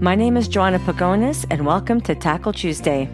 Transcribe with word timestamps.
My 0.00 0.14
name 0.14 0.36
is 0.36 0.46
Joanna 0.46 0.78
Pagonis, 0.78 1.46
and 1.48 1.64
welcome 1.64 2.02
to 2.02 2.14
Tackle 2.14 2.52
Tuesday. 2.52 3.06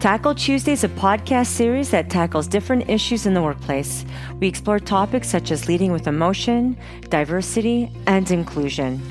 Tackle 0.00 0.34
Tuesday 0.34 0.72
is 0.72 0.82
a 0.82 0.88
podcast 0.88 1.48
series 1.48 1.90
that 1.90 2.08
tackles 2.08 2.48
different 2.48 2.88
issues 2.88 3.26
in 3.26 3.34
the 3.34 3.42
workplace. 3.42 4.06
We 4.40 4.48
explore 4.48 4.78
topics 4.78 5.28
such 5.28 5.50
as 5.50 5.68
leading 5.68 5.92
with 5.92 6.06
emotion, 6.06 6.78
diversity, 7.10 7.92
and 8.06 8.30
inclusion, 8.30 9.02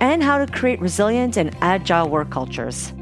and 0.00 0.24
how 0.24 0.44
to 0.44 0.52
create 0.52 0.80
resilient 0.80 1.36
and 1.36 1.56
agile 1.60 2.08
work 2.08 2.30
cultures. 2.30 2.92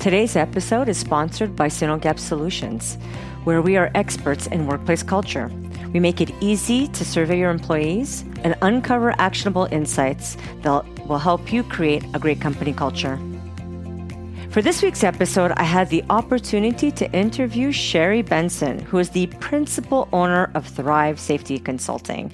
Today's 0.00 0.34
episode 0.34 0.88
is 0.88 0.98
sponsored 0.98 1.54
by 1.54 1.68
Synogap 1.68 2.18
Solutions, 2.18 2.98
where 3.44 3.62
we 3.62 3.76
are 3.76 3.92
experts 3.94 4.48
in 4.48 4.66
workplace 4.66 5.04
culture. 5.04 5.48
We 5.92 6.00
make 6.00 6.20
it 6.20 6.30
easy 6.40 6.88
to 6.88 7.04
survey 7.04 7.38
your 7.38 7.50
employees 7.50 8.24
and 8.44 8.56
uncover 8.62 9.14
actionable 9.18 9.66
insights 9.72 10.36
that 10.62 10.84
will 11.06 11.18
help 11.18 11.52
you 11.52 11.62
create 11.62 12.04
a 12.14 12.18
great 12.18 12.40
company 12.40 12.72
culture. 12.72 13.18
For 14.50 14.62
this 14.62 14.82
week's 14.82 15.04
episode, 15.04 15.52
I 15.52 15.62
had 15.62 15.90
the 15.90 16.04
opportunity 16.10 16.90
to 16.92 17.12
interview 17.12 17.70
Sherry 17.70 18.22
Benson, 18.22 18.80
who 18.80 18.98
is 18.98 19.10
the 19.10 19.26
principal 19.38 20.08
owner 20.12 20.50
of 20.54 20.66
Thrive 20.66 21.20
Safety 21.20 21.58
Consulting. 21.58 22.32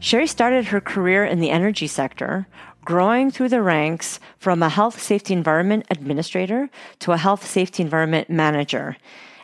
Sherry 0.00 0.26
started 0.26 0.64
her 0.66 0.80
career 0.80 1.24
in 1.24 1.40
the 1.40 1.50
energy 1.50 1.86
sector, 1.86 2.46
growing 2.86 3.30
through 3.30 3.50
the 3.50 3.60
ranks 3.60 4.20
from 4.38 4.62
a 4.62 4.70
health 4.70 5.02
safety 5.02 5.34
environment 5.34 5.84
administrator 5.90 6.70
to 7.00 7.12
a 7.12 7.18
health 7.18 7.46
safety 7.46 7.82
environment 7.82 8.30
manager. 8.30 8.96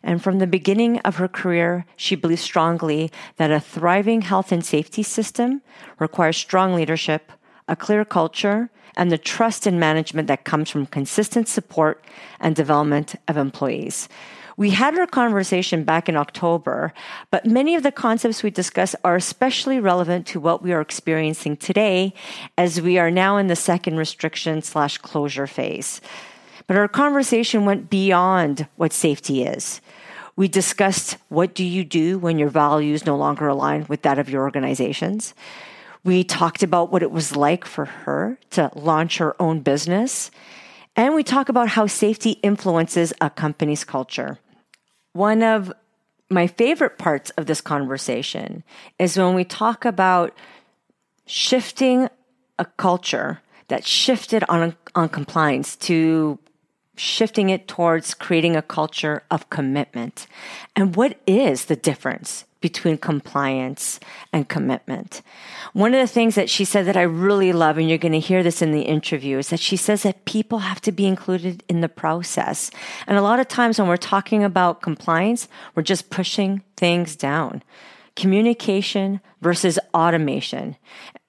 And 0.07 0.23
from 0.23 0.39
the 0.39 0.47
beginning 0.47 1.01
of 1.01 1.17
her 1.17 1.27
career, 1.27 1.85
she 1.97 2.15
believes 2.15 2.41
strongly 2.41 3.11
that 3.39 3.51
a 3.51 3.59
thriving 3.59 4.23
health 4.23 4.53
and 4.53 4.65
safety 4.65 5.03
system 5.03 5.63
requires 5.99 6.37
strong 6.37 6.75
leadership, 6.75 7.33
a 7.67 7.75
clear 7.75 8.05
culture, 8.05 8.71
and 8.97 9.11
the 9.11 9.19
trust 9.19 9.67
and 9.67 9.81
management 9.81 10.29
that 10.29 10.45
comes 10.45 10.71
from 10.71 10.87
consistent 10.87 11.49
support 11.49 12.05
and 12.39 12.55
development 12.55 13.17
of 13.27 13.37
employees. 13.37 14.09
We 14.57 14.71
had 14.71 14.97
our 14.97 15.09
conversation 15.09 15.83
back 15.83 16.09
in 16.09 16.17
October, 16.17 16.95
but 17.33 17.45
many 17.45 17.75
of 17.75 17.83
the 17.83 17.91
concepts 17.91 18.45
we 18.45 18.51
discuss 18.51 18.95
are 19.03 19.17
especially 19.17 19.81
relevant 19.81 20.25
to 20.29 20.41
what 20.41 20.63
we 20.63 20.73
are 20.73 20.81
experiencing 20.81 21.57
today 21.57 22.15
as 22.57 22.81
we 22.81 22.97
are 22.97 23.11
now 23.11 23.39
in 23.39 23.49
the 23.49 23.57
second 23.57 23.97
restriction 23.97 24.63
slash 24.63 24.99
closure 24.99 25.49
phase. 25.49 26.01
But 26.69 26.77
our 26.77 26.89
conversation 26.89 27.65
went 27.65 27.91
beyond 27.91 28.67
what 28.77 28.93
safety 28.93 29.43
is. 29.43 29.81
We 30.37 30.49
discussed 30.49 31.17
what 31.29 31.55
do 31.55 31.65
you 31.65 31.83
do 31.83 32.19
when 32.19 32.39
your 32.39 32.51
values 32.51 33.07
no 33.07 33.17
longer 33.17 33.49
align 33.49 33.87
with 33.89 34.03
that 34.03 34.19
of 34.19 34.29
your 34.29 34.43
organizations. 34.43 35.35
We 36.05 36.23
talked 36.23 36.63
about 36.63 36.93
what 36.93 37.03
it 37.03 37.11
was 37.11 37.35
like 37.35 37.65
for 37.65 37.87
her 37.87 38.39
to 38.51 38.71
launch 38.75 39.19
her 39.19 39.41
own 39.41 39.61
business. 39.61 40.31
And 40.95 41.15
we 41.15 41.23
talk 41.23 41.49
about 41.49 41.69
how 41.69 41.87
safety 41.87 42.33
influences 42.43 43.13
a 43.21 43.31
company's 43.31 43.83
culture. 43.83 44.39
One 45.15 45.43
of 45.43 45.73
my 46.29 46.47
favorite 46.47 46.99
parts 46.99 47.31
of 47.31 47.47
this 47.47 47.61
conversation 47.61 48.63
is 48.99 49.17
when 49.17 49.35
we 49.35 49.45
talk 49.45 49.85
about 49.85 50.37
shifting 51.27 52.09
a 52.59 52.65
culture 52.65 53.41
that 53.69 53.85
shifted 53.85 54.45
on, 54.49 54.77
on 54.95 55.09
compliance 55.09 55.77
to 55.77 56.39
shifting 56.97 57.51
it 57.51 57.69
towards 57.69 58.15
creating 58.15 58.57
a 58.57 58.63
culture 58.63 59.23
of 59.31 59.49
commitment. 59.51 60.27
And 60.75 60.97
what 60.97 61.21
is 61.27 61.67
the 61.67 61.77
difference 61.77 62.45
between 62.61 62.99
compliance 62.99 64.01
and 64.33 64.49
commitment. 64.49 65.23
One 65.73 65.95
of 65.95 66.01
the 66.01 66.13
things 66.13 66.35
that 66.35 66.51
she 66.51 66.65
said 66.65 66.87
that 66.87 66.97
I 66.97 67.03
really 67.03 67.53
love, 67.53 67.79
and 67.79 67.89
you're 67.89 67.97
going 67.99 68.13
to 68.13 68.19
hear 68.19 68.43
this 68.43 68.61
in 68.61 68.73
the 68.73 68.83
interview, 68.83 69.39
is 69.39 69.51
that 69.51 69.61
she 69.61 69.77
says 69.77 70.03
that 70.03 70.25
people 70.25 70.61
have 70.61 70.81
to 70.81 70.91
be 70.91 71.07
included 71.07 71.63
in 71.69 71.81
the 71.81 71.89
process. 71.89 72.71
And 73.07 73.17
a 73.17 73.23
lot 73.23 73.39
of 73.39 73.47
times 73.47 73.79
when 73.79 73.89
we're 73.89 73.97
talking 73.97 74.43
about 74.43 74.83
compliance, 74.83 75.49
we're 75.77 75.85
just 75.85 76.11
pushing 76.11 76.63
things 76.77 77.15
down. 77.15 77.63
Communication 78.17 79.21
versus 79.43 79.79
automation. 79.95 80.77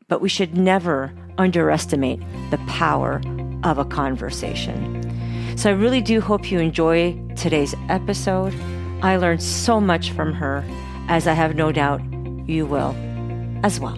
But 0.08 0.22
we 0.22 0.30
should 0.30 0.58
never 0.58 1.14
underestimate 1.38 2.22
the 2.50 2.58
power 2.68 3.22
of 3.64 3.78
a 3.78 3.86
conversation. 3.86 5.17
So 5.58 5.72
I 5.72 5.74
really 5.74 6.02
do 6.02 6.22
hope 6.22 6.52
you 6.52 6.60
enjoy 6.60 7.20
today's 7.36 7.74
episode. 7.90 8.54
I 9.02 9.18
learned 9.18 9.42
so 9.42 9.82
much 9.82 10.12
from 10.12 10.32
her 10.34 10.64
as 11.08 11.26
I 11.26 11.34
have 11.34 11.56
no 11.56 11.72
doubt 11.72 12.00
you 12.48 12.68
will 12.68 12.96
as 13.64 13.80
well. 13.80 13.98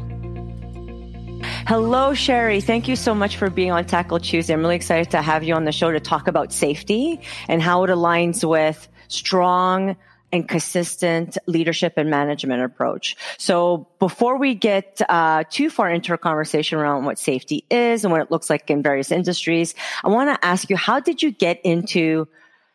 Hello, 1.67 2.13
Sherry. 2.13 2.61
Thank 2.61 2.87
you 2.87 2.95
so 2.95 3.13
much 3.13 3.35
for 3.35 3.49
being 3.49 3.71
on 3.71 3.85
Tackle 3.85 4.21
Tuesday. 4.21 4.53
I'm 4.53 4.61
really 4.61 4.77
excited 4.77 5.11
to 5.11 5.21
have 5.21 5.43
you 5.43 5.53
on 5.53 5.65
the 5.65 5.73
show 5.73 5.91
to 5.91 5.99
talk 5.99 6.29
about 6.29 6.53
safety 6.53 7.19
and 7.49 7.61
how 7.61 7.83
it 7.83 7.89
aligns 7.89 8.47
with 8.47 8.87
strong 9.09 9.97
and 10.31 10.47
consistent 10.47 11.37
leadership 11.47 11.93
and 11.97 12.09
management 12.09 12.63
approach. 12.63 13.15
So 13.37 13.87
before 13.99 14.37
we 14.37 14.55
get 14.55 15.01
uh, 15.09 15.43
too 15.49 15.69
far 15.69 15.89
into 15.89 16.11
our 16.11 16.17
conversation 16.17 16.77
around 16.77 17.05
what 17.05 17.17
safety 17.17 17.65
is 17.69 18.03
and 18.03 18.11
what 18.11 18.21
it 18.21 18.31
looks 18.31 18.49
like 18.49 18.69
in 18.69 18.83
various 18.83 19.11
industries, 19.11 19.75
I 20.03 20.09
want 20.09 20.29
to 20.29 20.45
ask 20.45 20.69
you, 20.69 20.77
how 20.77 20.99
did 20.99 21.23
you 21.23 21.31
get 21.31 21.59
into 21.63 22.27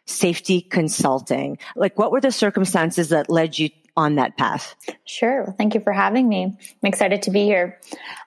safety 0.07 0.61
consulting? 0.61 1.59
Like, 1.77 1.99
what 1.99 2.13
were 2.13 2.21
the 2.21 2.33
circumstances 2.33 3.11
that 3.11 3.31
led 3.31 3.59
you 3.59 3.71
on 3.97 4.17
that 4.17 4.37
path? 4.37 4.75
Sure. 5.05 5.45
Well, 5.45 5.55
thank 5.57 5.75
you 5.75 5.81
for 5.81 5.93
having 5.93 6.29
me. 6.29 6.45
I'm 6.45 6.57
excited 6.83 7.23
to 7.23 7.31
be 7.31 7.45
here. 7.45 7.81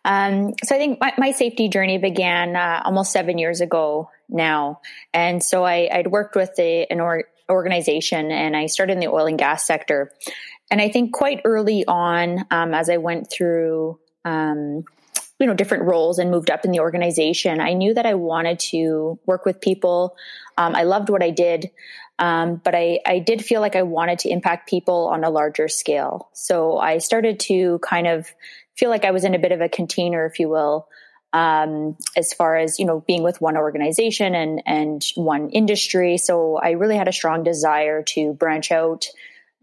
Um, 0.05 0.53
so 0.63 0.75
I 0.75 0.77
think 0.77 0.99
my, 1.01 1.13
my 1.17 1.31
safety 1.31 1.67
journey 1.67 1.97
began 1.97 2.55
uh, 2.55 2.81
almost 2.85 3.11
seven 3.11 3.37
years 3.37 3.59
ago 3.59 4.09
now. 4.29 4.79
And 5.13 5.43
so 5.43 5.65
I, 5.65 5.89
would 5.97 6.07
worked 6.07 6.35
with 6.35 6.57
a, 6.57 6.85
an 6.85 7.01
or, 7.01 7.25
organization 7.49 8.31
and 8.31 8.55
I 8.55 8.67
started 8.67 8.93
in 8.93 8.99
the 8.99 9.07
oil 9.07 9.25
and 9.25 9.37
gas 9.37 9.65
sector. 9.65 10.11
And 10.69 10.81
I 10.81 10.89
think 10.89 11.13
quite 11.13 11.41
early 11.45 11.85
on, 11.85 12.45
um, 12.51 12.73
as 12.73 12.89
I 12.89 12.97
went 12.97 13.31
through, 13.31 13.99
um, 14.25 14.83
you 15.39 15.45
know, 15.45 15.53
different 15.53 15.83
roles 15.83 16.19
and 16.19 16.31
moved 16.31 16.49
up 16.49 16.65
in 16.65 16.71
the 16.71 16.79
organization, 16.79 17.61
I 17.61 17.73
knew 17.73 17.93
that 17.93 18.05
I 18.05 18.15
wanted 18.15 18.59
to 18.71 19.19
work 19.25 19.45
with 19.45 19.61
people. 19.61 20.15
Um, 20.57 20.75
I 20.75 20.83
loved 20.83 21.09
what 21.09 21.23
I 21.23 21.29
did. 21.29 21.71
Um, 22.19 22.59
but 22.63 22.73
I, 22.73 22.99
I 23.05 23.19
did 23.19 23.45
feel 23.45 23.61
like 23.61 23.75
I 23.75 23.83
wanted 23.83 24.19
to 24.19 24.29
impact 24.29 24.67
people 24.67 25.07
on 25.07 25.23
a 25.23 25.29
larger 25.29 25.67
scale. 25.67 26.29
So 26.33 26.77
I 26.77 26.97
started 26.97 27.39
to 27.41 27.79
kind 27.79 28.07
of 28.07 28.27
feel 28.75 28.89
like 28.89 29.05
I 29.05 29.11
was 29.11 29.23
in 29.23 29.35
a 29.35 29.39
bit 29.39 29.51
of 29.51 29.61
a 29.61 29.69
container, 29.69 30.25
if 30.25 30.39
you 30.39 30.49
will, 30.49 30.87
um, 31.33 31.97
as 32.15 32.33
far 32.33 32.55
as 32.55 32.79
you 32.79 32.85
know, 32.85 33.01
being 33.01 33.23
with 33.23 33.41
one 33.41 33.57
organization 33.57 34.35
and 34.35 34.61
and 34.65 35.03
one 35.15 35.49
industry. 35.49 36.17
So 36.17 36.57
I 36.57 36.71
really 36.71 36.95
had 36.95 37.07
a 37.07 37.13
strong 37.13 37.43
desire 37.43 38.03
to 38.03 38.33
branch 38.33 38.71
out, 38.71 39.07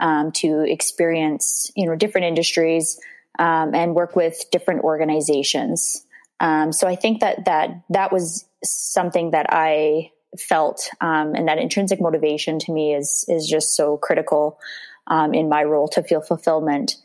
um, 0.00 0.32
to 0.32 0.60
experience 0.60 1.70
you 1.74 1.86
know 1.86 1.96
different 1.96 2.26
industries 2.26 3.00
um, 3.38 3.74
and 3.74 3.94
work 3.94 4.14
with 4.14 4.44
different 4.50 4.84
organizations. 4.84 6.04
Um, 6.40 6.72
so 6.72 6.86
I 6.86 6.96
think 6.96 7.20
that 7.20 7.46
that 7.46 7.70
that 7.90 8.12
was 8.12 8.44
something 8.62 9.30
that 9.30 9.46
I 9.48 10.10
felt 10.38 10.90
um, 11.00 11.34
and 11.34 11.48
that 11.48 11.58
intrinsic 11.58 12.00
motivation 12.00 12.58
to 12.58 12.72
me 12.72 12.94
is 12.94 13.24
is 13.28 13.48
just 13.48 13.74
so 13.74 13.96
critical 13.96 14.58
um, 15.06 15.32
in 15.32 15.48
my 15.48 15.64
role 15.64 15.88
to 15.88 16.02
feel 16.02 16.20
fulfillment 16.20 16.96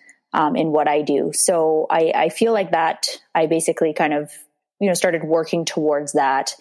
in 0.56 0.72
what 0.72 0.88
I 0.88 1.02
do. 1.02 1.31
So 1.34 1.88
I, 1.90 2.14
I, 2.16 2.30
feel 2.30 2.53
like 2.53 2.72
that 2.72 3.08
I 3.34 3.47
basically 3.47 3.94
kind 3.94 4.14
of 4.14 4.31
you 4.79 4.88
know 4.88 4.94
started 4.94 5.23
working 5.23 5.66
towards 5.66 6.13
that, 6.13 6.56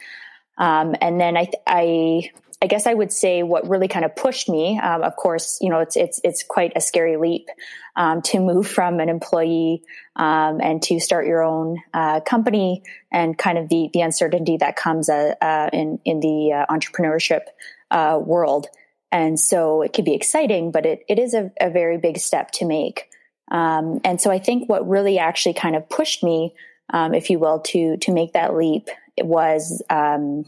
um, 0.57 0.95
and 1.01 1.21
then 1.21 1.37
I 1.37 1.51
I 1.67 2.31
I 2.61 2.67
guess 2.67 2.87
I 2.87 2.95
would 2.95 3.13
say 3.13 3.43
what 3.43 3.69
really 3.69 3.87
kind 3.87 4.05
of 4.05 4.17
pushed 4.17 4.49
me. 4.49 4.79
Um, 4.81 5.03
of 5.03 5.15
course, 5.17 5.59
you 5.61 5.71
know 5.71 5.79
it's 5.81 5.97
it's 5.97 6.21
it's 6.25 6.43
quite 6.43 6.73
a 6.75 6.81
scary 6.81 7.17
leap 7.17 7.49
um, 7.97 8.23
to 8.23 8.41
move 8.41 8.67
from 8.79 9.01
an 9.01 9.09
employee 9.09 9.83
um, 10.17 10.61
and 10.61 10.83
to 10.85 10.99
start 11.01 11.27
your 11.27 11.43
own 11.43 11.79
uh, 11.95 12.21
company, 12.21 12.83
and 13.13 13.39
kind 13.39 13.59
of 13.59 13.69
the 13.69 13.91
the 13.93 14.01
uncertainty 14.01 14.57
that 14.59 14.77
comes 14.77 15.09
uh, 15.09 15.35
uh, 15.41 15.71
in 15.73 16.01
in 16.05 16.21
the 16.21 16.53
uh, 16.53 16.73
entrepreneurship 16.73 17.43
uh, 17.91 18.19
world. 18.23 18.67
And 19.11 19.41
so 19.41 19.81
it 19.81 19.95
can 19.95 20.05
be 20.05 20.15
exciting, 20.15 20.71
but 20.71 20.85
it 20.85 21.05
it 21.09 21.19
is 21.19 21.35
a, 21.35 21.51
a 21.61 21.71
very 21.71 21.97
big 21.97 22.19
step 22.19 22.51
to 22.53 22.67
make. 22.67 23.09
Um, 23.51 24.01
and 24.05 24.21
so 24.21 24.31
I 24.31 24.39
think 24.39 24.69
what 24.69 24.87
really 24.87 25.19
actually 25.19 25.55
kind 25.55 25.75
of 25.75 25.89
pushed 25.89 26.23
me, 26.23 26.55
um, 26.91 27.15
if 27.15 27.31
you 27.31 27.39
will, 27.39 27.61
to 27.61 27.97
to 27.99 28.13
make 28.13 28.33
that 28.33 28.55
leap 28.55 28.89
was 29.19 29.83
um, 29.91 30.45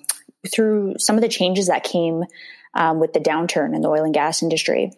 through 0.53 0.95
some 0.99 1.17
of 1.17 1.23
the 1.23 1.29
changes 1.29 1.67
that 1.67 1.85
came 1.85 2.25
um, 2.75 3.01
with 3.01 3.13
the 3.13 3.21
downturn 3.21 3.75
in 3.75 3.83
the 3.83 3.89
oil 3.89 4.05
and 4.05 4.15
gas 4.15 4.43
industry. 4.43 4.93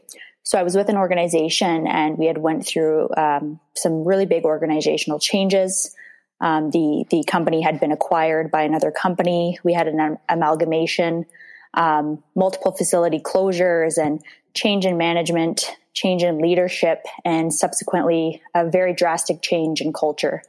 So 0.44 0.58
I 0.58 0.62
was 0.62 0.74
with 0.74 0.88
an 0.88 0.96
organization 0.96 1.86
and 1.86 2.18
we 2.18 2.26
had 2.26 2.38
went 2.38 2.66
through 2.66 3.08
um, 3.16 3.60
some 3.74 4.04
really 4.04 4.26
big 4.26 4.44
organizational 4.44 5.18
changes. 5.18 5.94
Um, 6.40 6.70
the 6.70 7.04
the 7.10 7.24
company 7.24 7.62
had 7.62 7.78
been 7.78 7.92
acquired 7.92 8.50
by 8.50 8.62
another 8.62 8.90
company. 8.90 9.58
We 9.62 9.72
had 9.72 9.86
an 9.86 10.18
amalgamation, 10.28 11.26
um, 11.74 12.22
multiple 12.34 12.72
facility 12.72 13.20
closures, 13.20 13.96
and 13.96 14.20
change 14.52 14.84
in 14.84 14.98
management, 14.98 15.76
change 15.94 16.24
in 16.24 16.38
leadership, 16.38 17.04
and 17.24 17.54
subsequently 17.54 18.42
a 18.54 18.68
very 18.68 18.92
drastic 18.92 19.40
change 19.40 19.80
in 19.80 19.92
culture. 19.92 20.42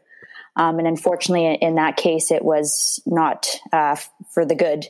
Um, 0.55 0.79
and 0.79 0.88
unfortunately, 0.88 1.57
in 1.61 1.75
that 1.75 1.97
case, 1.97 2.31
it 2.31 2.44
was 2.44 3.01
not 3.05 3.47
uh, 3.71 3.95
for 4.31 4.45
the 4.45 4.55
good. 4.55 4.85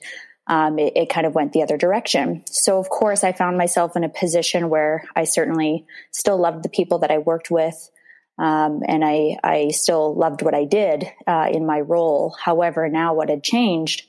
Um, 0.46 0.78
it, 0.78 0.94
it, 0.98 1.10
kind 1.10 1.26
of 1.26 1.34
went 1.34 1.54
the 1.54 1.64
other 1.64 1.78
direction. 1.78 2.44
So, 2.48 2.78
of 2.78 2.90
course, 2.90 3.24
I 3.24 3.32
found 3.32 3.58
myself 3.58 3.96
in 3.96 4.04
a 4.04 4.10
position 4.10 4.68
where 4.68 5.06
I 5.16 5.24
certainly 5.24 5.86
still 6.12 6.38
loved 6.38 6.64
the 6.64 6.70
people 6.70 7.00
that 7.00 7.12
I 7.12 7.20
worked 7.20 7.50
with. 7.50 7.90
Um, 8.38 8.82
and 8.86 9.06
I, 9.06 9.38
I 9.42 9.70
still 9.70 10.14
loved 10.16 10.42
what 10.42 10.54
I 10.54 10.66
did 10.66 11.10
uh, 11.26 11.48
in 11.52 11.66
my 11.66 11.80
role. 11.80 12.36
However, 12.38 12.90
now 12.90 13.14
what 13.14 13.30
had 13.30 13.42
changed 13.42 14.04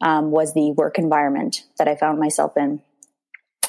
um, 0.00 0.30
was 0.30 0.54
the 0.54 0.72
work 0.72 0.98
environment 0.98 1.64
that 1.78 1.88
I 1.88 1.96
found 1.96 2.20
myself 2.20 2.56
in. 2.56 2.82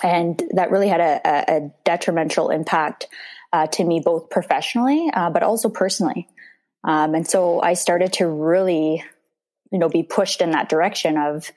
And 0.04 0.42
that 0.52 0.72
really 0.72 0.90
had 0.90 1.00
a, 1.00 1.56
a 1.56 1.72
detrimental 1.86 2.50
impact 2.50 3.08
uh, 3.54 3.68
to 3.68 3.84
me, 3.84 4.00
both 4.00 4.30
professionally, 4.30 5.10
uh, 5.14 5.30
but 5.30 5.44
also 5.44 5.70
personally. 5.70 6.28
Um, 6.84 7.16
and 7.16 7.28
so 7.28 7.62
I 7.62 7.74
started 7.74 8.14
to 8.14 8.28
really, 8.28 9.04
you 9.72 9.80
know, 9.80 9.90
be 9.90 10.04
pushed 10.04 10.42
in 10.42 10.52
that 10.52 10.70
direction 10.70 11.18
of, 11.18 11.52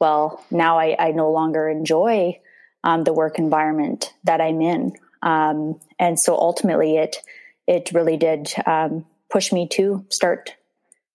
well, 0.00 0.44
now 0.50 0.78
I, 0.78 0.96
I 0.98 1.12
no 1.12 1.30
longer 1.30 1.68
enjoy 1.68 2.40
um, 2.84 3.04
the 3.04 3.12
work 3.12 3.38
environment 3.38 4.12
that 4.24 4.40
I'm 4.40 4.60
in. 4.60 4.92
Um, 5.22 5.78
and 5.98 6.18
so 6.18 6.36
ultimately 6.36 6.96
it, 6.96 7.16
it 7.66 7.90
really 7.92 8.16
did 8.16 8.52
um, 8.66 9.04
push 9.30 9.52
me 9.52 9.68
to 9.68 10.04
start 10.08 10.54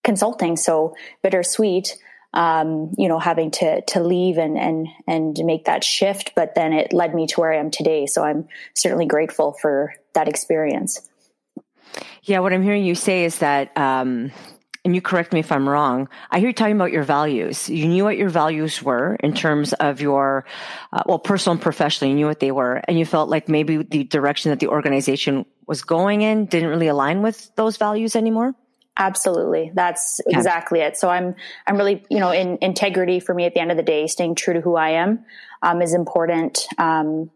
consulting. 0.04 0.56
So 0.56 0.94
bittersweet, 1.22 1.98
um, 2.34 2.92
you 2.96 3.08
know, 3.08 3.18
having 3.18 3.50
to 3.52 3.80
to 3.82 4.02
leave 4.02 4.38
and 4.38 4.58
and 4.58 4.86
and 5.06 5.38
make 5.44 5.64
that 5.64 5.82
shift, 5.82 6.32
but 6.34 6.54
then 6.54 6.72
it 6.72 6.92
led 6.92 7.14
me 7.14 7.26
to 7.26 7.40
where 7.40 7.52
I 7.52 7.56
am 7.56 7.70
today. 7.70 8.06
So 8.06 8.22
I'm 8.22 8.48
certainly 8.74 9.06
grateful 9.06 9.56
for 9.60 9.94
that 10.14 10.28
experience. 10.28 11.07
Yeah, 12.22 12.40
what 12.40 12.52
I'm 12.52 12.62
hearing 12.62 12.84
you 12.84 12.94
say 12.94 13.24
is 13.24 13.38
that, 13.38 13.76
um, 13.76 14.30
and 14.84 14.94
you 14.94 15.02
correct 15.02 15.32
me 15.32 15.40
if 15.40 15.50
I'm 15.52 15.68
wrong. 15.68 16.08
I 16.30 16.38
hear 16.38 16.48
you 16.48 16.54
talking 16.54 16.76
about 16.76 16.92
your 16.92 17.02
values. 17.02 17.68
You 17.68 17.88
knew 17.88 18.04
what 18.04 18.16
your 18.16 18.28
values 18.28 18.82
were 18.82 19.16
in 19.20 19.34
terms 19.34 19.72
of 19.74 20.00
your, 20.00 20.44
uh, 20.92 21.02
well, 21.04 21.18
personal 21.18 21.52
and 21.54 21.62
professional. 21.62 22.10
You 22.10 22.16
knew 22.16 22.26
what 22.26 22.40
they 22.40 22.52
were, 22.52 22.80
and 22.86 22.98
you 22.98 23.04
felt 23.04 23.28
like 23.28 23.48
maybe 23.48 23.78
the 23.78 24.04
direction 24.04 24.50
that 24.50 24.60
the 24.60 24.68
organization 24.68 25.44
was 25.66 25.82
going 25.82 26.22
in 26.22 26.46
didn't 26.46 26.70
really 26.70 26.88
align 26.88 27.22
with 27.22 27.50
those 27.56 27.76
values 27.76 28.16
anymore. 28.16 28.54
Absolutely. 28.96 29.70
That's 29.74 30.20
yeah. 30.26 30.36
exactly 30.36 30.80
it. 30.80 30.96
So 30.96 31.08
I'm, 31.08 31.36
I'm 31.66 31.76
really, 31.76 32.04
you 32.10 32.18
know, 32.18 32.32
in 32.32 32.58
integrity 32.60 33.20
for 33.20 33.34
me 33.34 33.44
at 33.44 33.54
the 33.54 33.60
end 33.60 33.70
of 33.70 33.76
the 33.76 33.82
day, 33.82 34.06
staying 34.08 34.34
true 34.34 34.54
to 34.54 34.60
who 34.60 34.76
I 34.76 34.90
am, 34.90 35.24
um, 35.62 35.82
is 35.82 35.94
important. 35.94 36.66
Um, 36.78 37.30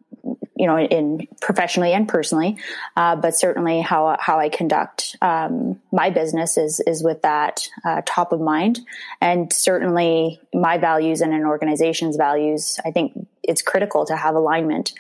you 0.55 0.67
know, 0.67 0.79
in 0.79 1.27
professionally 1.41 1.93
and 1.93 2.07
personally, 2.07 2.59
uh, 2.97 3.17
but 3.17 3.35
certainly 3.35 3.81
how 3.81 4.17
how 4.21 4.39
I 4.39 4.49
conduct 4.49 5.17
um, 5.23 5.81
my 5.91 6.11
business 6.11 6.59
is 6.59 6.81
is 6.81 7.03
with 7.03 7.23
that 7.23 7.69
uh, 7.85 8.03
top 8.05 8.33
of 8.33 8.41
mind, 8.41 8.81
and 9.21 9.53
certainly 9.53 10.41
my 10.53 10.79
values 10.79 11.21
and 11.21 11.33
an 11.33 11.45
organization's 11.45 12.17
values. 12.17 12.79
I 12.85 12.91
think 12.91 13.27
it's 13.43 13.63
critical 13.63 14.05
to 14.07 14.17
have 14.17 14.35
alignment, 14.35 14.93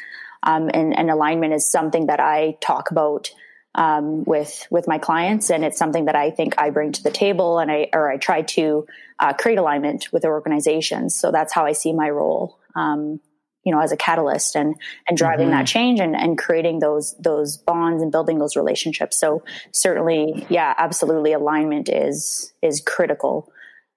um, 0.42 0.70
and, 0.72 0.96
and 0.96 1.10
alignment 1.10 1.52
is 1.52 1.70
something 1.70 2.06
that 2.06 2.20
I 2.20 2.56
talk 2.60 2.90
about 2.90 3.30
um, 3.74 4.24
with 4.24 4.66
with 4.70 4.88
my 4.88 4.98
clients, 4.98 5.50
and 5.50 5.64
it's 5.64 5.78
something 5.78 6.06
that 6.06 6.16
I 6.16 6.30
think 6.30 6.54
I 6.58 6.70
bring 6.70 6.92
to 6.92 7.02
the 7.02 7.10
table, 7.10 7.58
and 7.58 7.70
I 7.70 7.88
or 7.92 8.10
I 8.10 8.16
try 8.16 8.42
to 8.42 8.86
uh, 9.18 9.32
create 9.34 9.58
alignment 9.58 10.12
with 10.12 10.24
organizations. 10.24 11.14
So 11.14 11.30
that's 11.30 11.52
how 11.52 11.64
I 11.64 11.72
see 11.72 11.92
my 11.92 12.10
role, 12.10 12.58
um, 12.74 13.20
you 13.64 13.72
know, 13.72 13.80
as 13.80 13.92
a 13.92 13.96
catalyst 13.96 14.56
and 14.56 14.74
and 15.08 15.16
driving 15.16 15.48
mm-hmm. 15.48 15.58
that 15.58 15.66
change 15.66 16.00
and 16.00 16.16
and 16.16 16.38
creating 16.38 16.78
those 16.80 17.14
those 17.18 17.56
bonds 17.56 18.02
and 18.02 18.10
building 18.10 18.38
those 18.38 18.56
relationships. 18.56 19.18
So 19.18 19.42
certainly, 19.72 20.46
yeah, 20.48 20.74
absolutely, 20.76 21.32
alignment 21.32 21.88
is 21.88 22.52
is 22.62 22.80
critical. 22.80 23.52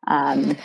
Um, 0.07 0.57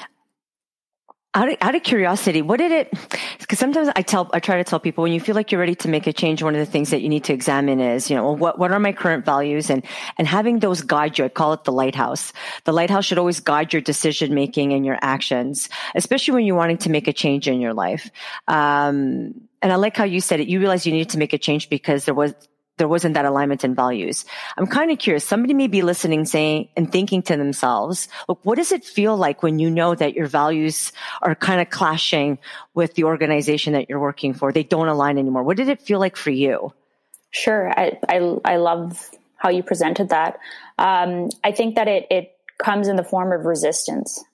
out 1.32 1.48
of, 1.48 1.56
out 1.60 1.74
of 1.76 1.82
curiosity, 1.84 2.42
what 2.42 2.56
did 2.56 2.72
it, 2.72 2.92
because 3.38 3.58
sometimes 3.58 3.88
I 3.94 4.02
tell, 4.02 4.28
I 4.32 4.40
try 4.40 4.56
to 4.56 4.64
tell 4.64 4.80
people 4.80 5.02
when 5.02 5.12
you 5.12 5.20
feel 5.20 5.36
like 5.36 5.52
you're 5.52 5.60
ready 5.60 5.76
to 5.76 5.88
make 5.88 6.08
a 6.08 6.12
change, 6.12 6.42
one 6.42 6.56
of 6.56 6.58
the 6.58 6.70
things 6.70 6.90
that 6.90 7.02
you 7.02 7.08
need 7.08 7.22
to 7.24 7.32
examine 7.32 7.78
is, 7.78 8.10
you 8.10 8.16
know, 8.16 8.24
well, 8.24 8.36
what, 8.36 8.58
what 8.58 8.72
are 8.72 8.80
my 8.80 8.92
current 8.92 9.24
values 9.24 9.70
and, 9.70 9.84
and 10.18 10.26
having 10.26 10.58
those 10.58 10.82
guide 10.82 11.18
you. 11.18 11.24
I 11.24 11.28
call 11.28 11.52
it 11.52 11.62
the 11.62 11.72
lighthouse. 11.72 12.32
The 12.64 12.72
lighthouse 12.72 13.04
should 13.04 13.18
always 13.18 13.38
guide 13.38 13.72
your 13.72 13.80
decision 13.80 14.34
making 14.34 14.72
and 14.72 14.84
your 14.84 14.98
actions, 15.02 15.68
especially 15.94 16.34
when 16.34 16.44
you're 16.46 16.56
wanting 16.56 16.78
to 16.78 16.90
make 16.90 17.06
a 17.06 17.12
change 17.12 17.46
in 17.46 17.60
your 17.60 17.74
life. 17.74 18.10
Um, 18.48 19.40
and 19.62 19.72
I 19.72 19.76
like 19.76 19.96
how 19.96 20.04
you 20.04 20.20
said 20.20 20.40
it. 20.40 20.48
You 20.48 20.58
realized 20.58 20.84
you 20.84 20.92
needed 20.92 21.10
to 21.10 21.18
make 21.18 21.32
a 21.32 21.38
change 21.38 21.68
because 21.68 22.06
there 22.06 22.14
was 22.14 22.34
there 22.80 22.88
wasn't 22.88 23.12
that 23.14 23.26
alignment 23.26 23.62
in 23.62 23.74
values. 23.74 24.24
I'm 24.56 24.66
kind 24.66 24.90
of 24.90 24.98
curious. 24.98 25.24
Somebody 25.24 25.52
may 25.52 25.66
be 25.66 25.82
listening, 25.82 26.24
saying 26.24 26.70
and 26.76 26.90
thinking 26.90 27.22
to 27.24 27.36
themselves, 27.36 28.08
look, 28.26 28.40
what 28.42 28.56
does 28.56 28.72
it 28.72 28.84
feel 28.84 29.16
like 29.16 29.42
when 29.42 29.58
you 29.58 29.70
know 29.70 29.94
that 29.94 30.14
your 30.14 30.26
values 30.26 30.92
are 31.20 31.34
kind 31.34 31.60
of 31.60 31.68
clashing 31.68 32.38
with 32.72 32.94
the 32.94 33.04
organization 33.04 33.74
that 33.74 33.90
you're 33.90 34.00
working 34.00 34.32
for? 34.32 34.50
They 34.50 34.62
don't 34.62 34.88
align 34.88 35.18
anymore. 35.18 35.42
What 35.42 35.58
did 35.58 35.68
it 35.68 35.82
feel 35.82 36.00
like 36.00 36.16
for 36.16 36.30
you? 36.30 36.72
Sure. 37.30 37.70
I, 37.70 37.98
I, 38.08 38.36
I 38.44 38.56
love 38.56 39.10
how 39.36 39.50
you 39.50 39.62
presented 39.62 40.08
that. 40.08 40.38
Um, 40.78 41.28
I 41.44 41.52
think 41.52 41.76
that 41.76 41.86
it, 41.86 42.06
it 42.10 42.32
comes 42.58 42.88
in 42.88 42.96
the 42.96 43.04
form 43.04 43.30
of 43.32 43.44
resistance. 43.44 44.24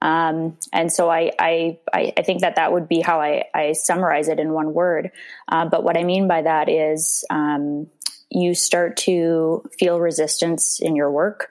Um, 0.00 0.58
and 0.72 0.92
so 0.92 1.10
I, 1.10 1.32
I, 1.38 1.78
I 1.92 2.22
think 2.22 2.42
that 2.42 2.56
that 2.56 2.72
would 2.72 2.88
be 2.88 3.00
how 3.00 3.20
I, 3.20 3.44
I 3.54 3.72
summarize 3.72 4.28
it 4.28 4.38
in 4.38 4.52
one 4.52 4.74
word. 4.74 5.10
Uh, 5.48 5.66
but 5.66 5.82
what 5.82 5.96
I 5.96 6.04
mean 6.04 6.28
by 6.28 6.42
that 6.42 6.68
is 6.68 7.24
um, 7.30 7.86
you 8.30 8.54
start 8.54 8.96
to 8.98 9.64
feel 9.78 9.98
resistance 10.00 10.80
in 10.80 10.96
your 10.96 11.10
work. 11.10 11.48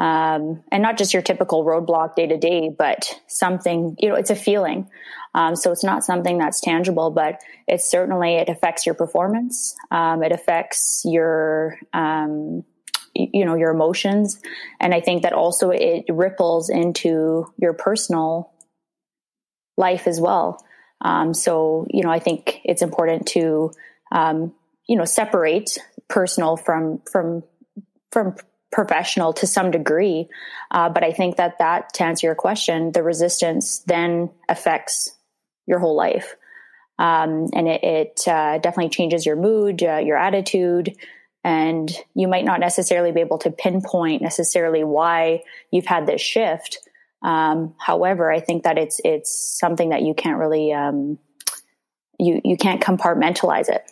Um, 0.00 0.62
and 0.70 0.80
not 0.80 0.96
just 0.96 1.12
your 1.12 1.22
typical 1.22 1.64
roadblock 1.64 2.14
day 2.14 2.28
to 2.28 2.36
day, 2.36 2.70
but 2.76 3.20
something, 3.26 3.96
you 3.98 4.08
know, 4.08 4.14
it's 4.14 4.30
a 4.30 4.36
feeling. 4.36 4.88
Um, 5.34 5.56
so 5.56 5.72
it's 5.72 5.82
not 5.82 6.04
something 6.04 6.38
that's 6.38 6.60
tangible, 6.60 7.10
but 7.10 7.40
it 7.66 7.80
certainly, 7.80 8.36
it 8.36 8.48
affects 8.48 8.86
your 8.86 8.94
performance. 8.94 9.74
Um, 9.90 10.22
it 10.22 10.30
affects 10.30 11.02
your, 11.04 11.78
um, 11.92 12.64
you 13.18 13.44
know 13.44 13.54
your 13.54 13.70
emotions. 13.70 14.40
And 14.80 14.94
i 14.94 15.00
think 15.00 15.22
that 15.22 15.32
also 15.32 15.70
it 15.70 16.04
ripples 16.08 16.70
into 16.70 17.52
your 17.58 17.72
personal 17.72 18.52
life 19.76 20.06
as 20.06 20.20
well. 20.20 20.64
Um, 21.00 21.34
so 21.34 21.86
you 21.90 22.02
know 22.02 22.10
i 22.10 22.18
think 22.18 22.60
it's 22.64 22.82
important 22.82 23.26
to 23.28 23.72
um, 24.12 24.52
you 24.86 24.96
know 24.96 25.04
separate 25.04 25.78
personal 26.08 26.56
from 26.56 27.00
from 27.10 27.42
from 28.10 28.36
professional 28.70 29.32
to 29.32 29.46
some 29.46 29.70
degree. 29.70 30.28
Uh, 30.70 30.88
but 30.88 31.02
i 31.04 31.12
think 31.12 31.36
that 31.36 31.58
that 31.58 31.94
to 31.94 32.04
answer 32.04 32.26
your 32.26 32.34
question 32.34 32.92
the 32.92 33.02
resistance 33.02 33.78
then 33.86 34.30
affects 34.48 35.16
your 35.66 35.78
whole 35.78 35.96
life. 35.96 36.34
Um, 36.98 37.46
and 37.52 37.68
it, 37.68 37.84
it 37.84 38.20
uh, 38.26 38.58
definitely 38.58 38.88
changes 38.88 39.24
your 39.24 39.36
mood 39.36 39.82
uh, 39.82 39.98
your 39.98 40.16
attitude 40.16 40.96
and 41.48 41.90
you 42.14 42.28
might 42.28 42.44
not 42.44 42.60
necessarily 42.60 43.10
be 43.10 43.20
able 43.20 43.38
to 43.38 43.50
pinpoint 43.50 44.20
necessarily 44.20 44.84
why 44.84 45.42
you've 45.70 45.86
had 45.86 46.06
this 46.06 46.20
shift. 46.20 46.78
Um, 47.22 47.74
however, 47.78 48.30
I 48.30 48.38
think 48.38 48.64
that 48.64 48.76
it's 48.76 49.00
it's 49.02 49.58
something 49.58 49.88
that 49.88 50.02
you 50.02 50.12
can't 50.12 50.38
really 50.38 50.74
um, 50.74 51.18
you 52.18 52.42
you 52.44 52.58
can't 52.58 52.82
compartmentalize 52.82 53.70
it. 53.70 53.90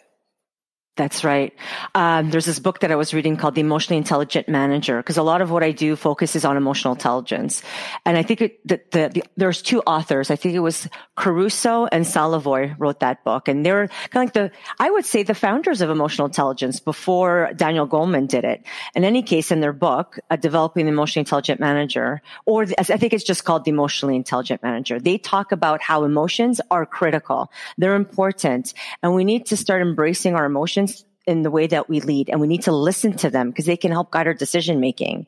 That's 0.96 1.24
right. 1.24 1.52
Um, 1.94 2.30
there's 2.30 2.46
this 2.46 2.58
book 2.58 2.80
that 2.80 2.90
I 2.90 2.96
was 2.96 3.12
reading 3.12 3.36
called 3.36 3.54
The 3.54 3.60
Emotionally 3.60 3.98
Intelligent 3.98 4.48
Manager, 4.48 4.96
because 4.96 5.18
a 5.18 5.22
lot 5.22 5.42
of 5.42 5.50
what 5.50 5.62
I 5.62 5.72
do 5.72 5.94
focuses 5.94 6.46
on 6.46 6.56
emotional 6.56 6.94
intelligence. 6.94 7.62
And 8.06 8.16
I 8.16 8.22
think 8.22 8.40
it, 8.40 8.66
the, 8.66 8.80
the, 8.92 9.10
the, 9.12 9.22
there's 9.36 9.60
two 9.60 9.82
authors. 9.82 10.30
I 10.30 10.36
think 10.36 10.54
it 10.54 10.60
was 10.60 10.88
Caruso 11.14 11.84
and 11.84 12.06
Salovey 12.06 12.74
wrote 12.78 13.00
that 13.00 13.24
book. 13.24 13.46
And 13.46 13.64
they're 13.64 13.88
kind 14.08 14.14
of 14.14 14.14
like 14.14 14.32
the, 14.32 14.50
I 14.78 14.90
would 14.90 15.04
say 15.04 15.22
the 15.22 15.34
founders 15.34 15.82
of 15.82 15.90
emotional 15.90 16.28
intelligence 16.28 16.80
before 16.80 17.50
Daniel 17.54 17.86
Goleman 17.86 18.26
did 18.26 18.44
it. 18.44 18.64
In 18.94 19.04
any 19.04 19.22
case, 19.22 19.52
in 19.52 19.60
their 19.60 19.74
book, 19.74 20.18
uh, 20.30 20.36
Developing 20.36 20.86
the 20.86 20.92
Emotionally 20.92 21.24
Intelligent 21.24 21.60
Manager, 21.60 22.22
or 22.46 22.62
I 22.78 22.84
think 22.84 23.12
it's 23.12 23.24
just 23.24 23.44
called 23.44 23.66
The 23.66 23.70
Emotionally 23.70 24.16
Intelligent 24.16 24.62
Manager, 24.62 24.98
they 24.98 25.18
talk 25.18 25.52
about 25.52 25.82
how 25.82 26.04
emotions 26.04 26.62
are 26.70 26.86
critical. 26.86 27.52
They're 27.76 27.96
important. 27.96 28.72
And 29.02 29.14
we 29.14 29.24
need 29.24 29.44
to 29.46 29.58
start 29.58 29.82
embracing 29.82 30.34
our 30.34 30.46
emotions 30.46 30.85
in 31.26 31.42
the 31.42 31.50
way 31.50 31.66
that 31.66 31.88
we 31.88 32.00
lead 32.00 32.30
and 32.30 32.40
we 32.40 32.46
need 32.46 32.62
to 32.62 32.72
listen 32.72 33.12
to 33.18 33.30
them 33.30 33.50
because 33.50 33.66
they 33.66 33.76
can 33.76 33.90
help 33.90 34.10
guide 34.10 34.26
our 34.26 34.34
decision 34.34 34.80
making. 34.80 35.26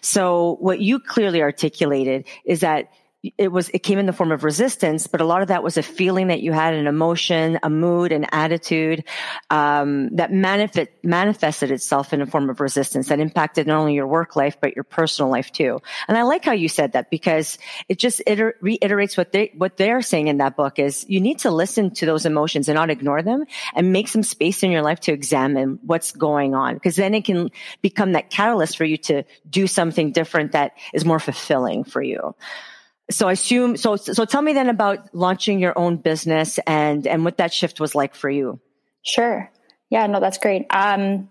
So 0.00 0.56
what 0.60 0.80
you 0.80 1.00
clearly 1.00 1.42
articulated 1.42 2.26
is 2.44 2.60
that 2.60 2.90
it 3.36 3.52
was 3.52 3.68
it 3.70 3.80
came 3.80 3.98
in 3.98 4.06
the 4.06 4.12
form 4.12 4.32
of 4.32 4.44
resistance 4.44 5.06
but 5.06 5.20
a 5.20 5.24
lot 5.24 5.42
of 5.42 5.48
that 5.48 5.62
was 5.62 5.76
a 5.76 5.82
feeling 5.82 6.28
that 6.28 6.40
you 6.40 6.52
had 6.52 6.72
an 6.72 6.86
emotion 6.86 7.58
a 7.62 7.68
mood 7.68 8.12
an 8.12 8.24
attitude 8.32 9.04
um, 9.50 10.08
that 10.16 10.32
manifest, 10.32 10.88
manifested 11.02 11.70
itself 11.70 12.14
in 12.14 12.22
a 12.22 12.26
form 12.26 12.48
of 12.48 12.60
resistance 12.60 13.08
that 13.08 13.20
impacted 13.20 13.66
not 13.66 13.78
only 13.78 13.94
your 13.94 14.06
work 14.06 14.36
life 14.36 14.56
but 14.60 14.74
your 14.74 14.84
personal 14.84 15.30
life 15.30 15.52
too. 15.52 15.80
And 16.08 16.16
i 16.16 16.22
like 16.22 16.44
how 16.44 16.52
you 16.52 16.68
said 16.68 16.92
that 16.92 17.10
because 17.10 17.58
it 17.88 17.98
just 17.98 18.22
iter- 18.26 18.56
reiterates 18.60 19.16
what 19.16 19.32
they 19.32 19.52
what 19.56 19.76
they're 19.76 20.02
saying 20.02 20.28
in 20.28 20.38
that 20.38 20.56
book 20.56 20.78
is 20.78 21.04
you 21.08 21.20
need 21.20 21.40
to 21.40 21.50
listen 21.50 21.90
to 21.96 22.06
those 22.06 22.24
emotions 22.24 22.68
and 22.68 22.76
not 22.76 22.90
ignore 22.90 23.22
them 23.22 23.44
and 23.74 23.92
make 23.92 24.08
some 24.08 24.22
space 24.22 24.62
in 24.62 24.70
your 24.70 24.82
life 24.82 25.00
to 25.00 25.12
examine 25.12 25.78
what's 25.82 26.12
going 26.12 26.54
on 26.54 26.74
because 26.74 26.96
then 26.96 27.14
it 27.14 27.26
can 27.26 27.50
become 27.82 28.12
that 28.12 28.30
catalyst 28.30 28.78
for 28.78 28.84
you 28.84 28.96
to 28.96 29.24
do 29.48 29.66
something 29.66 30.10
different 30.10 30.52
that 30.52 30.72
is 30.94 31.04
more 31.04 31.20
fulfilling 31.20 31.84
for 31.84 32.02
you 32.02 32.34
so 33.10 33.28
I 33.28 33.32
assume 33.32 33.76
so 33.76 33.96
so 33.96 34.24
tell 34.24 34.42
me 34.42 34.52
then 34.52 34.68
about 34.68 35.14
launching 35.14 35.58
your 35.58 35.78
own 35.78 35.96
business 35.96 36.58
and 36.66 37.06
and 37.06 37.24
what 37.24 37.38
that 37.38 37.52
shift 37.52 37.80
was 37.80 37.94
like 37.94 38.14
for 38.14 38.30
you. 38.30 38.60
Sure. 39.02 39.50
Yeah, 39.90 40.06
no 40.06 40.20
that's 40.20 40.38
great. 40.38 40.66
Um 40.70 41.28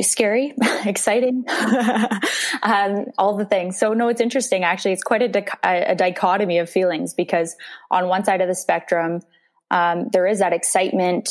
scary, 0.00 0.54
exciting, 0.84 1.44
um, 2.62 3.06
all 3.18 3.36
the 3.36 3.44
things. 3.44 3.78
So 3.78 3.94
no, 3.94 4.08
it's 4.08 4.20
interesting. 4.20 4.64
Actually, 4.64 4.92
it's 4.92 5.02
quite 5.02 5.22
a, 5.22 5.90
a, 5.90 5.94
dichotomy 5.94 6.58
of 6.58 6.70
feelings 6.70 7.14
because 7.14 7.56
on 7.90 8.08
one 8.08 8.24
side 8.24 8.40
of 8.40 8.48
the 8.48 8.54
spectrum, 8.54 9.20
um, 9.70 10.08
there 10.12 10.26
is 10.26 10.38
that 10.38 10.52
excitement 10.52 11.28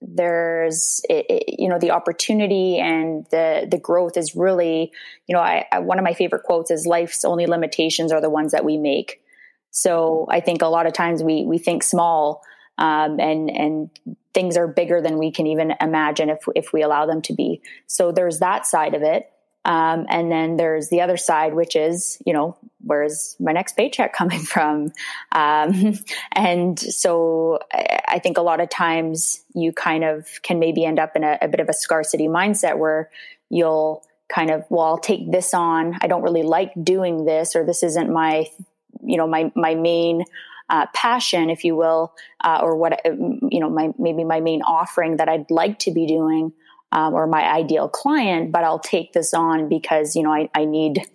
there's 0.00 1.00
it, 1.08 1.26
it, 1.28 1.60
you 1.60 1.68
know 1.68 1.78
the 1.78 1.90
opportunity 1.90 2.78
and 2.78 3.26
the 3.30 3.66
the 3.68 3.78
growth 3.78 4.16
is 4.16 4.36
really 4.36 4.92
you 5.26 5.34
know 5.34 5.40
I, 5.40 5.66
I, 5.72 5.80
one 5.80 5.98
of 5.98 6.04
my 6.04 6.14
favorite 6.14 6.44
quotes 6.44 6.70
is 6.70 6.86
life's 6.86 7.24
only 7.24 7.46
limitations 7.46 8.12
are 8.12 8.20
the 8.20 8.30
ones 8.30 8.52
that 8.52 8.64
we 8.64 8.76
make. 8.76 9.22
So 9.70 10.26
i 10.30 10.40
think 10.40 10.62
a 10.62 10.66
lot 10.66 10.86
of 10.86 10.92
times 10.92 11.22
we 11.22 11.44
we 11.44 11.58
think 11.58 11.82
small 11.82 12.42
um, 12.78 13.18
and 13.18 13.50
and 13.50 13.90
things 14.32 14.56
are 14.56 14.68
bigger 14.68 15.00
than 15.00 15.18
we 15.18 15.32
can 15.32 15.46
even 15.48 15.74
imagine 15.80 16.30
if 16.30 16.44
if 16.54 16.72
we 16.72 16.82
allow 16.82 17.06
them 17.06 17.20
to 17.22 17.32
be. 17.34 17.60
So 17.86 18.12
there's 18.12 18.38
that 18.38 18.66
side 18.66 18.94
of 18.94 19.02
it. 19.02 19.30
Um, 19.64 20.06
and 20.08 20.30
then 20.30 20.56
there's 20.56 20.88
the 20.88 21.00
other 21.00 21.16
side 21.16 21.54
which 21.54 21.74
is 21.74 22.22
you 22.24 22.32
know 22.32 22.56
where's 22.88 23.36
my 23.38 23.52
next 23.52 23.76
paycheck 23.76 24.12
coming 24.20 24.40
from? 24.40 24.92
Um, 25.32 25.98
and 26.32 26.78
so 26.78 27.60
I 27.70 28.18
think 28.18 28.38
a 28.38 28.42
lot 28.42 28.60
of 28.60 28.68
times 28.68 29.42
you 29.54 29.72
kind 29.72 30.04
of 30.04 30.26
can 30.42 30.58
maybe 30.58 30.84
end 30.84 30.98
up 30.98 31.14
in 31.14 31.22
a, 31.22 31.38
a 31.42 31.48
bit 31.48 31.60
of 31.60 31.68
a 31.68 31.74
scarcity 31.74 32.26
mindset 32.26 32.78
where 32.78 33.10
you'll 33.50 34.02
kind 34.28 34.50
of, 34.50 34.64
well, 34.68 34.84
I'll 34.84 34.98
take 34.98 35.30
this 35.30 35.54
on. 35.54 35.98
I 36.02 36.06
don't 36.06 36.22
really 36.22 36.42
like 36.42 36.72
doing 36.82 37.24
this, 37.24 37.56
or 37.56 37.64
this 37.64 37.82
isn't 37.82 38.12
my, 38.12 38.46
you 39.02 39.16
know, 39.16 39.26
my, 39.26 39.52
my 39.54 39.74
main, 39.74 40.24
uh, 40.70 40.86
passion, 40.94 41.48
if 41.48 41.64
you 41.64 41.74
will, 41.74 42.12
uh, 42.44 42.60
or 42.62 42.76
what, 42.76 43.00
you 43.04 43.58
know, 43.58 43.70
my, 43.70 43.90
maybe 43.98 44.24
my 44.24 44.40
main 44.40 44.60
offering 44.62 45.16
that 45.16 45.28
I'd 45.28 45.50
like 45.50 45.78
to 45.80 45.92
be 45.92 46.06
doing, 46.06 46.52
um, 46.92 47.14
or 47.14 47.26
my 47.26 47.42
ideal 47.50 47.88
client, 47.88 48.52
but 48.52 48.64
I'll 48.64 48.78
take 48.78 49.12
this 49.12 49.32
on 49.32 49.68
because, 49.68 50.14
you 50.14 50.22
know, 50.22 50.32
I, 50.32 50.50
I 50.54 50.66
need, 50.66 51.06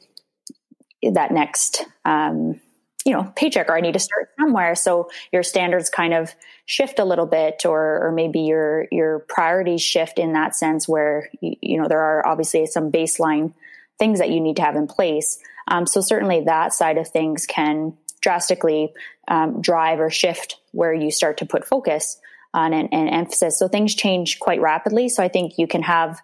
that 1.12 1.32
next 1.32 1.84
um, 2.06 2.60
you 3.06 3.14
know 3.14 3.32
paycheck 3.36 3.70
or 3.70 3.76
i 3.76 3.82
need 3.82 3.94
to 3.94 4.00
start 4.00 4.30
somewhere. 4.40 4.76
So 4.76 5.10
your 5.32 5.44
standards 5.44 5.90
kind 5.90 6.14
of 6.14 6.34
shift 6.66 7.00
a 7.00 7.06
little 7.06 7.26
bit 7.26 7.66
or 7.66 8.08
or 8.08 8.12
maybe 8.12 8.42
your 8.42 8.88
your 8.92 9.20
priorities 9.20 9.82
shift 9.82 10.20
in 10.20 10.34
that 10.34 10.56
sense 10.56 10.88
where 10.88 11.30
you, 11.42 11.56
you 11.62 11.82
know 11.82 11.88
there 11.88 12.02
are 12.02 12.26
obviously 12.26 12.66
some 12.66 12.92
baseline 12.92 13.54
things 14.00 14.20
that 14.20 14.30
you 14.30 14.42
need 14.42 14.56
to 14.58 14.62
have 14.64 14.76
in 14.76 14.88
place. 14.88 15.40
Um, 15.68 15.86
so 15.86 16.02
certainly 16.02 16.42
that 16.42 16.74
side 16.74 16.98
of 16.98 17.08
things 17.08 17.46
can 17.46 17.98
drastically 18.22 18.92
um, 19.28 19.62
drive 19.62 20.00
or 20.00 20.10
shift 20.10 20.60
where 20.72 20.94
you 20.94 21.12
start 21.12 21.38
to 21.38 21.46
put 21.46 21.66
focus 21.66 22.20
on 22.54 22.74
and, 22.74 22.90
and 22.92 23.10
emphasis. 23.10 23.60
So 23.60 23.68
things 23.68 23.96
change 23.96 24.40
quite 24.40 24.62
rapidly. 24.62 25.10
So 25.10 25.24
i 25.24 25.28
think 25.28 25.58
you 25.58 25.68
can 25.68 25.84
have 25.84 26.22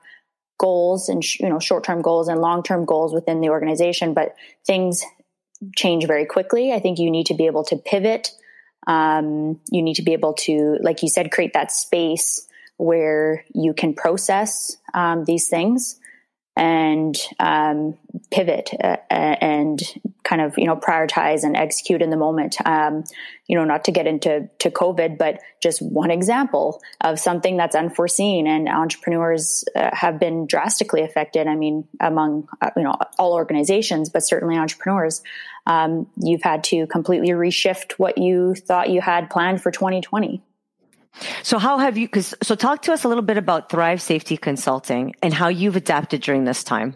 goals 0.59 1.09
and 1.09 1.23
you 1.39 1.49
know 1.49 1.59
short-term 1.59 2.03
goals 2.03 2.27
and 2.27 2.39
long-term 2.39 2.85
goals 2.85 3.13
within 3.13 3.41
the 3.41 3.49
organization 3.49 4.13
but 4.13 4.35
things 4.67 5.03
change 5.75 6.05
very 6.07 6.25
quickly. 6.25 6.71
I 6.71 6.79
think 6.79 6.99
you 6.99 7.11
need 7.11 7.27
to 7.27 7.33
be 7.33 7.45
able 7.45 7.63
to 7.65 7.75
pivot. 7.77 8.31
Um, 8.87 9.59
you 9.71 9.81
need 9.81 9.95
to 9.95 10.03
be 10.03 10.13
able 10.13 10.33
to 10.45 10.77
like 10.81 11.03
you 11.03 11.09
said 11.09 11.31
create 11.31 11.53
that 11.53 11.71
space 11.71 12.47
where 12.77 13.43
you 13.53 13.73
can 13.73 13.93
process 13.93 14.77
um, 14.93 15.25
these 15.25 15.49
things 15.49 15.99
and 16.55 17.17
um, 17.39 17.97
pivot 18.31 18.69
uh, 18.81 18.97
and 19.11 19.81
kind 20.29 20.41
of 20.41 20.57
you 20.57 20.65
know 20.65 20.75
prioritize 20.75 21.43
and 21.43 21.57
execute 21.57 22.01
in 22.01 22.11
the 22.11 22.17
moment 22.17 22.55
um, 22.65 23.03
you 23.47 23.55
know 23.57 23.65
not 23.65 23.85
to 23.85 23.91
get 23.91 24.05
into 24.05 24.47
to 24.59 24.69
covid 24.69 25.17
but 25.17 25.39
just 25.59 25.81
one 25.81 26.11
example 26.11 26.81
of 27.01 27.19
something 27.19 27.57
that's 27.57 27.75
unforeseen 27.75 28.45
and 28.45 28.69
entrepreneurs 28.69 29.63
uh, 29.75 29.89
have 29.91 30.19
been 30.19 30.45
drastically 30.45 31.01
affected 31.01 31.47
i 31.47 31.55
mean 31.55 31.87
among 31.99 32.47
uh, 32.61 32.69
you 32.77 32.83
know 32.83 32.93
all 33.17 33.33
organizations 33.33 34.09
but 34.09 34.19
certainly 34.19 34.55
entrepreneurs 34.55 35.23
um, 35.65 36.07
you've 36.17 36.43
had 36.43 36.63
to 36.63 36.87
completely 36.87 37.29
reshift 37.29 37.93
what 37.93 38.17
you 38.17 38.53
thought 38.55 38.89
you 38.89 39.01
had 39.01 39.29
planned 39.29 39.61
for 39.61 39.71
2020 39.71 40.43
so 41.41 41.57
how 41.57 41.79
have 41.79 41.97
you, 41.97 42.07
cause, 42.07 42.35
so 42.43 42.53
talk 42.53 42.83
to 42.83 42.93
us 42.93 43.03
a 43.03 43.07
little 43.07 43.23
bit 43.23 43.35
about 43.35 43.69
Thrive 43.69 43.99
Safety 43.99 44.37
Consulting 44.37 45.15
and 45.23 45.33
how 45.33 45.47
you've 45.47 45.75
adapted 45.75 46.21
during 46.21 46.45
this 46.45 46.63
time. 46.63 46.93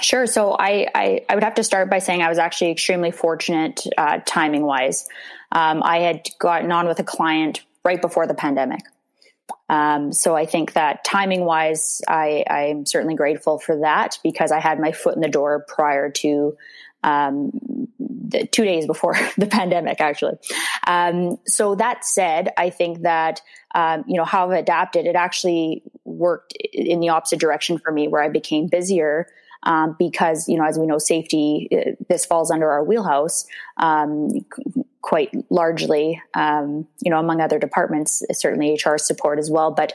Sure. 0.00 0.26
So 0.26 0.52
I, 0.58 0.86
I, 0.94 1.24
I 1.28 1.34
would 1.34 1.44
have 1.44 1.56
to 1.56 1.64
start 1.64 1.90
by 1.90 1.98
saying 1.98 2.22
I 2.22 2.28
was 2.28 2.38
actually 2.38 2.70
extremely 2.70 3.10
fortunate, 3.10 3.80
uh, 3.98 4.20
timing 4.24 4.62
wise. 4.62 5.06
Um, 5.52 5.82
I 5.82 5.98
had 5.98 6.28
gotten 6.38 6.70
on 6.70 6.86
with 6.86 7.00
a 7.00 7.04
client 7.04 7.62
right 7.84 8.00
before 8.00 8.26
the 8.26 8.34
pandemic. 8.34 8.80
Um, 9.68 10.12
so 10.12 10.36
I 10.36 10.46
think 10.46 10.74
that 10.74 11.04
timing 11.04 11.44
wise, 11.44 12.00
I, 12.08 12.44
I'm 12.48 12.86
certainly 12.86 13.14
grateful 13.14 13.58
for 13.58 13.80
that 13.80 14.18
because 14.22 14.52
I 14.52 14.60
had 14.60 14.78
my 14.78 14.92
foot 14.92 15.16
in 15.16 15.20
the 15.20 15.28
door 15.28 15.64
prior 15.66 16.10
to 16.10 16.56
um, 17.02 17.50
the, 17.98 18.46
two 18.46 18.64
days 18.64 18.86
before 18.86 19.16
the 19.38 19.46
pandemic, 19.46 20.00
actually. 20.00 20.38
Um, 20.86 21.38
so 21.46 21.74
that 21.76 22.04
said, 22.04 22.50
I 22.56 22.70
think 22.70 23.02
that 23.02 23.42
um, 23.74 24.04
you 24.06 24.16
know 24.16 24.24
how 24.24 24.50
I've 24.50 24.58
adapted. 24.58 25.06
It 25.06 25.14
actually 25.14 25.82
worked 26.04 26.52
in 26.72 27.00
the 27.00 27.10
opposite 27.10 27.40
direction 27.40 27.78
for 27.78 27.92
me, 27.92 28.08
where 28.08 28.22
I 28.22 28.28
became 28.28 28.66
busier. 28.66 29.28
Um, 29.62 29.94
because 29.98 30.48
you 30.48 30.56
know, 30.56 30.64
as 30.64 30.78
we 30.78 30.86
know, 30.86 30.98
safety 30.98 31.68
uh, 31.72 31.90
this 32.08 32.24
falls 32.24 32.50
under 32.50 32.70
our 32.70 32.82
wheelhouse 32.82 33.46
um, 33.76 34.30
quite 35.02 35.30
largely. 35.50 36.20
Um, 36.34 36.86
you 37.00 37.10
know, 37.10 37.18
among 37.18 37.40
other 37.40 37.58
departments, 37.58 38.22
certainly 38.32 38.74
HR 38.74 38.96
support 38.96 39.38
as 39.38 39.50
well. 39.50 39.70
But 39.70 39.92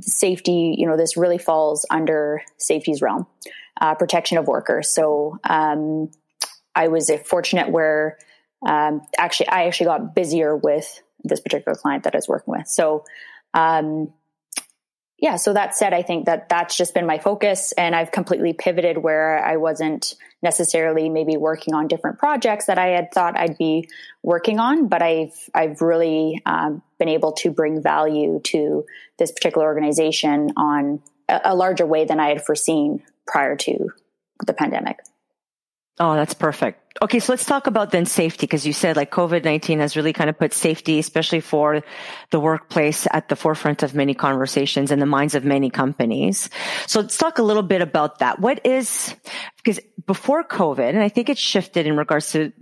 safety, 0.00 0.74
you 0.78 0.86
know, 0.86 0.96
this 0.96 1.16
really 1.16 1.38
falls 1.38 1.86
under 1.90 2.42
safety's 2.56 3.02
realm, 3.02 3.26
uh, 3.80 3.94
protection 3.94 4.38
of 4.38 4.46
workers. 4.46 4.90
So 4.90 5.38
um, 5.44 6.10
I 6.74 6.88
was 6.88 7.10
fortunate 7.24 7.70
where 7.70 8.18
um, 8.66 9.02
actually 9.18 9.48
I 9.48 9.66
actually 9.66 9.86
got 9.86 10.14
busier 10.14 10.56
with 10.56 11.02
this 11.22 11.40
particular 11.40 11.76
client 11.76 12.04
that 12.04 12.14
I 12.14 12.18
was 12.18 12.28
working 12.28 12.52
with. 12.52 12.68
So, 12.68 13.04
um, 13.52 14.12
yeah. 15.24 15.36
So 15.36 15.54
that 15.54 15.74
said, 15.74 15.94
I 15.94 16.02
think 16.02 16.26
that 16.26 16.50
that's 16.50 16.76
just 16.76 16.92
been 16.92 17.06
my 17.06 17.16
focus, 17.16 17.72
and 17.78 17.96
I've 17.96 18.10
completely 18.10 18.52
pivoted 18.52 18.98
where 18.98 19.42
I 19.42 19.56
wasn't 19.56 20.16
necessarily 20.42 21.08
maybe 21.08 21.38
working 21.38 21.72
on 21.72 21.88
different 21.88 22.18
projects 22.18 22.66
that 22.66 22.76
I 22.76 22.88
had 22.88 23.10
thought 23.10 23.34
I'd 23.34 23.56
be 23.56 23.88
working 24.22 24.60
on, 24.60 24.88
but 24.88 25.00
I've 25.00 25.32
I've 25.54 25.80
really 25.80 26.42
um, 26.44 26.82
been 26.98 27.08
able 27.08 27.32
to 27.36 27.50
bring 27.50 27.82
value 27.82 28.40
to 28.52 28.84
this 29.18 29.32
particular 29.32 29.66
organization 29.66 30.50
on 30.58 31.00
a, 31.26 31.40
a 31.46 31.54
larger 31.54 31.86
way 31.86 32.04
than 32.04 32.20
I 32.20 32.28
had 32.28 32.44
foreseen 32.44 33.02
prior 33.26 33.56
to 33.56 33.92
the 34.46 34.52
pandemic. 34.52 34.98
Oh, 36.00 36.14
that's 36.14 36.34
perfect. 36.34 36.80
Okay, 37.02 37.20
so 37.20 37.32
let's 37.32 37.44
talk 37.44 37.66
about 37.66 37.90
then 37.90 38.06
safety 38.06 38.46
because 38.46 38.66
you 38.66 38.72
said 38.72 38.96
like 38.96 39.10
COVID 39.12 39.44
19 39.44 39.78
has 39.80 39.96
really 39.96 40.12
kind 40.12 40.30
of 40.30 40.38
put 40.38 40.52
safety, 40.52 40.98
especially 40.98 41.40
for 41.40 41.82
the 42.30 42.40
workplace, 42.40 43.06
at 43.10 43.28
the 43.28 43.36
forefront 43.36 43.82
of 43.82 43.94
many 43.94 44.14
conversations 44.14 44.90
in 44.90 44.98
the 44.98 45.06
minds 45.06 45.34
of 45.34 45.44
many 45.44 45.70
companies. 45.70 46.50
So 46.86 47.00
let's 47.00 47.16
talk 47.16 47.38
a 47.38 47.42
little 47.42 47.62
bit 47.62 47.80
about 47.80 48.18
that. 48.20 48.40
What 48.40 48.64
is, 48.66 49.14
because 49.56 49.80
before 50.06 50.44
COVID, 50.44 50.88
and 50.88 51.00
I 51.00 51.08
think 51.08 51.28
it 51.28 51.38
shifted 51.38 51.86
in 51.86 51.96
regards 51.96 52.32
to 52.32 52.52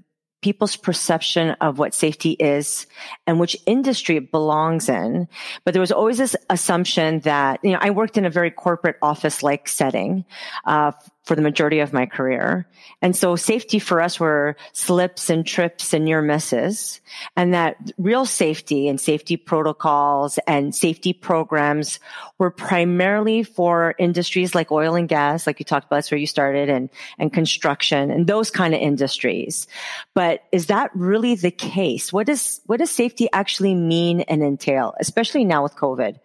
people's 0.42 0.76
perception 0.76 1.50
of 1.60 1.78
what 1.78 1.94
safety 1.94 2.32
is 2.32 2.86
and 3.26 3.40
which 3.40 3.56
industry 3.64 4.16
it 4.16 4.30
belongs 4.30 4.88
in. 4.88 5.28
But 5.64 5.72
there 5.72 5.80
was 5.80 5.92
always 5.92 6.18
this 6.18 6.36
assumption 6.50 7.20
that, 7.20 7.60
you 7.62 7.70
know, 7.70 7.78
I 7.80 7.90
worked 7.90 8.18
in 8.18 8.26
a 8.26 8.30
very 8.30 8.50
corporate 8.50 8.96
office 9.00 9.42
like 9.42 9.68
setting, 9.68 10.24
uh, 10.64 10.92
for 11.24 11.36
the 11.36 11.42
majority 11.42 11.78
of 11.78 11.92
my 11.92 12.04
career. 12.04 12.66
And 13.00 13.16
so 13.16 13.36
safety 13.36 13.78
for 13.78 14.00
us 14.00 14.18
were 14.18 14.56
slips 14.72 15.30
and 15.30 15.46
trips 15.46 15.94
and 15.94 16.04
near 16.04 16.20
misses. 16.20 17.00
And 17.36 17.54
that 17.54 17.76
real 17.96 18.26
safety 18.26 18.88
and 18.88 19.00
safety 19.00 19.36
protocols 19.36 20.38
and 20.48 20.74
safety 20.74 21.12
programs 21.12 22.00
were 22.38 22.50
primarily 22.50 23.44
for 23.44 23.94
industries 23.98 24.54
like 24.54 24.72
oil 24.72 24.96
and 24.96 25.08
gas, 25.08 25.46
like 25.46 25.60
you 25.60 25.64
talked 25.64 25.86
about, 25.86 25.98
that's 25.98 26.10
where 26.10 26.18
you 26.18 26.26
started 26.26 26.68
and, 26.68 26.90
and 27.18 27.32
construction 27.32 28.10
and 28.10 28.26
those 28.26 28.50
kind 28.50 28.74
of 28.74 28.80
industries. 28.80 29.68
But 30.14 30.42
is 30.50 30.66
that 30.66 30.90
really 30.94 31.36
the 31.36 31.52
case? 31.52 32.12
What 32.12 32.26
does, 32.26 32.60
what 32.66 32.78
does 32.78 32.90
safety 32.90 33.28
actually 33.32 33.76
mean 33.76 34.22
and 34.22 34.42
entail, 34.42 34.94
especially 34.98 35.44
now 35.44 35.62
with 35.62 35.76
COVID? 35.76 36.18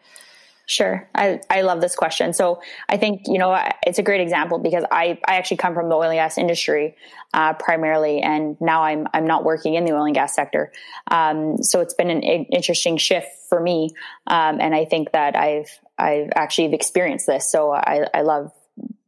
Sure. 0.70 1.10
I, 1.16 1.40
I 1.50 1.62
love 1.62 1.80
this 1.80 1.96
question. 1.96 2.34
So 2.34 2.62
I 2.90 2.98
think, 2.98 3.22
you 3.26 3.38
know, 3.38 3.58
it's 3.84 4.00
a 4.00 4.04
great 4.04 4.20
example 4.20 4.60
because 4.60 4.84
I, 4.92 5.18
I 5.26 5.36
actually 5.36 5.58
come 5.58 5.74
from 5.74 5.88
the 5.88 5.96
oil 5.96 6.10
and 6.10 6.18
gas 6.18 6.38
industry, 6.38 6.98
uh, 7.34 7.54
primarily, 7.54 8.20
and 8.20 8.58
now 8.60 8.84
I'm, 8.84 9.08
I'm 9.14 9.26
not 9.26 9.46
working 9.46 9.76
in 9.76 9.86
the 9.86 9.94
oil 9.94 10.04
and 10.04 10.14
gas 10.14 10.36
sector. 10.36 10.74
Um, 11.10 11.64
so 11.64 11.80
it's 11.80 11.94
been 11.94 12.10
an 12.10 12.22
interesting 12.22 12.98
shift 12.98 13.30
for 13.48 13.62
me. 13.62 13.92
Um, 14.28 14.60
and 14.60 14.76
I 14.76 14.84
think 14.84 15.14
that 15.14 15.38
I've, 15.38 15.70
I've 15.98 16.32
actually 16.36 16.74
experienced 16.74 17.28
this. 17.28 17.50
So 17.50 17.72
I, 17.72 18.06
I 18.14 18.24
love 18.24 18.52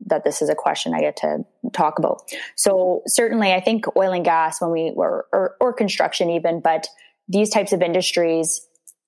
that 0.06 0.24
this 0.24 0.42
is 0.42 0.48
a 0.48 0.56
question 0.56 0.94
I 0.94 1.02
get 1.02 1.18
to 1.18 1.46
talk 1.74 2.00
about. 2.00 2.22
So 2.56 3.04
certainly 3.06 3.52
I 3.52 3.60
think 3.60 3.84
oil 3.98 4.14
and 4.14 4.24
gas 4.24 4.62
when 4.62 4.72
we 4.72 4.94
were, 4.96 5.28
or, 5.34 5.58
or 5.60 5.74
construction 5.74 6.30
even, 6.30 6.62
but 6.62 6.88
these 7.28 7.50
types 7.50 7.74
of 7.74 7.82
industries, 7.82 8.66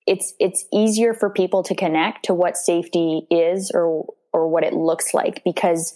it's 0.07 0.33
it's 0.39 0.65
easier 0.73 1.13
for 1.13 1.29
people 1.29 1.63
to 1.63 1.75
connect 1.75 2.25
to 2.25 2.33
what 2.33 2.57
safety 2.57 3.27
is 3.29 3.71
or 3.73 4.05
or 4.33 4.47
what 4.47 4.63
it 4.63 4.73
looks 4.73 5.13
like 5.13 5.43
because 5.43 5.95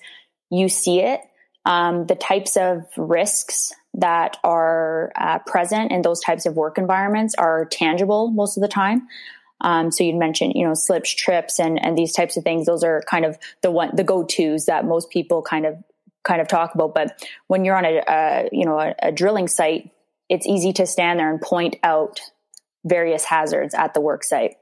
you 0.50 0.70
see 0.70 1.00
it. 1.00 1.22
Um, 1.66 2.06
the 2.06 2.16
types 2.16 2.58
of 2.58 2.84
risks 2.96 3.74
that 3.96 4.38
are 4.44 5.12
uh, 5.16 5.40
present 5.40 5.92
in 5.92 6.04
those 6.04 6.22
types 6.22 6.46
of 6.46 6.56
work 6.56 6.78
environments 6.78 7.34
are 7.36 7.66
tangible 7.66 8.30
most 8.30 8.56
of 8.56 8.62
the 8.62 8.68
time. 8.68 9.08
Um, 9.62 9.90
so 9.90 10.04
you'd 10.04 10.18
mentioned 10.18 10.54
you 10.56 10.68
know 10.68 10.74
slips 10.76 11.14
trips 11.14 11.60
and 11.60 11.84
and 11.84 11.98
these 11.98 12.14
types 12.14 12.38
of 12.38 12.44
things. 12.44 12.66
Those 12.66 12.84
are 12.84 13.02
kind 13.10 13.26
of 13.26 13.38
the 13.62 13.72
one 13.72 13.96
the 13.96 14.04
go-to's 14.04 14.66
that 14.66 14.86
most 14.86 15.10
people 15.10 15.42
kind 15.42 15.66
of 15.66 15.78
kind 16.24 16.42
of 16.42 16.48
talk 16.48 16.76
about. 16.76 16.94
But 16.94 17.26
when 17.48 17.66
you're 17.66 17.78
on 17.78 17.86
a, 17.86 18.04
a 18.08 18.50
you 18.52 18.66
know 18.66 18.80
a, 18.80 18.94
a 19.02 19.12
drilling 19.12 19.48
site 19.48 19.92
it's 20.30 20.48
easy 20.48 20.74
to 20.74 20.86
stand 20.86 21.20
there 21.20 21.30
and 21.30 21.42
point 21.42 21.76
out 21.84 22.20
various 22.86 23.26
hazards 23.26 23.74
at 23.74 23.94
the 23.94 24.02
work 24.02 24.24
site. 24.24 24.56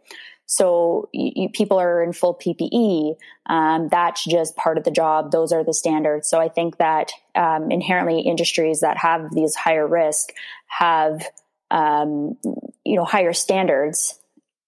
So 0.46 1.10
you, 1.14 1.50
people 1.50 1.80
are 1.80 2.04
in 2.04 2.14
full 2.14 2.36
PPE. 2.36 3.16
Um, 3.48 3.88
that's 3.90 4.24
just 4.26 4.56
part 4.56 4.78
of 4.78 4.84
the 4.84 4.92
job. 4.92 5.32
Those 5.32 5.52
are 5.52 5.64
the 5.64 5.74
standards. 5.74 6.30
So 6.30 6.40
I 6.40 6.50
think 6.50 6.78
that 6.78 7.12
um, 7.36 7.72
inherently 7.72 8.22
industries 8.22 8.82
that 8.82 8.98
have 8.98 9.34
these 9.34 9.56
higher 9.56 9.88
risk 9.88 10.30
have 10.68 11.26
um, 11.72 12.38
you 12.86 12.96
know 12.96 13.06
higher 13.06 13.34
standards, 13.34 14.20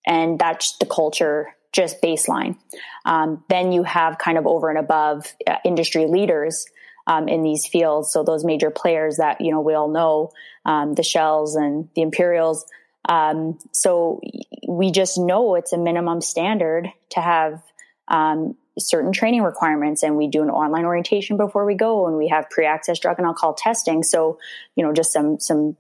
and 0.08 0.40
that's 0.40 0.78
the 0.78 0.86
culture 0.86 1.56
just 1.72 2.02
baseline. 2.02 2.58
Um, 3.06 3.44
then 3.50 3.72
you 3.72 3.84
have 3.84 4.18
kind 4.18 4.38
of 4.38 4.48
over 4.48 4.70
and 4.70 4.80
above 4.80 5.36
uh, 5.46 5.58
industry 5.66 6.08
leaders 6.08 6.66
um, 7.06 7.28
in 7.28 7.44
these 7.44 7.68
fields. 7.68 8.12
So 8.12 8.24
those 8.24 8.46
major 8.46 8.72
players 8.72 9.18
that 9.18 9.42
you 9.42 9.52
know 9.52 9.62
we 9.62 9.74
all 9.74 9.90
know, 9.90 10.32
um, 10.66 10.96
the 10.96 11.04
Shells 11.04 11.56
and 11.56 11.90
the 11.96 12.02
Imperials 12.02 12.66
um, 13.08 13.60
so 13.72 14.22
we 14.68 14.92
just 14.92 15.18
know 15.18 15.56
it's 15.56 15.74
a 15.74 15.78
minimum 15.78 16.22
standard 16.22 16.92
to 17.10 17.22
have 17.22 17.62
um, 18.08 18.56
certain 18.78 19.12
training 19.12 19.42
requirements 19.42 20.04
and 20.04 20.18
we 20.18 20.28
do 20.28 20.42
an 20.42 20.50
online 20.50 20.86
orientation 20.86 21.38
before 21.38 21.66
we 21.66 21.76
go 21.76 22.08
and 22.08 22.18
we 22.18 22.28
have 22.28 22.50
pre-access 22.50 23.00
drug 23.00 23.18
and 23.18 23.26
alcohol 23.26 23.54
testing. 23.54 24.04
So 24.04 24.40
you 24.76 24.84
know 24.84 24.94
just 24.94 25.14
some 25.14 25.40
some 25.40 25.76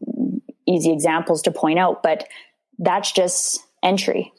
easy 0.67 0.91
examples 0.91 1.43
to 1.43 1.51
point 1.51 1.77
out 1.77 2.01
but 2.01 2.27
that's 2.79 3.11
just 3.11 3.65
entry. 3.83 4.33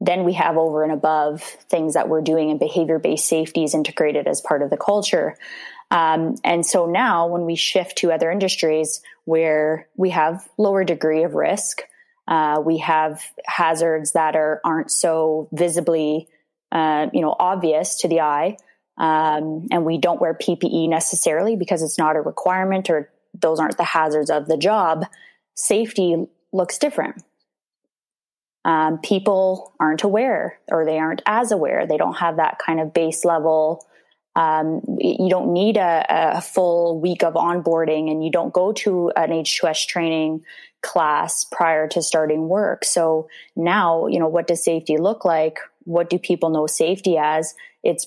Then 0.00 0.24
we 0.24 0.32
have 0.32 0.56
over 0.56 0.82
and 0.82 0.92
above 0.92 1.42
things 1.42 1.94
that 1.94 2.08
we're 2.08 2.22
doing 2.22 2.50
and 2.50 2.58
behavior 2.58 2.98
based 2.98 3.26
safety 3.26 3.64
is 3.64 3.74
integrated 3.74 4.26
as 4.26 4.40
part 4.40 4.62
of 4.62 4.70
the 4.70 4.76
culture 4.76 5.36
um, 5.92 6.36
and 6.42 6.64
so 6.64 6.86
now 6.86 7.26
when 7.26 7.44
we 7.44 7.54
shift 7.54 7.98
to 7.98 8.12
other 8.12 8.30
industries 8.30 9.02
where 9.26 9.88
we 9.94 10.08
have 10.08 10.48
lower 10.56 10.84
degree 10.84 11.22
of 11.22 11.34
risk, 11.34 11.82
uh, 12.26 12.62
we 12.64 12.78
have 12.78 13.22
hazards 13.44 14.12
that 14.12 14.34
are 14.34 14.62
aren't 14.64 14.90
so 14.90 15.50
visibly, 15.52 16.28
uh, 16.72 17.08
you 17.12 17.20
know, 17.20 17.36
obvious 17.38 17.98
to 18.00 18.08
the 18.08 18.20
eye, 18.20 18.56
um, 18.96 19.66
and 19.70 19.84
we 19.84 19.98
don't 19.98 20.18
wear 20.18 20.32
PPE 20.32 20.88
necessarily 20.88 21.56
because 21.56 21.82
it's 21.82 21.98
not 21.98 22.16
a 22.16 22.22
requirement 22.22 22.88
or 22.88 23.10
those 23.38 23.60
aren't 23.60 23.76
the 23.76 23.84
hazards 23.84 24.30
of 24.30 24.46
the 24.46 24.56
job. 24.56 25.04
Safety 25.56 26.26
looks 26.54 26.78
different. 26.78 27.22
Um, 28.64 28.98
people 28.98 29.74
aren't 29.78 30.04
aware 30.04 30.58
or 30.68 30.86
they 30.86 30.98
aren't 30.98 31.20
as 31.26 31.52
aware. 31.52 31.86
They 31.86 31.98
don't 31.98 32.14
have 32.14 32.36
that 32.36 32.58
kind 32.64 32.80
of 32.80 32.94
base 32.94 33.26
level 33.26 33.84
um, 34.34 34.80
you 34.98 35.28
don't 35.28 35.52
need 35.52 35.76
a, 35.76 36.06
a, 36.08 36.40
full 36.40 36.98
week 37.00 37.22
of 37.22 37.34
onboarding 37.34 38.10
and 38.10 38.24
you 38.24 38.30
don't 38.30 38.52
go 38.52 38.72
to 38.72 39.10
an 39.14 39.28
H2S 39.28 39.86
training 39.86 40.42
class 40.82 41.44
prior 41.44 41.86
to 41.88 42.00
starting 42.00 42.48
work. 42.48 42.84
So 42.84 43.28
now, 43.54 44.06
you 44.06 44.18
know, 44.18 44.28
what 44.28 44.46
does 44.46 44.64
safety 44.64 44.96
look 44.96 45.26
like? 45.26 45.58
What 45.84 46.08
do 46.08 46.18
people 46.18 46.48
know 46.48 46.66
safety 46.66 47.18
as? 47.18 47.54
It's, 47.82 48.06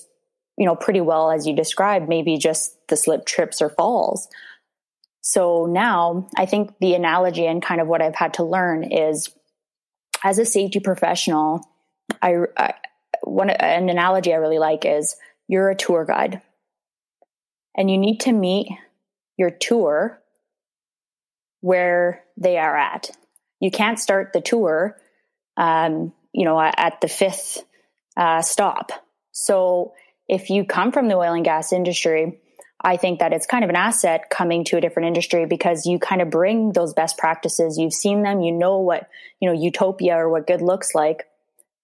you 0.58 0.66
know, 0.66 0.74
pretty 0.74 1.00
well 1.00 1.30
as 1.30 1.46
you 1.46 1.54
described, 1.54 2.08
maybe 2.08 2.38
just 2.38 2.76
the 2.88 2.96
slip 2.96 3.24
trips 3.24 3.62
or 3.62 3.70
falls. 3.70 4.28
So 5.20 5.66
now 5.66 6.28
I 6.36 6.46
think 6.46 6.72
the 6.80 6.94
analogy 6.94 7.46
and 7.46 7.62
kind 7.62 7.80
of 7.80 7.86
what 7.86 8.02
I've 8.02 8.16
had 8.16 8.34
to 8.34 8.44
learn 8.44 8.82
is 8.82 9.30
as 10.24 10.38
a 10.38 10.44
safety 10.44 10.80
professional, 10.80 11.68
I, 12.20 12.36
I 12.56 12.74
one, 13.22 13.50
an 13.50 13.88
analogy 13.88 14.32
I 14.32 14.36
really 14.36 14.58
like 14.58 14.84
is 14.84 15.16
you're 15.48 15.70
a 15.70 15.76
tour 15.76 16.04
guide 16.04 16.42
and 17.76 17.90
you 17.90 17.98
need 17.98 18.20
to 18.20 18.32
meet 18.32 18.68
your 19.36 19.50
tour 19.50 20.20
where 21.60 22.24
they 22.36 22.58
are 22.58 22.76
at. 22.76 23.10
You 23.60 23.70
can't 23.70 23.98
start 23.98 24.32
the 24.32 24.40
tour, 24.40 24.96
um, 25.56 26.12
you 26.32 26.44
know, 26.44 26.60
at 26.60 27.00
the 27.00 27.08
fifth 27.08 27.62
uh, 28.16 28.42
stop. 28.42 28.92
So 29.32 29.94
if 30.28 30.50
you 30.50 30.64
come 30.64 30.92
from 30.92 31.08
the 31.08 31.16
oil 31.16 31.34
and 31.34 31.44
gas 31.44 31.72
industry, 31.72 32.40
I 32.80 32.96
think 32.96 33.20
that 33.20 33.32
it's 33.32 33.46
kind 33.46 33.64
of 33.64 33.70
an 33.70 33.76
asset 33.76 34.28
coming 34.30 34.64
to 34.64 34.76
a 34.76 34.80
different 34.80 35.08
industry 35.08 35.46
because 35.46 35.86
you 35.86 35.98
kind 35.98 36.20
of 36.20 36.30
bring 36.30 36.72
those 36.72 36.92
best 36.92 37.16
practices. 37.16 37.78
You've 37.78 37.94
seen 37.94 38.22
them, 38.22 38.42
you 38.42 38.52
know 38.52 38.78
what, 38.78 39.08
you 39.40 39.48
know, 39.48 39.58
utopia 39.58 40.16
or 40.16 40.28
what 40.28 40.46
good 40.46 40.60
looks 40.60 40.94
like. 40.94 41.24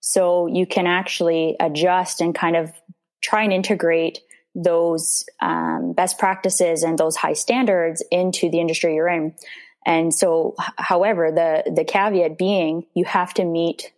So 0.00 0.48
you 0.48 0.66
can 0.66 0.86
actually 0.86 1.56
adjust 1.60 2.20
and 2.20 2.34
kind 2.34 2.56
of 2.56 2.72
try 3.22 3.44
and 3.44 3.52
integrate 3.52 4.20
those 4.54 5.24
um, 5.40 5.92
best 5.92 6.18
practices 6.18 6.82
and 6.82 6.98
those 6.98 7.16
high 7.16 7.32
standards 7.32 8.02
into 8.10 8.50
the 8.50 8.60
industry 8.60 8.94
you're 8.94 9.08
in. 9.08 9.34
And 9.86 10.12
so, 10.14 10.54
however, 10.76 11.32
the 11.32 11.70
the 11.74 11.84
caveat 11.84 12.38
being 12.38 12.86
you 12.94 13.04
have 13.04 13.34
to 13.34 13.44
meet 13.44 13.92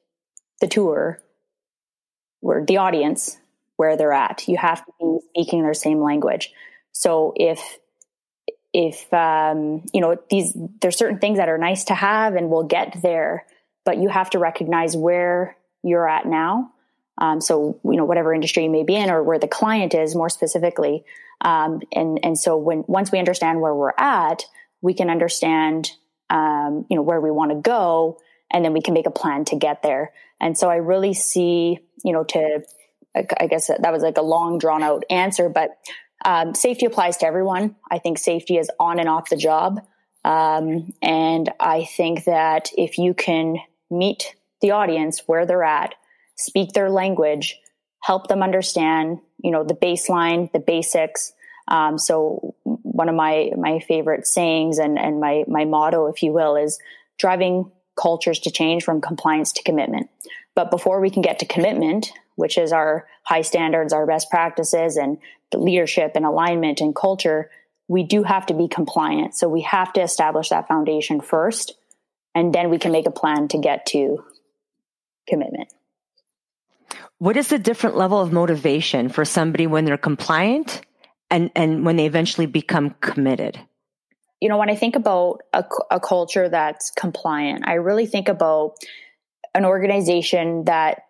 the 0.61 0.69
tour 0.69 1.21
where 2.41 2.65
the 2.65 2.79
audience 2.79 3.37
where 3.77 3.97
they're 3.97 4.13
at. 4.13 4.47
You 4.47 4.57
have 4.57 4.85
to 4.85 4.93
be 5.01 5.19
speaking 5.31 5.63
their 5.63 5.75
same 5.75 6.01
language. 6.01 6.53
So 6.93 7.33
if 7.37 7.79
if 8.73 9.13
um, 9.13 9.85
you 9.93 10.01
know 10.01 10.17
these 10.31 10.57
there's 10.81 10.97
certain 10.97 11.19
things 11.19 11.39
that 11.39 11.49
are 11.49 11.59
nice 11.59 11.85
to 11.85 11.95
have 11.95 12.35
and 12.35 12.49
we'll 12.49 12.65
get 12.65 13.03
there, 13.03 13.47
but 13.85 13.99
you 13.99 14.09
have 14.09 14.31
to 14.31 14.39
recognize 14.39 14.97
where 14.97 15.57
you're 15.83 16.09
at 16.09 16.27
now 16.27 16.74
um, 17.19 17.41
so, 17.41 17.79
you 17.85 17.97
know, 17.97 18.05
whatever 18.05 18.35
industry 18.35 18.65
you 18.65 18.71
may 18.71 18.83
be 18.83 18.97
in 18.97 19.11
or 19.11 19.23
where 19.23 19.39
the 19.39 19.49
client 19.49 19.95
is 19.95 20.15
more 20.15 20.29
specifically. 20.29 21.05
Um, 21.41 21.81
and, 21.93 22.19
and 22.23 22.39
so 22.39 22.57
when, 22.57 22.85
once 22.87 23.13
we 23.13 23.19
understand 23.19 23.61
where 23.61 23.75
we're 23.75 23.93
at, 23.99 24.45
we 24.81 24.95
can 24.95 25.11
understand, 25.11 25.91
um, 26.31 26.87
you 26.91 26.97
know, 26.97 27.03
where 27.03 27.21
we 27.21 27.31
want 27.31 27.51
to 27.51 27.57
go 27.57 28.19
and 28.51 28.65
then 28.65 28.73
we 28.73 28.81
can 28.81 28.95
make 28.95 29.07
a 29.07 29.11
plan 29.11 29.45
to 29.47 29.57
get 29.57 29.83
there. 29.83 30.13
And 30.41 30.59
so 30.59 30.69
I 30.69 30.77
really 30.77 31.15
see, 31.15 31.79
you 32.05 32.13
know, 32.13 32.25
to, 32.25 32.65
I 33.15 33.47
guess 33.47 33.69
that 33.69 33.93
was 33.93 34.03
like 34.03 34.19
a 34.19 34.23
long 34.23 34.59
drawn 34.59 34.83
out 34.83 35.05
answer, 35.09 35.49
but, 35.49 35.71
um, 36.25 36.55
safety 36.55 36.87
applies 36.87 37.19
to 37.19 37.27
everyone. 37.27 37.77
I 37.91 37.99
think 37.99 38.19
safety 38.19 38.57
is 38.57 38.71
on 38.81 38.99
and 38.99 39.09
off 39.09 39.29
the 39.29 39.37
job. 39.37 39.81
Um, 40.25 40.93
and 41.03 41.53
I 41.61 41.85
think 41.85 42.25
that 42.25 42.71
if 42.77 42.99
you 42.99 43.13
can 43.15 43.59
meet 43.91 44.35
the 44.61 44.71
audience 44.71 45.23
where 45.27 45.45
they're 45.45 45.63
at, 45.63 45.95
speak 46.37 46.73
their 46.73 46.91
language, 46.91 47.59
help 48.01 48.29
them 48.29 48.43
understand, 48.43 49.19
you 49.43 49.51
know, 49.51 49.65
the 49.65 49.75
baseline, 49.75 50.51
the 50.53 50.59
basics. 50.61 51.33
Um, 51.69 51.99
so 51.99 52.55
one 52.65 53.09
of 53.09 53.15
my 53.15 53.51
my 53.57 53.81
favorite 53.81 54.27
sayings 54.27 54.79
and 54.79 54.99
and 54.99 55.21
my 55.21 55.45
my 55.49 55.65
motto, 55.65 56.07
if 56.07 56.23
you 56.23 56.33
will, 56.33 56.57
is 56.57 56.79
driving 57.19 57.71
cultures 58.01 58.41
to 58.41 58.51
change 58.51 58.85
from 58.85 59.01
compliance 59.01 59.53
to 59.53 59.63
commitment. 59.63 60.11
But 60.55 60.71
before 60.71 61.01
we 61.01 61.11
can 61.11 61.23
get 61.23 61.39
to 61.41 61.47
commitment, 61.47 62.13
which 62.37 62.59
is 62.59 62.73
our 62.73 63.07
high 63.23 63.43
standards, 63.43 63.93
our 63.93 64.07
best 64.07 64.31
practices, 64.31 64.97
and 64.97 65.19
leadership 65.53 66.13
and 66.15 66.25
alignment 66.25 66.81
and 66.81 66.95
culture, 66.95 67.51
we 67.89 68.03
do 68.03 68.23
have 68.23 68.47
to 68.47 68.55
be 68.55 68.69
compliant. 68.69 69.37
So 69.37 69.49
we 69.49 69.63
have 69.63 69.93
to 69.95 70.03
establish 70.03 70.49
that 70.49 70.69
foundation 70.69 71.21
first, 71.21 71.75
and 72.35 72.53
then 72.55 72.71
we 72.71 72.79
can 72.79 72.93
make 72.93 73.07
a 73.07 73.13
plan 73.13 73.49
to 73.49 73.59
get 73.59 73.87
to 73.87 74.25
commitment. 75.29 75.69
What 77.19 77.37
is 77.37 77.49
the 77.49 77.59
different 77.59 77.97
level 77.97 78.21
of 78.21 78.33
motivation 78.33 79.09
for 79.09 79.25
somebody 79.25 79.67
when 79.67 79.85
they're 79.85 79.97
compliant 79.97 80.83
and, 81.31 81.51
and 81.55 81.85
when 81.85 81.97
they 81.97 82.07
eventually 82.07 82.47
become 82.47 82.91
committed? 83.01 83.59
You 84.41 84.49
know, 84.49 84.59
when 84.59 84.71
I 84.71 84.75
think 84.75 84.97
about 84.97 85.41
a, 85.53 85.65
a 85.91 86.01
culture 86.01 86.49
that's 86.49 86.91
compliant, 86.91 87.67
I 87.67 87.75
really 87.75 88.07
think 88.07 88.29
about 88.29 88.75
an 89.55 89.65
organization 89.65 90.65
that 90.65 91.03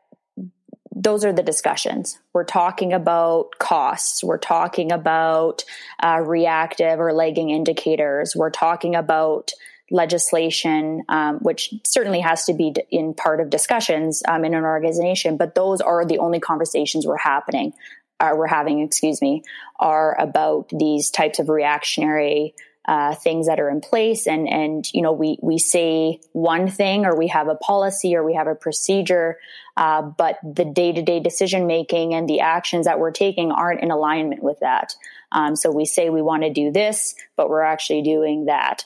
those 0.94 1.24
are 1.24 1.32
the 1.32 1.42
discussions. 1.42 2.18
We're 2.32 2.44
talking 2.44 2.92
about 2.92 3.58
costs. 3.58 4.22
We're 4.22 4.38
talking 4.38 4.92
about 4.92 5.64
uh, 6.00 6.20
reactive 6.24 7.00
or 7.00 7.12
lagging 7.12 7.50
indicators. 7.50 8.34
We're 8.36 8.50
talking 8.50 8.94
about 8.94 9.50
legislation, 9.94 11.04
um, 11.08 11.38
which 11.38 11.72
certainly 11.84 12.20
has 12.20 12.44
to 12.44 12.52
be 12.52 12.74
in 12.90 13.14
part 13.14 13.40
of 13.40 13.48
discussions 13.48 14.22
um, 14.26 14.44
in 14.44 14.52
an 14.52 14.64
organization. 14.64 15.36
But 15.36 15.54
those 15.54 15.80
are 15.80 16.04
the 16.04 16.18
only 16.18 16.40
conversations 16.40 17.06
we're 17.06 17.16
happening. 17.16 17.72
Uh, 18.18 18.32
we're 18.34 18.48
having, 18.48 18.80
excuse 18.80 19.22
me, 19.22 19.44
are 19.78 20.20
about 20.20 20.68
these 20.70 21.10
types 21.10 21.38
of 21.38 21.48
reactionary 21.48 22.54
uh, 22.86 23.14
things 23.14 23.46
that 23.46 23.60
are 23.60 23.70
in 23.70 23.80
place 23.80 24.26
and 24.26 24.46
and 24.46 24.92
you 24.92 25.00
know 25.00 25.12
we 25.12 25.38
we 25.40 25.56
say 25.56 26.20
one 26.32 26.68
thing 26.68 27.06
or 27.06 27.16
we 27.16 27.28
have 27.28 27.48
a 27.48 27.54
policy 27.54 28.14
or 28.14 28.22
we 28.22 28.34
have 28.34 28.46
a 28.46 28.54
procedure 28.54 29.38
uh, 29.78 30.02
but 30.02 30.38
the 30.44 30.66
day-to-day 30.66 31.18
decision 31.18 31.66
making 31.66 32.12
and 32.12 32.28
the 32.28 32.40
actions 32.40 32.84
that 32.84 32.98
we're 32.98 33.10
taking 33.10 33.50
aren't 33.50 33.80
in 33.80 33.90
alignment 33.90 34.42
with 34.42 34.60
that 34.60 34.92
um, 35.32 35.56
so 35.56 35.70
we 35.70 35.86
say 35.86 36.10
we 36.10 36.20
want 36.20 36.42
to 36.42 36.52
do 36.52 36.70
this 36.70 37.14
but 37.36 37.48
we're 37.48 37.62
actually 37.62 38.02
doing 38.02 38.44
that 38.44 38.84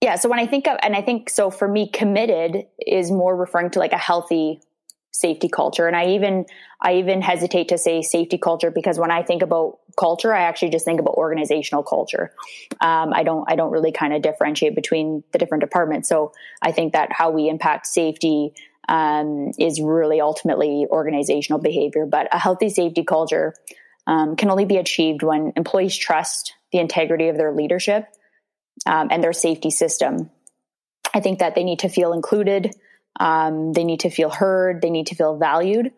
yeah 0.00 0.16
so 0.16 0.28
when 0.28 0.38
i 0.38 0.46
think 0.46 0.66
of 0.66 0.76
and 0.82 0.94
i 0.96 1.02
think 1.02 1.30
so 1.30 1.50
for 1.50 1.68
me 1.68 1.88
committed 1.88 2.66
is 2.78 3.10
more 3.10 3.36
referring 3.36 3.70
to 3.70 3.78
like 3.78 3.92
a 3.92 3.98
healthy 3.98 4.60
safety 5.12 5.48
culture. 5.48 5.86
And 5.86 5.96
I 5.96 6.10
even, 6.10 6.46
I 6.80 6.96
even 6.96 7.20
hesitate 7.20 7.68
to 7.68 7.78
say 7.78 8.02
safety 8.02 8.38
culture 8.38 8.70
because 8.70 8.98
when 8.98 9.10
I 9.10 9.22
think 9.22 9.42
about 9.42 9.78
culture, 9.98 10.32
I 10.32 10.42
actually 10.42 10.70
just 10.70 10.84
think 10.84 11.00
about 11.00 11.14
organizational 11.14 11.82
culture. 11.82 12.32
Um, 12.80 13.12
I 13.12 13.22
don't, 13.22 13.44
I 13.50 13.56
don't 13.56 13.70
really 13.70 13.92
kind 13.92 14.12
of 14.12 14.22
differentiate 14.22 14.74
between 14.74 15.24
the 15.32 15.38
different 15.38 15.62
departments. 15.62 16.08
So 16.08 16.32
I 16.62 16.72
think 16.72 16.92
that 16.92 17.12
how 17.12 17.30
we 17.30 17.48
impact 17.48 17.86
safety, 17.86 18.54
um, 18.88 19.52
is 19.58 19.80
really 19.80 20.20
ultimately 20.20 20.86
organizational 20.90 21.60
behavior. 21.60 22.06
But 22.06 22.28
a 22.32 22.38
healthy 22.38 22.70
safety 22.70 23.04
culture, 23.04 23.54
um, 24.06 24.36
can 24.36 24.50
only 24.50 24.64
be 24.64 24.78
achieved 24.78 25.22
when 25.22 25.52
employees 25.56 25.96
trust 25.96 26.54
the 26.72 26.78
integrity 26.78 27.28
of 27.28 27.36
their 27.36 27.52
leadership, 27.52 28.06
um, 28.86 29.08
and 29.10 29.22
their 29.22 29.32
safety 29.32 29.70
system. 29.70 30.30
I 31.12 31.20
think 31.20 31.40
that 31.40 31.54
they 31.54 31.64
need 31.64 31.80
to 31.80 31.88
feel 31.88 32.12
included, 32.12 32.74
um, 33.18 33.72
they 33.72 33.84
need 33.84 34.00
to 34.00 34.10
feel 34.10 34.30
heard. 34.30 34.82
They 34.82 34.90
need 34.90 35.08
to 35.08 35.14
feel 35.14 35.36
valued. 35.36 35.92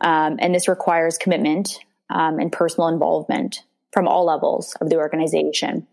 Um, 0.00 0.36
and 0.38 0.54
this 0.54 0.68
requires 0.68 1.18
commitment 1.18 1.78
um, 2.08 2.38
and 2.38 2.52
personal 2.52 2.88
involvement 2.88 3.62
from 3.92 4.08
all 4.08 4.24
levels 4.24 4.74
of 4.80 4.88
the 4.88 4.96
organization. 4.96 5.86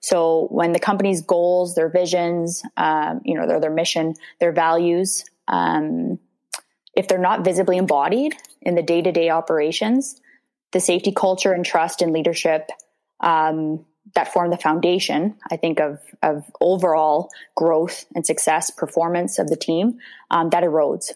So 0.00 0.48
when 0.50 0.72
the 0.72 0.78
company's 0.78 1.22
goals, 1.22 1.74
their 1.74 1.88
visions, 1.88 2.62
um, 2.76 3.20
you 3.24 3.34
know, 3.34 3.46
their, 3.46 3.60
their 3.60 3.70
mission, 3.70 4.14
their 4.40 4.52
values, 4.52 5.24
um, 5.48 6.18
if 6.94 7.08
they're 7.08 7.18
not 7.18 7.44
visibly 7.44 7.76
embodied 7.76 8.34
in 8.62 8.76
the 8.76 8.82
day 8.82 9.02
to 9.02 9.12
day 9.12 9.30
operations, 9.30 10.20
the 10.72 10.80
safety 10.80 11.12
culture 11.12 11.52
and 11.52 11.64
trust 11.64 12.02
and 12.02 12.12
leadership 12.12 12.70
um, 13.20 13.84
that 14.14 14.32
form 14.32 14.50
the 14.50 14.56
foundation, 14.56 15.36
I 15.50 15.56
think, 15.56 15.80
of, 15.80 15.98
of 16.22 16.44
overall 16.60 17.30
growth 17.56 18.04
and 18.14 18.24
success 18.24 18.70
performance 18.70 19.38
of 19.38 19.48
the 19.48 19.56
team, 19.56 19.98
um, 20.30 20.50
that 20.50 20.62
erodes. 20.62 21.12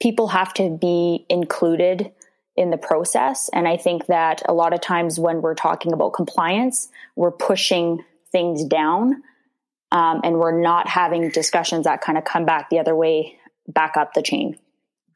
People 0.00 0.28
have 0.28 0.52
to 0.54 0.70
be 0.70 1.26
included 1.28 2.12
in 2.56 2.70
the 2.70 2.76
process. 2.76 3.50
And 3.52 3.66
I 3.66 3.76
think 3.76 4.06
that 4.06 4.42
a 4.46 4.54
lot 4.54 4.72
of 4.72 4.80
times 4.80 5.18
when 5.18 5.42
we're 5.42 5.54
talking 5.54 5.92
about 5.92 6.12
compliance, 6.12 6.88
we're 7.16 7.32
pushing 7.32 8.04
things 8.32 8.64
down 8.64 9.22
um, 9.92 10.20
and 10.24 10.38
we're 10.38 10.60
not 10.60 10.88
having 10.88 11.30
discussions 11.30 11.84
that 11.84 12.00
kind 12.00 12.18
of 12.18 12.24
come 12.24 12.44
back 12.44 12.70
the 12.70 12.78
other 12.78 12.94
way, 12.94 13.38
back 13.68 13.96
up 13.96 14.14
the 14.14 14.22
chain. 14.22 14.58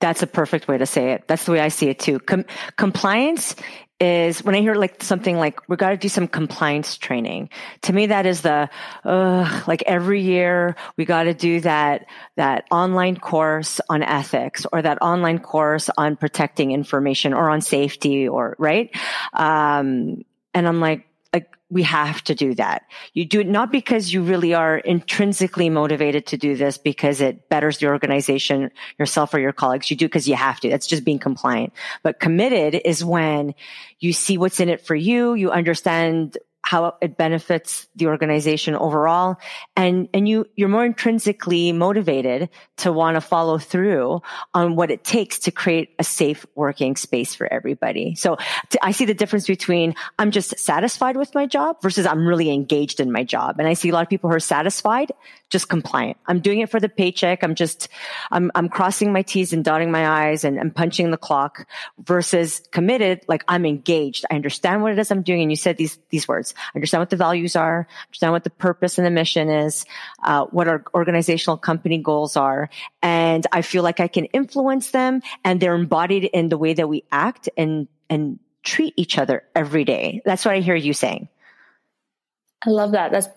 That's 0.00 0.22
a 0.22 0.26
perfect 0.28 0.68
way 0.68 0.78
to 0.78 0.86
say 0.86 1.12
it. 1.12 1.26
That's 1.26 1.44
the 1.44 1.52
way 1.52 1.60
I 1.60 1.68
see 1.68 1.88
it 1.88 1.98
too. 1.98 2.20
Com- 2.20 2.44
compliance 2.76 3.56
is 4.00 4.44
when 4.44 4.54
I 4.54 4.60
hear 4.60 4.74
like 4.74 5.02
something 5.02 5.38
like 5.38 5.68
we 5.68 5.76
got 5.76 5.90
to 5.90 5.96
do 5.96 6.08
some 6.08 6.28
compliance 6.28 6.96
training. 6.96 7.50
To 7.82 7.92
me, 7.92 8.06
that 8.06 8.26
is 8.26 8.42
the 8.42 8.70
like 9.04 9.82
every 9.86 10.22
year 10.22 10.76
we 10.96 11.04
got 11.04 11.24
to 11.24 11.34
do 11.34 11.60
that 11.60 12.06
that 12.36 12.64
online 12.70 13.16
course 13.16 13.80
on 13.88 14.02
ethics 14.02 14.66
or 14.72 14.82
that 14.82 15.02
online 15.02 15.40
course 15.40 15.90
on 15.96 16.16
protecting 16.16 16.70
information 16.70 17.34
or 17.34 17.50
on 17.50 17.60
safety 17.60 18.28
or 18.28 18.54
right. 18.58 18.94
Um, 19.32 20.24
and 20.54 20.68
I'm 20.68 20.80
like, 20.80 21.07
we 21.70 21.82
have 21.82 22.22
to 22.24 22.34
do 22.34 22.54
that. 22.54 22.82
You 23.12 23.26
do 23.26 23.40
it 23.40 23.46
not 23.46 23.70
because 23.70 24.12
you 24.12 24.22
really 24.22 24.54
are 24.54 24.78
intrinsically 24.78 25.68
motivated 25.68 26.26
to 26.26 26.38
do 26.38 26.56
this 26.56 26.78
because 26.78 27.20
it 27.20 27.48
betters 27.50 27.78
the 27.78 27.86
organization, 27.86 28.70
yourself 28.98 29.34
or 29.34 29.38
your 29.38 29.52
colleagues. 29.52 29.90
You 29.90 29.96
do 29.96 30.06
because 30.06 30.26
you 30.26 30.34
have 30.34 30.60
to. 30.60 30.70
That's 30.70 30.86
just 30.86 31.04
being 31.04 31.18
compliant. 31.18 31.74
But 32.02 32.20
committed 32.20 32.80
is 32.84 33.04
when 33.04 33.54
you 33.98 34.12
see 34.14 34.38
what's 34.38 34.60
in 34.60 34.70
it 34.70 34.80
for 34.80 34.94
you. 34.94 35.34
You 35.34 35.50
understand 35.50 36.38
how 36.68 36.94
it 37.00 37.16
benefits 37.16 37.88
the 37.96 38.08
organization 38.08 38.74
overall. 38.74 39.36
And 39.74 40.06
and 40.12 40.28
you 40.28 40.44
you're 40.54 40.68
more 40.68 40.84
intrinsically 40.84 41.72
motivated 41.72 42.50
to 42.78 42.92
want 42.92 43.14
to 43.14 43.22
follow 43.22 43.56
through 43.56 44.20
on 44.52 44.76
what 44.76 44.90
it 44.90 45.02
takes 45.02 45.38
to 45.38 45.50
create 45.50 45.94
a 45.98 46.04
safe 46.04 46.44
working 46.54 46.94
space 46.94 47.34
for 47.34 47.50
everybody. 47.50 48.14
So 48.16 48.36
to, 48.68 48.84
i 48.84 48.92
see 48.92 49.06
the 49.06 49.14
difference 49.14 49.46
between 49.46 49.94
i'm 50.18 50.30
just 50.30 50.58
satisfied 50.58 51.16
with 51.16 51.34
my 51.34 51.46
job 51.46 51.80
versus 51.80 52.04
i'm 52.04 52.26
really 52.26 52.50
engaged 52.50 53.00
in 53.00 53.10
my 53.10 53.24
job. 53.24 53.58
And 53.58 53.66
i 53.66 53.72
see 53.72 53.88
a 53.88 53.92
lot 53.94 54.02
of 54.02 54.10
people 54.10 54.28
who 54.28 54.36
are 54.36 54.40
satisfied 54.40 55.10
just 55.48 55.70
compliant. 55.70 56.18
I'm 56.26 56.40
doing 56.40 56.60
it 56.60 56.68
for 56.68 56.80
the 56.80 56.90
paycheck. 56.90 57.42
I'm 57.42 57.54
just 57.54 57.88
i'm, 58.30 58.50
I'm 58.54 58.68
crossing 58.68 59.10
my 59.10 59.22
t's 59.22 59.54
and 59.54 59.64
dotting 59.64 59.90
my 59.90 60.06
i's 60.28 60.44
and, 60.44 60.58
and 60.58 60.76
punching 60.76 61.12
the 61.12 61.16
clock 61.16 61.66
versus 61.98 62.60
committed 62.72 63.22
like 63.26 63.42
i'm 63.48 63.64
engaged. 63.64 64.26
I 64.30 64.34
understand 64.34 64.82
what 64.82 64.92
it 64.92 64.98
is 64.98 65.10
i'm 65.10 65.22
doing. 65.22 65.40
And 65.40 65.50
you 65.50 65.56
said 65.56 65.78
these 65.78 65.98
these 66.10 66.28
words 66.28 66.52
understand 66.74 67.00
what 67.00 67.10
the 67.10 67.16
values 67.16 67.56
are, 67.56 67.86
understand 68.08 68.32
what 68.32 68.44
the 68.44 68.50
purpose 68.50 68.98
and 68.98 69.06
the 69.06 69.10
mission 69.10 69.48
is, 69.48 69.84
uh, 70.22 70.44
what 70.46 70.68
our 70.68 70.84
organizational 70.94 71.56
company 71.56 71.98
goals 71.98 72.36
are. 72.36 72.70
And 73.02 73.46
I 73.52 73.62
feel 73.62 73.82
like 73.82 74.00
I 74.00 74.08
can 74.08 74.26
influence 74.26 74.90
them 74.90 75.22
and 75.44 75.60
they're 75.60 75.74
embodied 75.74 76.24
in 76.24 76.48
the 76.48 76.58
way 76.58 76.74
that 76.74 76.88
we 76.88 77.04
act 77.12 77.48
and, 77.56 77.88
and 78.10 78.38
treat 78.62 78.94
each 78.96 79.18
other 79.18 79.42
every 79.54 79.84
day. 79.84 80.20
That's 80.24 80.44
what 80.44 80.54
I 80.54 80.60
hear 80.60 80.74
you 80.74 80.92
saying. 80.92 81.28
I 82.66 82.70
love 82.70 82.92
that. 82.92 83.12
That's 83.12 83.28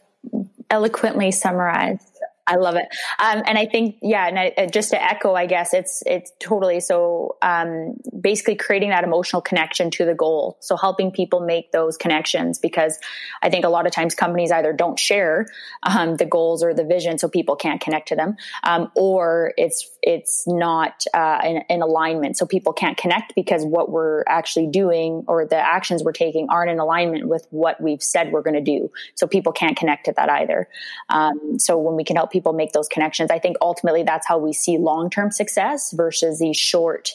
eloquently 0.70 1.32
summarized. 1.32 2.11
I 2.48 2.56
love 2.56 2.76
it. 2.76 2.88
Um, 3.20 3.44
and 3.46 3.58
I 3.58 3.66
think, 3.66 3.98
yeah, 4.02 4.28
and 4.28 4.40
I, 4.40 4.68
just 4.68 4.90
to 4.92 5.02
echo, 5.02 5.36
I 5.36 5.46
guess 5.46 5.74
it's, 5.74 6.02
it's 6.06 6.32
totally 6.40 6.80
so, 6.80 7.38
um, 7.42 7.96
basically 8.20 8.56
creating 8.56 8.90
that 8.90 9.04
emotional 9.04 9.42
connection 9.42 9.92
to 9.92 10.06
the 10.06 10.16
goal. 10.16 10.58
So 10.60 10.76
helping 10.76 11.12
people 11.12 11.42
make 11.42 11.72
those 11.72 11.98
connections 11.98 12.58
because 12.58 12.98
I 13.44 13.50
think 13.50 13.64
a 13.64 13.70
lot 13.70 13.86
of 13.86 13.94
times 13.94 14.16
companies 14.16 14.52
either 14.52 14.74
don't 14.74 14.98
share, 14.98 15.46
um, 15.84 16.16
the 16.16 16.26
goals 16.26 16.64
or 16.64 16.74
the 16.74 16.84
vision 16.84 17.20
so 17.20 17.30
people 17.30 17.56
can't 17.56 17.80
connect 17.80 18.08
to 18.10 18.16
them, 18.16 18.38
um, 18.64 18.92
or 18.96 19.54
it's, 19.56 19.90
it's 20.02 20.46
not, 20.48 21.06
uh, 21.14 21.40
in, 21.44 21.64
in 21.70 21.82
alignment. 21.84 22.38
So 22.38 22.46
people 22.48 22.74
can't 22.74 22.98
connect 22.98 23.36
because 23.36 23.64
what 23.64 23.92
we're 23.92 24.24
actually 24.28 24.68
doing 24.68 25.26
or 25.28 25.46
the 25.46 25.58
actions 25.58 26.04
we're 26.04 26.12
taking 26.12 26.48
aren't 26.50 26.72
in 26.72 26.80
alignment 26.80 27.28
with 27.28 27.46
what 27.52 27.80
we've 27.80 28.02
said 28.02 28.32
we're 28.32 28.42
going 28.42 28.56
to 28.56 28.62
do. 28.62 28.90
So 29.16 29.28
people 29.28 29.52
can't 29.52 29.78
connect 29.78 30.06
to 30.06 30.14
that 30.14 30.30
either. 30.30 30.68
Um, 31.08 31.60
so 31.60 31.78
when 31.78 31.96
we 31.96 32.04
can 32.04 32.16
help 32.16 32.31
people 32.32 32.54
make 32.54 32.72
those 32.72 32.88
connections. 32.88 33.30
I 33.32 33.40
think 33.40 33.58
ultimately 33.62 34.04
that's 34.04 34.28
how 34.28 34.38
we 34.38 34.54
see 34.54 34.78
long 34.78 35.10
term 35.10 35.32
success 35.32 35.92
versus 35.92 36.40
these 36.40 36.58
short, 36.58 37.12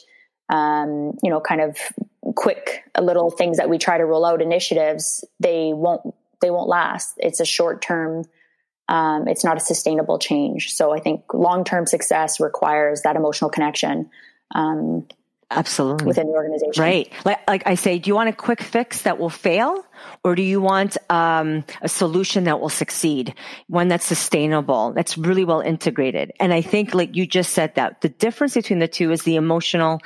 um, 0.49 1.13
you 1.23 1.31
know, 1.31 1.41
kind 1.41 1.61
of 1.61 1.79
quick 2.35 2.85
little 3.01 3.31
things 3.31 3.57
that 3.57 3.69
we 3.69 3.79
try 3.79 3.99
to 3.99 4.05
roll 4.05 4.25
out 4.25 4.43
initiatives. 4.43 5.25
They 5.41 5.73
won't 5.73 6.15
they 6.41 6.51
won't 6.51 6.69
last. 6.69 7.15
It's 7.19 7.41
a 7.41 7.45
short 7.45 7.83
term. 7.83 8.25
Um, 8.89 9.27
it's 9.27 9.45
not 9.45 9.57
a 9.57 9.61
sustainable 9.61 10.19
change. 10.19 10.73
So 10.75 10.93
I 10.93 11.01
think 11.01 11.23
long 11.35 11.65
term 11.65 11.87
success 11.87 12.39
requires 12.41 13.03
that 13.03 13.17
emotional 13.17 13.51
connection. 13.51 14.11
Um, 14.55 15.07
Absolutely. 15.51 16.09
Within 16.09 16.27
the 16.27 16.33
organization. 16.33 16.83
Right. 16.83 17.13
Like, 17.25 17.39
like 17.49 17.63
I 17.67 17.77
say, 17.77 18.01
do 18.01 18.09
you 18.09 18.17
want 18.17 18.29
a 18.29 18.33
quick 18.33 18.61
fix 18.61 19.03
that 19.03 19.19
will 19.19 19.31
fail 19.31 19.87
or 20.25 20.35
do 20.35 20.43
you 20.43 20.61
want 20.61 20.97
um, 21.09 21.65
a 21.83 21.89
solution 21.89 22.45
that 22.45 22.61
will 22.61 22.69
succeed? 22.69 23.33
One 23.69 23.87
that's 23.87 24.05
sustainable, 24.05 24.93
that's 24.93 25.17
really 25.17 25.45
well 25.45 25.61
integrated. 25.61 26.33
And 26.41 26.53
I 26.53 26.63
think 26.63 26.95
like 26.95 27.15
you 27.15 27.27
just 27.27 27.53
said 27.53 27.77
that 27.77 28.01
the 28.01 28.09
difference 28.09 28.55
between 28.55 28.81
the 28.81 28.89
two 28.89 29.13
is 29.13 29.23
the 29.23 29.37
emotional 29.37 30.01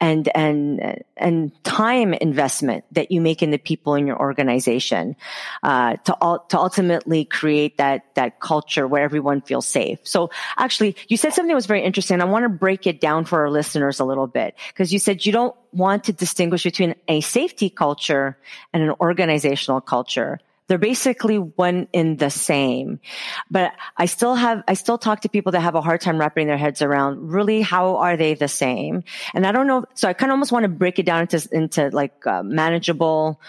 and, 0.00 0.28
and, 0.32 1.02
and 1.16 1.64
time 1.64 2.14
investment 2.14 2.84
that 2.92 3.10
you 3.10 3.20
make 3.20 3.42
in 3.42 3.50
the 3.50 3.58
people 3.58 3.96
in 3.96 4.06
your 4.06 4.18
organization, 4.18 5.16
uh, 5.64 5.96
to, 6.04 6.40
to 6.50 6.58
ultimately 6.58 7.24
create 7.24 7.78
that, 7.78 8.14
that 8.14 8.38
culture 8.38 8.86
where 8.86 9.02
everyone 9.02 9.40
feels 9.40 9.66
safe. 9.66 9.98
So 10.04 10.30
actually, 10.56 10.96
you 11.08 11.16
said 11.16 11.32
something 11.32 11.48
that 11.48 11.54
was 11.54 11.66
very 11.66 11.82
interesting. 11.82 12.20
I 12.20 12.26
want 12.26 12.44
to 12.44 12.48
break 12.48 12.86
it 12.86 13.00
down 13.00 13.24
for 13.24 13.40
our 13.40 13.50
listeners 13.50 13.98
a 13.98 14.04
little 14.04 14.28
bit 14.28 14.54
because 14.84 14.92
you 14.92 14.98
said 14.98 15.24
you 15.24 15.32
don't 15.32 15.56
want 15.72 16.04
to 16.04 16.12
distinguish 16.12 16.62
between 16.62 16.94
a 17.08 17.22
safety 17.22 17.70
culture 17.70 18.36
and 18.70 18.82
an 18.82 18.92
organizational 19.00 19.80
culture. 19.80 20.38
They're 20.66 20.76
basically 20.76 21.38
one 21.38 21.88
in 21.94 22.18
the 22.18 22.28
same. 22.28 23.00
But 23.50 23.72
I 23.96 24.04
still 24.04 24.34
have, 24.34 24.62
I 24.68 24.74
still 24.74 24.98
talk 24.98 25.22
to 25.22 25.30
people 25.30 25.52
that 25.52 25.60
have 25.60 25.74
a 25.74 25.80
hard 25.80 26.02
time 26.02 26.18
wrapping 26.18 26.48
their 26.48 26.58
heads 26.58 26.82
around 26.82 27.32
really 27.32 27.62
how 27.62 27.96
are 27.96 28.18
they 28.18 28.34
the 28.34 28.46
same? 28.46 29.04
And 29.32 29.46
I 29.46 29.52
don't 29.52 29.66
know. 29.66 29.86
So 29.94 30.06
I 30.06 30.12
kind 30.12 30.30
of 30.30 30.34
almost 30.34 30.52
want 30.52 30.64
to 30.64 30.68
break 30.68 30.98
it 30.98 31.06
down 31.06 31.22
into, 31.22 31.48
into 31.50 31.88
like 31.88 32.26
uh, 32.26 32.42
manageable, 32.42 33.40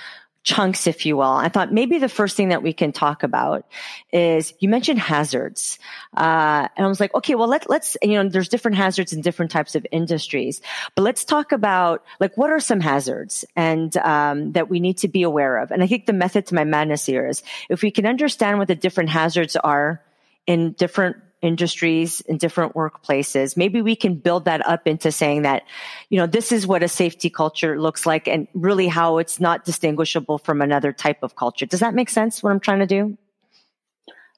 chunks, 0.46 0.86
if 0.86 1.08
you 1.08 1.18
will. 1.18 1.24
I 1.24 1.50
thought 1.50 1.74
maybe 1.74 1.98
the 1.98 2.08
first 2.08 2.38
thing 2.38 2.50
that 2.50 2.62
we 2.62 2.72
can 2.72 2.92
talk 2.92 3.24
about 3.24 3.66
is 4.14 4.54
you 4.60 4.70
mentioned 4.70 5.00
hazards. 5.00 5.80
Uh, 6.16 6.68
and 6.78 6.86
I 6.86 6.88
was 6.88 7.00
like, 7.00 7.14
okay, 7.16 7.34
well, 7.34 7.48
let, 7.48 7.68
let's, 7.68 7.98
you 8.04 8.14
know, 8.14 8.30
there's 8.30 8.48
different 8.48 8.78
hazards 8.78 9.12
in 9.12 9.22
different 9.22 9.52
types 9.52 9.76
of 9.76 9.88
industries, 9.92 10.62
but 10.94 11.02
let's 11.02 11.26
talk 11.26 11.52
about 11.52 12.06
like, 12.20 12.38
what 12.38 12.52
are 12.52 12.60
some 12.60 12.80
hazards 12.80 13.44
and, 13.56 13.98
um, 13.98 14.52
that 14.52 14.70
we 14.70 14.80
need 14.80 15.00
to 15.00 15.08
be 15.08 15.24
aware 15.24 15.58
of? 15.58 15.72
And 15.72 15.82
I 15.82 15.88
think 15.88 16.06
the 16.06 16.14
method 16.14 16.46
to 16.48 16.56
my 16.56 16.64
madness 16.64 17.08
here 17.08 17.28
is 17.28 17.42
if 17.68 17.82
we 17.82 17.90
can 17.90 18.06
understand 18.06 18.60
what 18.60 18.68
the 18.68 18.76
different 18.76 19.10
hazards 19.10 19.56
are 19.56 20.00
in 20.46 20.74
different 20.74 21.18
industries 21.46 22.22
and 22.28 22.40
different 22.40 22.74
workplaces. 22.74 23.56
Maybe 23.56 23.82
we 23.82 23.96
can 23.96 24.16
build 24.16 24.46
that 24.46 24.66
up 24.66 24.88
into 24.88 25.12
saying 25.12 25.44
that, 25.44 25.64
you 26.10 26.18
know, 26.18 26.28
this 26.28 26.52
is 26.52 26.66
what 26.66 26.84
a 26.84 26.88
safety 26.88 27.30
culture 27.30 27.80
looks 27.80 28.06
like 28.06 28.28
and 28.28 28.48
really 28.54 28.88
how 28.88 29.20
it's 29.20 29.40
not 29.40 29.64
distinguishable 29.64 30.40
from 30.40 30.62
another 30.62 30.92
type 30.92 31.22
of 31.22 31.36
culture. 31.36 31.66
Does 31.66 31.82
that 31.82 31.94
make 31.94 32.10
sense 32.10 32.42
what 32.42 32.52
I'm 32.52 32.60
trying 32.60 32.80
to 32.80 32.88
do? 32.88 33.18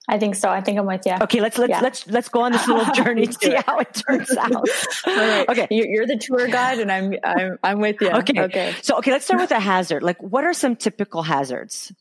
I 0.10 0.20
think 0.20 0.36
so. 0.36 0.50
I 0.50 0.62
think 0.62 0.80
I'm 0.80 0.86
with 0.86 1.06
you. 1.06 1.15
Okay, 1.22 1.41
let's 1.41 1.58
let's 1.58 1.70
yeah. 1.70 1.82
let's 1.82 2.08
let's 2.08 2.30
go 2.30 2.41
on 2.43 2.54
this 2.54 2.65
little 2.65 2.93
journey 2.93 3.28
to 3.28 3.34
see 3.41 3.54
how 3.65 3.80
it 3.80 3.93
turns 3.93 4.32
out. 4.38 4.65
right. 5.06 5.50
Okay, 5.50 5.67
you're 5.70 6.08
the 6.08 6.17
tour 6.17 6.48
guide, 6.48 6.80
and 6.80 6.89
I'm 6.89 7.13
I'm 7.26 7.60
I'm 7.62 7.80
with 7.82 7.98
you. 8.00 8.12
Okay. 8.12 8.39
Okay. 8.39 8.74
So 8.82 9.00
okay, 9.00 9.12
let's 9.12 9.26
start 9.26 9.41
with 9.41 9.52
a 9.52 9.60
hazard. 9.60 10.04
Like, 10.04 10.24
what 10.24 10.46
are 10.46 10.54
some 10.54 10.78
typical 10.78 11.24
hazards? 11.24 11.91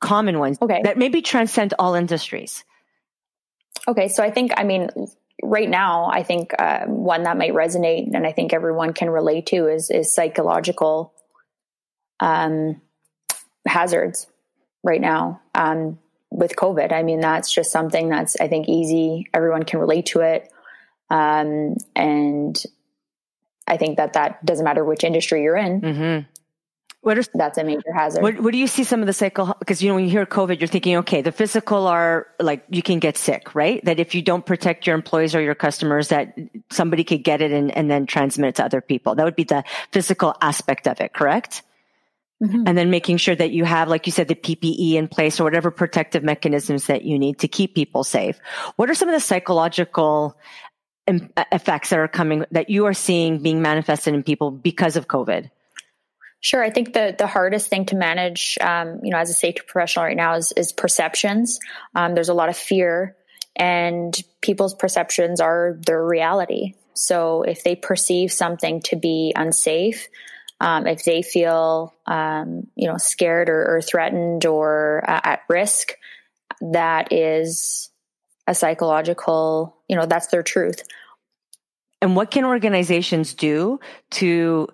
Common 0.00 0.38
ones. 0.38 0.56
Okay. 0.62 0.80
That 0.82 0.96
maybe 0.96 1.20
transcend 1.20 1.74
all 1.78 1.94
industries. 1.94 2.64
Okay, 3.86 4.08
so 4.08 4.22
I 4.22 4.30
think, 4.30 4.52
I 4.56 4.64
mean, 4.64 4.88
right 5.42 5.68
now, 5.68 6.10
I 6.12 6.22
think 6.22 6.52
uh, 6.58 6.86
one 6.86 7.22
that 7.24 7.36
might 7.36 7.52
resonate 7.52 8.14
and 8.14 8.26
I 8.26 8.32
think 8.32 8.52
everyone 8.52 8.92
can 8.92 9.10
relate 9.10 9.46
to 9.46 9.68
is 9.68 9.90
is 9.90 10.12
psychological 10.12 11.12
um, 12.20 12.80
hazards 13.66 14.26
right 14.82 15.00
now 15.00 15.40
um, 15.54 15.98
with 16.30 16.56
COVID. 16.56 16.92
I 16.92 17.02
mean, 17.02 17.20
that's 17.20 17.52
just 17.52 17.70
something 17.70 18.08
that's 18.08 18.36
I 18.40 18.48
think 18.48 18.68
easy. 18.68 19.26
Everyone 19.32 19.64
can 19.64 19.80
relate 19.80 20.06
to 20.06 20.20
it, 20.20 20.52
um, 21.10 21.76
and 21.94 22.60
I 23.66 23.76
think 23.76 23.98
that 23.98 24.14
that 24.14 24.44
doesn't 24.44 24.64
matter 24.64 24.84
which 24.84 25.04
industry 25.04 25.42
you're 25.42 25.56
in. 25.56 25.80
Mm-hmm. 25.80 26.37
What 27.08 27.16
are, 27.16 27.24
That's 27.32 27.56
a 27.56 27.64
major 27.64 27.90
hazard. 27.90 28.22
What, 28.22 28.38
what 28.38 28.52
do 28.52 28.58
you 28.58 28.66
see 28.66 28.84
some 28.84 29.00
of 29.00 29.06
the 29.06 29.14
cycle? 29.14 29.56
Because 29.58 29.82
you 29.82 29.88
know 29.88 29.94
when 29.94 30.04
you 30.04 30.10
hear 30.10 30.26
COVID, 30.26 30.60
you're 30.60 30.68
thinking, 30.68 30.96
okay, 30.98 31.22
the 31.22 31.32
physical 31.32 31.86
are 31.86 32.26
like 32.38 32.66
you 32.68 32.82
can 32.82 32.98
get 32.98 33.16
sick, 33.16 33.54
right? 33.54 33.82
That 33.86 33.98
if 33.98 34.14
you 34.14 34.20
don't 34.20 34.44
protect 34.44 34.86
your 34.86 34.94
employees 34.94 35.34
or 35.34 35.40
your 35.40 35.54
customers, 35.54 36.08
that 36.08 36.36
somebody 36.70 37.04
could 37.04 37.24
get 37.24 37.40
it 37.40 37.50
and, 37.50 37.74
and 37.74 37.90
then 37.90 38.04
transmit 38.04 38.50
it 38.50 38.54
to 38.56 38.64
other 38.66 38.82
people. 38.82 39.14
That 39.14 39.24
would 39.24 39.36
be 39.36 39.44
the 39.44 39.64
physical 39.90 40.36
aspect 40.42 40.86
of 40.86 41.00
it, 41.00 41.14
correct? 41.14 41.62
Mm-hmm. 42.42 42.64
And 42.66 42.76
then 42.76 42.90
making 42.90 43.16
sure 43.16 43.34
that 43.34 43.52
you 43.52 43.64
have, 43.64 43.88
like 43.88 44.04
you 44.04 44.12
said, 44.12 44.28
the 44.28 44.34
PPE 44.34 44.92
in 44.92 45.08
place 45.08 45.40
or 45.40 45.44
whatever 45.44 45.70
protective 45.70 46.22
mechanisms 46.22 46.88
that 46.88 47.04
you 47.04 47.18
need 47.18 47.38
to 47.38 47.48
keep 47.48 47.74
people 47.74 48.04
safe. 48.04 48.38
What 48.76 48.90
are 48.90 48.94
some 48.94 49.08
of 49.08 49.14
the 49.14 49.20
psychological 49.20 50.36
effects 51.06 51.88
that 51.88 52.00
are 52.00 52.06
coming 52.06 52.44
that 52.50 52.68
you 52.68 52.84
are 52.84 52.92
seeing 52.92 53.38
being 53.38 53.62
manifested 53.62 54.12
in 54.12 54.22
people 54.22 54.50
because 54.50 54.96
of 54.96 55.08
COVID? 55.08 55.48
Sure. 56.40 56.62
I 56.62 56.70
think 56.70 56.92
the 56.92 57.14
the 57.18 57.26
hardest 57.26 57.68
thing 57.68 57.86
to 57.86 57.96
manage, 57.96 58.58
um, 58.60 59.00
you 59.02 59.10
know, 59.10 59.18
as 59.18 59.30
a 59.30 59.34
safety 59.34 59.62
professional 59.66 60.04
right 60.04 60.16
now 60.16 60.34
is 60.34 60.52
is 60.52 60.72
perceptions. 60.72 61.58
Um, 61.94 62.14
there's 62.14 62.28
a 62.28 62.34
lot 62.34 62.48
of 62.48 62.56
fear, 62.56 63.16
and 63.56 64.16
people's 64.40 64.74
perceptions 64.74 65.40
are 65.40 65.76
their 65.84 66.04
reality. 66.04 66.74
So 66.94 67.42
if 67.42 67.64
they 67.64 67.76
perceive 67.76 68.32
something 68.32 68.82
to 68.82 68.96
be 68.96 69.32
unsafe, 69.36 70.08
um, 70.60 70.86
if 70.86 71.04
they 71.04 71.22
feel, 71.22 71.94
um, 72.06 72.66
you 72.74 72.88
know, 72.88 72.96
scared 72.96 73.48
or, 73.48 73.76
or 73.76 73.80
threatened 73.80 74.46
or 74.46 75.04
uh, 75.08 75.20
at 75.22 75.40
risk, 75.48 75.92
that 76.72 77.12
is 77.12 77.90
a 78.48 78.54
psychological, 78.54 79.76
you 79.88 79.96
know, 79.96 80.06
that's 80.06 80.28
their 80.28 80.42
truth. 80.42 80.82
And 82.00 82.16
what 82.16 82.30
can 82.30 82.44
organizations 82.44 83.34
do 83.34 83.78
to 84.12 84.68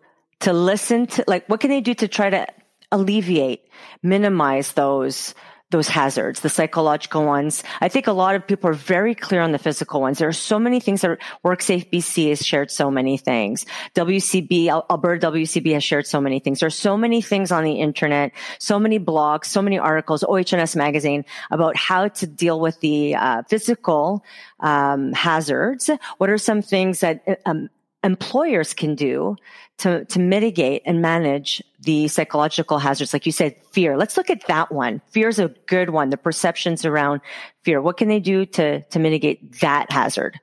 to 0.45 0.53
listen 0.53 1.07
to 1.07 1.25
like 1.27 1.47
what 1.49 1.61
can 1.61 1.71
they 1.71 1.81
do 1.81 1.95
to 1.95 2.09
try 2.09 2.31
to 2.31 2.47
alleviate 2.93 3.69
minimize 4.03 4.73
those 4.73 5.35
those 5.71 5.89
hazards, 5.89 6.41
the 6.41 6.49
psychological 6.49 7.25
ones. 7.25 7.65
I 7.81 7.89
think 7.89 8.07
a 8.07 8.13
lot 8.13 8.37
of 8.37 8.47
people 8.47 8.71
are 8.71 8.75
very 8.75 9.13
clear 9.13 9.41
on 9.41 9.51
the 9.51 9.59
physical 9.59 10.01
ones. 10.01 10.19
There 10.19 10.29
are 10.29 10.33
so 10.33 10.57
many 10.57 10.79
things 10.79 11.01
that 11.01 11.19
WorkSafe 11.45 11.91
BC 11.91 12.29
has 12.29 12.47
shared 12.47 12.71
so 12.71 12.93
many 12.93 13.17
things. 13.17 13.67
WCB, 13.97 14.69
Alberta 14.69 15.33
WCB 15.33 15.73
has 15.73 15.83
shared 15.83 16.07
so 16.07 16.21
many 16.21 16.39
things. 16.39 16.61
There's 16.61 16.77
so 16.77 16.97
many 16.97 17.21
things 17.21 17.51
on 17.51 17.65
the 17.65 17.81
internet, 17.81 18.31
so 18.61 18.79
many 18.79 19.01
blogs, 19.01 19.47
so 19.47 19.61
many 19.61 19.77
articles, 19.77 20.23
OHS 20.23 20.77
magazine 20.77 21.25
about 21.51 21.77
how 21.77 22.07
to 22.07 22.27
deal 22.27 22.61
with 22.61 22.79
the 22.79 23.17
uh, 23.17 23.43
physical 23.49 24.23
um, 24.61 25.13
hazards. 25.13 25.91
What 26.19 26.31
are 26.31 26.39
some 26.39 26.63
things 26.63 27.01
that 27.01 27.41
um, 27.47 27.69
employers 28.05 28.75
can 28.75 28.95
do 28.95 29.37
to, 29.79 30.05
to 30.05 30.21
mitigate 30.21 30.83
and 30.87 31.03
manage 31.03 31.63
the 31.81 32.07
psychological 32.07 32.79
hazards. 32.79 33.13
Like 33.13 33.27
you 33.27 33.33
said, 33.33 33.57
fear. 33.73 33.97
Let's 33.97 34.17
look 34.17 34.31
at 34.31 34.47
that 34.47 34.71
one. 34.71 35.01
Fear 35.11 35.29
is 35.29 35.39
a 35.39 35.49
good 35.67 35.91
one. 35.91 36.11
The 36.11 36.17
perceptions 36.17 36.85
around 36.85 37.23
fear. 37.63 37.83
What 37.83 37.97
can 37.97 38.09
they 38.09 38.21
do 38.21 38.47
to, 38.47 38.83
to 38.83 38.99
mitigate 38.99 39.61
that 39.61 39.91
hazard? 39.91 40.39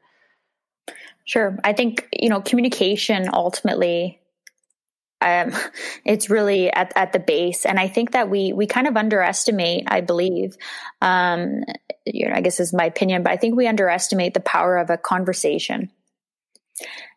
Sure. 1.24 1.58
I 1.64 1.74
think, 1.74 2.10
you 2.12 2.30
know, 2.30 2.42
communication 2.42 3.30
ultimately 3.32 4.22
um, 5.22 5.54
it's 6.06 6.30
really 6.30 6.72
at, 6.72 6.92
at 6.96 7.14
the 7.14 7.20
base. 7.20 7.66
And 7.66 7.80
I 7.80 7.88
think 7.88 8.12
that 8.12 8.30
we, 8.30 8.54
we 8.54 8.66
kind 8.66 8.88
of 8.88 8.98
underestimate, 8.98 9.86
I 9.88 10.02
believe, 10.02 10.58
um, 11.02 11.64
you 12.06 12.28
know, 12.28 12.36
I 12.36 12.42
guess 12.42 12.60
is 12.60 12.74
my 12.74 12.86
opinion, 12.86 13.24
but 13.24 13.32
I 13.32 13.38
think 13.38 13.56
we 13.56 13.68
underestimate 13.68 14.34
the 14.34 14.40
power 14.40 14.78
of 14.78 14.90
a 14.90 14.98
conversation. 14.98 15.92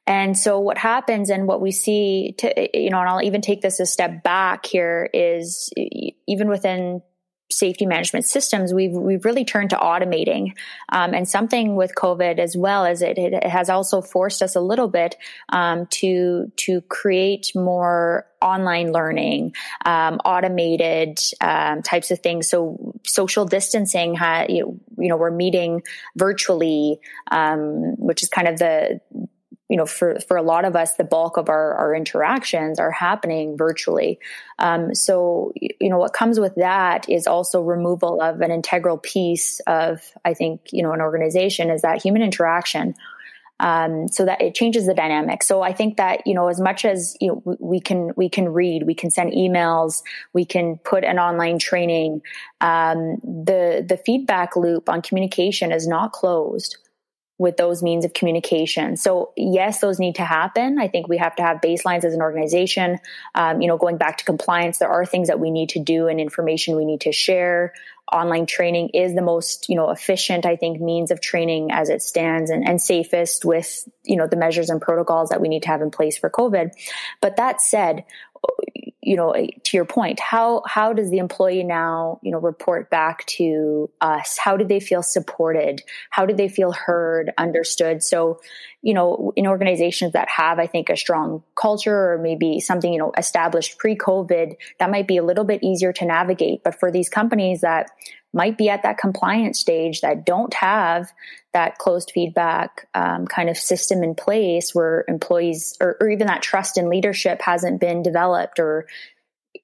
And 0.06 0.38
so 0.38 0.60
what 0.60 0.76
happens 0.76 1.30
and 1.30 1.46
what 1.46 1.60
we 1.60 1.70
see 1.70 2.34
to, 2.38 2.78
you 2.78 2.90
know, 2.90 3.00
and 3.00 3.08
I'll 3.08 3.22
even 3.22 3.40
take 3.40 3.62
this 3.62 3.80
a 3.80 3.86
step 3.86 4.22
back 4.22 4.66
here 4.66 5.08
is 5.12 5.70
even 6.26 6.48
within 6.48 7.02
safety 7.50 7.86
management 7.86 8.24
systems, 8.24 8.72
we've, 8.72 8.92
we've 8.92 9.24
really 9.24 9.44
turned 9.44 9.70
to 9.70 9.76
automating. 9.76 10.52
Um, 10.90 11.14
and 11.14 11.28
something 11.28 11.76
with 11.76 11.94
COVID 11.94 12.38
as 12.38 12.56
well 12.56 12.84
as 12.84 13.02
it, 13.02 13.18
it 13.18 13.46
has 13.46 13.68
also 13.70 14.00
forced 14.00 14.42
us 14.42 14.56
a 14.56 14.60
little 14.60 14.88
bit, 14.88 15.16
um, 15.50 15.86
to, 15.86 16.50
to 16.56 16.80
create 16.82 17.52
more 17.54 18.26
online 18.42 18.92
learning, 18.92 19.54
um, 19.84 20.20
automated, 20.24 21.20
um, 21.40 21.82
types 21.82 22.10
of 22.10 22.20
things. 22.20 22.48
So 22.48 22.94
social 23.04 23.44
distancing, 23.44 24.14
ha, 24.14 24.46
you, 24.48 24.80
know, 24.96 25.16
we're 25.16 25.30
meeting 25.30 25.82
virtually, 26.16 26.98
um, 27.30 27.96
which 27.98 28.22
is 28.22 28.28
kind 28.28 28.48
of 28.48 28.58
the, 28.58 29.00
you 29.68 29.76
know, 29.76 29.86
for, 29.86 30.18
for 30.20 30.36
a 30.36 30.42
lot 30.42 30.64
of 30.64 30.76
us, 30.76 30.94
the 30.94 31.04
bulk 31.04 31.36
of 31.36 31.48
our, 31.48 31.74
our 31.74 31.94
interactions 31.94 32.78
are 32.78 32.90
happening 32.90 33.56
virtually. 33.56 34.18
Um, 34.58 34.94
so, 34.94 35.52
you 35.56 35.88
know, 35.88 35.98
what 35.98 36.12
comes 36.12 36.38
with 36.38 36.54
that 36.56 37.08
is 37.08 37.26
also 37.26 37.62
removal 37.62 38.20
of 38.20 38.40
an 38.40 38.50
integral 38.50 38.98
piece 38.98 39.60
of, 39.66 40.02
I 40.24 40.34
think, 40.34 40.72
you 40.72 40.82
know, 40.82 40.92
an 40.92 41.00
organization 41.00 41.70
is 41.70 41.82
that 41.82 42.02
human 42.02 42.22
interaction. 42.22 42.94
Um, 43.60 44.08
so 44.08 44.24
that 44.24 44.42
it 44.42 44.56
changes 44.56 44.84
the 44.84 44.94
dynamic. 44.94 45.44
So 45.44 45.62
I 45.62 45.72
think 45.72 45.96
that, 45.98 46.26
you 46.26 46.34
know, 46.34 46.48
as 46.48 46.60
much 46.60 46.84
as, 46.84 47.16
you 47.20 47.28
know, 47.28 47.56
we 47.60 47.78
can, 47.78 48.10
we 48.16 48.28
can 48.28 48.48
read, 48.48 48.82
we 48.82 48.96
can 48.96 49.10
send 49.10 49.32
emails, 49.32 50.02
we 50.32 50.44
can 50.44 50.76
put 50.78 51.04
an 51.04 51.20
online 51.20 51.60
training, 51.60 52.20
um, 52.60 53.20
the, 53.22 53.84
the 53.88 53.96
feedback 54.04 54.56
loop 54.56 54.88
on 54.88 55.02
communication 55.02 55.70
is 55.70 55.86
not 55.86 56.10
closed 56.10 56.78
with 57.38 57.56
those 57.56 57.82
means 57.82 58.04
of 58.04 58.12
communication. 58.12 58.96
So 58.96 59.32
yes, 59.36 59.80
those 59.80 59.98
need 59.98 60.14
to 60.16 60.24
happen. 60.24 60.78
I 60.78 60.86
think 60.88 61.08
we 61.08 61.18
have 61.18 61.34
to 61.36 61.42
have 61.42 61.60
baselines 61.60 62.04
as 62.04 62.14
an 62.14 62.22
organization. 62.22 62.98
Um, 63.34 63.60
you 63.60 63.66
know, 63.66 63.76
going 63.76 63.96
back 63.96 64.18
to 64.18 64.24
compliance, 64.24 64.78
there 64.78 64.88
are 64.88 65.04
things 65.04 65.28
that 65.28 65.40
we 65.40 65.50
need 65.50 65.70
to 65.70 65.80
do 65.80 66.06
and 66.06 66.20
information 66.20 66.76
we 66.76 66.84
need 66.84 67.00
to 67.02 67.12
share. 67.12 67.72
Online 68.12 68.46
training 68.46 68.90
is 68.90 69.14
the 69.14 69.22
most, 69.22 69.68
you 69.68 69.74
know, 69.74 69.90
efficient, 69.90 70.46
I 70.46 70.56
think, 70.56 70.80
means 70.80 71.10
of 71.10 71.20
training 71.20 71.72
as 71.72 71.88
it 71.88 72.02
stands 72.02 72.50
and, 72.50 72.68
and 72.68 72.80
safest 72.80 73.44
with, 73.44 73.88
you 74.04 74.16
know, 74.16 74.28
the 74.28 74.36
measures 74.36 74.70
and 74.70 74.80
protocols 74.80 75.30
that 75.30 75.40
we 75.40 75.48
need 75.48 75.62
to 75.62 75.68
have 75.68 75.82
in 75.82 75.90
place 75.90 76.16
for 76.16 76.30
COVID. 76.30 76.70
But 77.20 77.36
that 77.36 77.60
said, 77.60 78.04
you 79.04 79.16
know, 79.16 79.32
eh, 79.32 79.48
to 79.64 79.76
your 79.76 79.84
point, 79.84 80.18
how 80.18 80.62
how 80.66 80.92
does 80.92 81.10
the 81.10 81.18
employee 81.18 81.62
now, 81.62 82.18
you 82.22 82.32
know, 82.32 82.38
report 82.38 82.90
back 82.90 83.24
to 83.26 83.90
us? 84.00 84.38
How 84.38 84.56
do 84.56 84.64
they 84.64 84.80
feel 84.80 85.02
supported? 85.02 85.82
How 86.10 86.26
do 86.26 86.34
they 86.34 86.48
feel 86.48 86.72
heard, 86.72 87.32
understood? 87.38 88.02
So, 88.02 88.40
you 88.82 88.94
know, 88.94 89.32
in 89.36 89.46
organizations 89.46 90.12
that 90.12 90.28
have, 90.28 90.58
I 90.58 90.66
think, 90.66 90.88
a 90.88 90.96
strong 90.96 91.42
culture 91.54 92.12
or 92.12 92.18
maybe 92.18 92.60
something, 92.60 92.92
you 92.92 92.98
know, 92.98 93.12
established 93.16 93.78
pre-COVID, 93.78 94.54
that 94.78 94.90
might 94.90 95.06
be 95.06 95.18
a 95.18 95.22
little 95.22 95.44
bit 95.44 95.62
easier 95.62 95.92
to 95.92 96.04
navigate. 96.06 96.64
But 96.64 96.78
for 96.78 96.90
these 96.90 97.08
companies 97.08 97.60
that 97.60 97.90
might 98.32 98.58
be 98.58 98.68
at 98.68 98.82
that 98.82 98.98
compliance 98.98 99.60
stage 99.60 100.00
that 100.00 100.26
don't 100.26 100.52
have 100.54 101.12
that 101.54 101.78
closed 101.78 102.10
feedback 102.12 102.86
um, 102.94 103.26
kind 103.26 103.48
of 103.48 103.56
system 103.56 104.02
in 104.02 104.14
place 104.14 104.74
where 104.74 105.04
employees 105.08 105.78
or, 105.80 105.96
or, 106.00 106.10
even 106.10 106.26
that 106.26 106.42
trust 106.42 106.76
in 106.76 106.90
leadership 106.90 107.40
hasn't 107.40 107.80
been 107.80 108.02
developed 108.02 108.58
or 108.58 108.86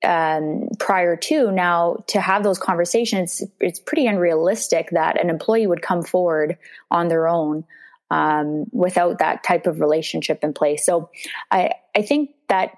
um, 0.04 0.68
prior 0.78 1.16
to 1.16 1.50
now 1.50 2.02
to 2.06 2.20
have 2.20 2.42
those 2.42 2.58
conversations 2.58 3.42
it's 3.58 3.80
pretty 3.80 4.06
unrealistic 4.06 4.88
that 4.92 5.20
an 5.22 5.28
employee 5.28 5.66
would 5.66 5.82
come 5.82 6.02
forward 6.02 6.56
on 6.90 7.08
their 7.08 7.28
own 7.28 7.64
um, 8.10 8.64
without 8.72 9.18
that 9.18 9.42
type 9.44 9.66
of 9.66 9.80
relationship 9.80 10.42
in 10.42 10.54
place. 10.54 10.86
So 10.86 11.10
i 11.50 11.72
i 11.94 12.02
think 12.02 12.30
that 12.48 12.70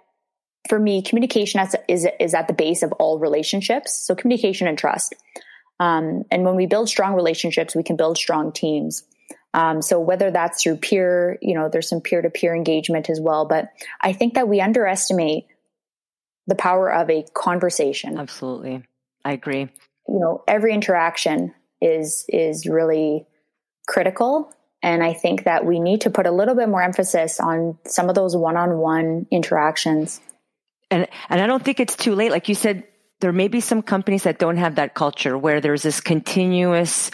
for 0.69 0.79
me 0.79 1.03
communication 1.03 1.61
is, 1.89 2.07
is 2.19 2.35
at 2.35 2.49
the 2.49 2.55
base 2.55 2.83
of 2.83 2.93
all 2.93 3.19
relationships. 3.19 3.93
So 4.07 4.15
communication 4.15 4.67
and 4.67 4.79
trust 4.79 5.15
um, 5.81 6.25
and 6.31 6.45
when 6.45 6.57
we 6.57 6.67
build 6.67 6.89
strong 6.89 7.15
relationships, 7.15 7.75
we 7.75 7.83
can 7.83 7.97
build 7.97 8.17
strong 8.17 8.53
teams. 8.53 9.05
Um, 9.55 9.83
so 9.83 10.01
whether 10.01 10.31
that's 10.31 10.63
through 10.63 10.77
peer, 10.77 11.39
you 11.43 11.55
know, 11.55 11.69
there's 11.69 11.89
some 11.89 12.01
peer 12.01 12.23
to 12.23 12.31
peer 12.31 12.55
engagement 12.55 13.11
as 13.11 13.21
well. 13.21 13.45
But 13.47 13.71
I 14.01 14.13
think 14.13 14.35
that 14.35 14.49
we 14.49 14.61
underestimate 14.61 15.47
the 16.47 16.55
power 16.55 16.93
of 16.93 17.11
a 17.11 17.25
conversation. 17.35 18.19
Absolutely. 18.19 18.83
I 19.25 19.33
agree. 19.33 19.69
You 20.09 20.19
know, 20.19 20.43
every 20.49 20.73
interaction 20.73 21.55
is, 21.81 22.25
is 22.29 22.67
really 22.67 23.27
critical. 23.87 24.53
And 24.83 25.03
I 25.03 25.13
think 25.13 25.45
that 25.45 25.65
we 25.65 25.79
need 25.79 26.03
to 26.03 26.11
put 26.11 26.27
a 26.27 26.33
little 26.33 26.55
bit 26.55 26.69
more 26.69 26.83
emphasis 26.83 27.39
on 27.39 27.79
some 27.87 28.09
of 28.09 28.15
those 28.15 28.37
one 28.37 28.57
on 28.57 28.79
one 28.79 29.27
interactions. 29.31 30.21
And, 30.91 31.07
and 31.29 31.41
I 31.41 31.47
don't 31.47 31.63
think 31.63 31.79
it's 31.79 31.95
too 31.95 32.15
late. 32.15 32.31
Like 32.31 32.49
you 32.49 32.55
said, 32.55 32.85
there 33.23 33.33
may 33.33 33.47
be 33.47 33.61
some 33.61 33.83
companies 33.83 34.25
that 34.25 34.39
don't 34.41 34.57
have 34.57 34.75
that 34.75 34.95
culture 34.95 35.39
where 35.39 35.61
there's 35.61 35.83
this 35.83 36.01
continuous 36.01 37.11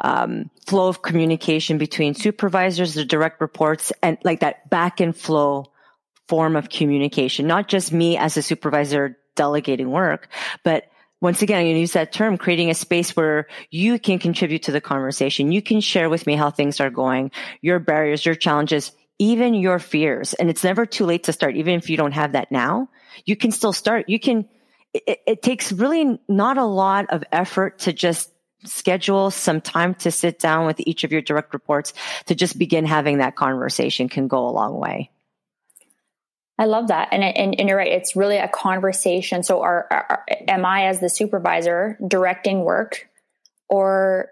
um, 0.00 0.50
flow 0.66 0.88
of 0.88 1.02
communication 1.02 1.78
between 1.78 2.14
supervisors, 2.14 2.94
the 2.94 3.04
direct 3.04 3.40
reports, 3.40 3.92
and 4.02 4.18
like 4.24 4.40
that 4.40 4.68
back 4.68 5.00
and 5.00 5.16
flow 5.16 5.66
form 6.28 6.56
of 6.56 6.68
communication. 6.68 7.46
Not 7.46 7.68
just 7.68 7.92
me 7.92 8.18
as 8.18 8.36
a 8.36 8.42
supervisor 8.42 9.16
delegating 9.36 9.90
work, 9.90 10.28
but 10.64 10.88
once 11.20 11.40
again, 11.42 11.60
I'm 11.60 11.66
going 11.66 11.76
to 11.76 11.80
use 11.80 11.92
that 11.92 12.12
term, 12.12 12.36
creating 12.36 12.68
a 12.68 12.74
space 12.74 13.14
where 13.14 13.46
you 13.70 14.00
can 14.00 14.18
contribute 14.18 14.64
to 14.64 14.72
the 14.72 14.80
conversation. 14.80 15.52
You 15.52 15.62
can 15.62 15.80
share 15.80 16.10
with 16.10 16.26
me 16.26 16.34
how 16.34 16.50
things 16.50 16.80
are 16.80 16.90
going, 16.90 17.30
your 17.60 17.78
barriers, 17.78 18.26
your 18.26 18.34
challenges, 18.34 18.90
even 19.20 19.54
your 19.54 19.78
fears. 19.78 20.34
And 20.34 20.50
it's 20.50 20.64
never 20.64 20.84
too 20.84 21.06
late 21.06 21.22
to 21.24 21.32
start, 21.32 21.54
even 21.54 21.74
if 21.74 21.88
you 21.88 21.96
don't 21.96 22.10
have 22.10 22.32
that 22.32 22.50
now. 22.50 22.88
You 23.24 23.36
can 23.36 23.52
still 23.52 23.72
start. 23.72 24.08
You 24.08 24.18
can 24.18 24.48
it, 24.94 25.20
it 25.26 25.42
takes 25.42 25.72
really 25.72 26.18
not 26.28 26.58
a 26.58 26.64
lot 26.64 27.06
of 27.10 27.24
effort 27.32 27.80
to 27.80 27.92
just 27.92 28.30
schedule 28.64 29.30
some 29.30 29.60
time 29.60 29.94
to 29.96 30.10
sit 30.10 30.38
down 30.38 30.66
with 30.66 30.80
each 30.80 31.04
of 31.04 31.12
your 31.12 31.22
direct 31.22 31.52
reports 31.52 31.92
to 32.26 32.34
just 32.34 32.58
begin 32.58 32.84
having 32.84 33.18
that 33.18 33.34
conversation 33.34 34.08
can 34.08 34.28
go 34.28 34.46
a 34.48 34.50
long 34.50 34.78
way. 34.78 35.10
I 36.58 36.66
love 36.66 36.88
that. 36.88 37.08
And, 37.10 37.24
and, 37.24 37.58
and, 37.58 37.68
you're 37.68 37.78
right. 37.78 37.90
It's 37.90 38.14
really 38.14 38.36
a 38.36 38.46
conversation. 38.46 39.42
So 39.42 39.62
are, 39.62 39.86
are, 39.90 40.24
am 40.46 40.64
I 40.64 40.86
as 40.86 41.00
the 41.00 41.08
supervisor 41.08 41.98
directing 42.06 42.62
work 42.62 43.08
or, 43.68 44.28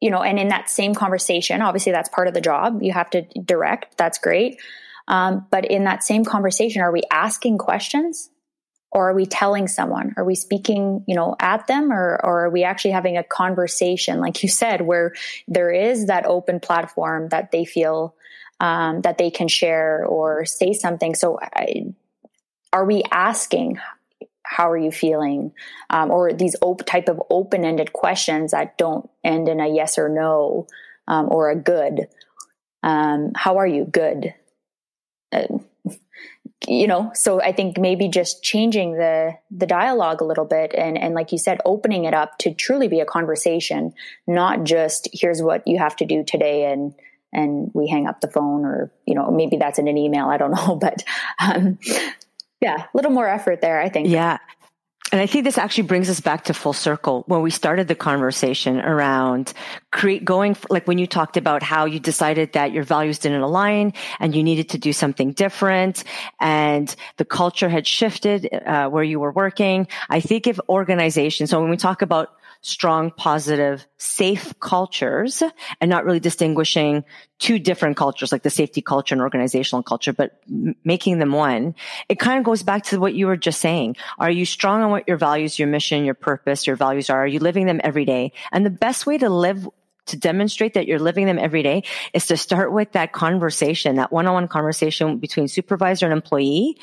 you 0.00 0.10
know, 0.10 0.22
and 0.22 0.38
in 0.38 0.48
that 0.48 0.68
same 0.68 0.94
conversation, 0.94 1.60
obviously 1.60 1.90
that's 1.90 2.08
part 2.10 2.28
of 2.28 2.34
the 2.34 2.40
job. 2.40 2.82
You 2.82 2.92
have 2.92 3.10
to 3.10 3.22
direct. 3.40 3.96
That's 3.96 4.18
great. 4.18 4.60
Um, 5.08 5.46
but 5.50 5.64
in 5.64 5.84
that 5.84 6.04
same 6.04 6.24
conversation, 6.24 6.82
are 6.82 6.92
we 6.92 7.02
asking 7.10 7.58
questions? 7.58 8.30
Or 8.92 9.10
are 9.10 9.14
we 9.14 9.26
telling 9.26 9.68
someone? 9.68 10.14
Are 10.16 10.24
we 10.24 10.34
speaking 10.34 11.04
you 11.08 11.16
know 11.16 11.34
at 11.40 11.66
them? 11.66 11.92
Or, 11.92 12.20
or 12.22 12.44
are 12.44 12.50
we 12.50 12.62
actually 12.62 12.92
having 12.92 13.16
a 13.16 13.24
conversation 13.24 14.20
like 14.20 14.42
you 14.42 14.48
said 14.48 14.82
where 14.82 15.14
there 15.48 15.70
is 15.70 16.06
that 16.06 16.26
open 16.26 16.60
platform 16.60 17.28
that 17.30 17.50
they 17.50 17.64
feel 17.64 18.14
um, 18.60 19.00
that 19.00 19.18
they 19.18 19.30
can 19.30 19.48
share 19.48 20.04
or 20.06 20.44
say 20.44 20.72
something? 20.72 21.14
So 21.14 21.38
I, 21.40 21.94
are 22.72 22.84
we 22.84 23.02
asking 23.10 23.78
how 24.44 24.70
are 24.70 24.76
you 24.76 24.92
feeling? 24.92 25.52
Um, 25.88 26.10
or 26.10 26.32
these 26.32 26.56
op- 26.60 26.84
type 26.84 27.08
of 27.08 27.22
open-ended 27.30 27.92
questions 27.92 28.50
that 28.50 28.76
don't 28.76 29.08
end 29.24 29.48
in 29.48 29.60
a 29.60 29.68
yes 29.68 29.98
or 29.98 30.08
no 30.08 30.66
um, 31.08 31.28
or 31.30 31.50
a 31.50 31.56
good. 31.56 32.08
Um, 32.82 33.32
how 33.34 33.58
are 33.58 33.66
you? 33.66 33.84
Good. 33.84 34.34
Uh, 35.32 35.58
you 36.68 36.86
know 36.86 37.10
so 37.14 37.40
i 37.42 37.52
think 37.52 37.78
maybe 37.78 38.08
just 38.08 38.42
changing 38.42 38.92
the 38.92 39.32
the 39.50 39.66
dialogue 39.66 40.20
a 40.20 40.24
little 40.24 40.44
bit 40.44 40.74
and 40.74 40.96
and 40.98 41.14
like 41.14 41.32
you 41.32 41.38
said 41.38 41.58
opening 41.64 42.04
it 42.04 42.14
up 42.14 42.38
to 42.38 42.52
truly 42.54 42.88
be 42.88 43.00
a 43.00 43.04
conversation 43.04 43.92
not 44.26 44.64
just 44.64 45.08
here's 45.12 45.42
what 45.42 45.66
you 45.66 45.78
have 45.78 45.96
to 45.96 46.04
do 46.04 46.24
today 46.24 46.70
and 46.70 46.94
and 47.32 47.70
we 47.74 47.88
hang 47.88 48.06
up 48.06 48.20
the 48.20 48.28
phone 48.28 48.64
or 48.64 48.92
you 49.06 49.14
know 49.14 49.30
maybe 49.30 49.56
that's 49.56 49.78
in 49.78 49.88
an 49.88 49.96
email 49.96 50.26
i 50.26 50.36
don't 50.36 50.50
know 50.56 50.76
but 50.76 51.02
um 51.40 51.78
yeah 52.60 52.82
a 52.82 52.88
little 52.94 53.10
more 53.10 53.28
effort 53.28 53.60
there 53.60 53.80
i 53.80 53.88
think. 53.88 54.08
Yeah 54.08 54.38
and 55.12 55.20
I 55.20 55.26
think 55.26 55.44
this 55.44 55.58
actually 55.58 55.84
brings 55.84 56.08
us 56.08 56.20
back 56.20 56.44
to 56.44 56.54
full 56.54 56.72
circle 56.72 57.22
when 57.26 57.42
we 57.42 57.50
started 57.50 57.86
the 57.86 57.94
conversation 57.94 58.80
around 58.80 59.52
create 59.90 60.24
going, 60.24 60.56
like 60.70 60.88
when 60.88 60.96
you 60.96 61.06
talked 61.06 61.36
about 61.36 61.62
how 61.62 61.84
you 61.84 62.00
decided 62.00 62.54
that 62.54 62.72
your 62.72 62.82
values 62.82 63.18
didn't 63.18 63.42
align 63.42 63.92
and 64.20 64.34
you 64.34 64.42
needed 64.42 64.70
to 64.70 64.78
do 64.78 64.90
something 64.90 65.32
different 65.32 66.02
and 66.40 66.96
the 67.18 67.26
culture 67.26 67.68
had 67.68 67.86
shifted 67.86 68.48
uh, 68.52 68.88
where 68.88 69.04
you 69.04 69.20
were 69.20 69.32
working. 69.32 69.86
I 70.08 70.20
think 70.20 70.46
if 70.46 70.58
organizations, 70.66 71.50
so 71.50 71.60
when 71.60 71.68
we 71.68 71.76
talk 71.76 72.00
about 72.00 72.34
strong, 72.62 73.10
positive, 73.10 73.84
safe 73.98 74.58
cultures 74.60 75.42
and 75.80 75.90
not 75.90 76.04
really 76.04 76.20
distinguishing 76.20 77.04
two 77.38 77.58
different 77.58 77.96
cultures, 77.96 78.30
like 78.30 78.44
the 78.44 78.50
safety 78.50 78.80
culture 78.80 79.14
and 79.14 79.20
organizational 79.20 79.82
culture, 79.82 80.12
but 80.12 80.40
m- 80.48 80.76
making 80.84 81.18
them 81.18 81.32
one. 81.32 81.74
It 82.08 82.20
kind 82.20 82.38
of 82.38 82.44
goes 82.44 82.62
back 82.62 82.84
to 82.84 83.00
what 83.00 83.14
you 83.14 83.26
were 83.26 83.36
just 83.36 83.60
saying. 83.60 83.96
Are 84.18 84.30
you 84.30 84.46
strong 84.46 84.82
on 84.82 84.90
what 84.90 85.08
your 85.08 85.16
values, 85.16 85.58
your 85.58 85.68
mission, 85.68 86.04
your 86.04 86.14
purpose, 86.14 86.66
your 86.66 86.76
values 86.76 87.10
are? 87.10 87.24
Are 87.24 87.26
you 87.26 87.40
living 87.40 87.66
them 87.66 87.80
every 87.82 88.04
day? 88.04 88.32
And 88.52 88.64
the 88.64 88.70
best 88.70 89.06
way 89.06 89.18
to 89.18 89.28
live 89.28 89.68
to 90.06 90.16
demonstrate 90.16 90.74
that 90.74 90.86
you're 90.86 90.98
living 90.98 91.26
them 91.26 91.38
every 91.38 91.62
day 91.62 91.84
is 92.12 92.26
to 92.26 92.36
start 92.36 92.72
with 92.72 92.92
that 92.92 93.12
conversation, 93.12 93.96
that 93.96 94.12
one-on-one 94.12 94.48
conversation 94.48 95.18
between 95.18 95.48
supervisor 95.48 96.06
and 96.06 96.12
employee, 96.12 96.76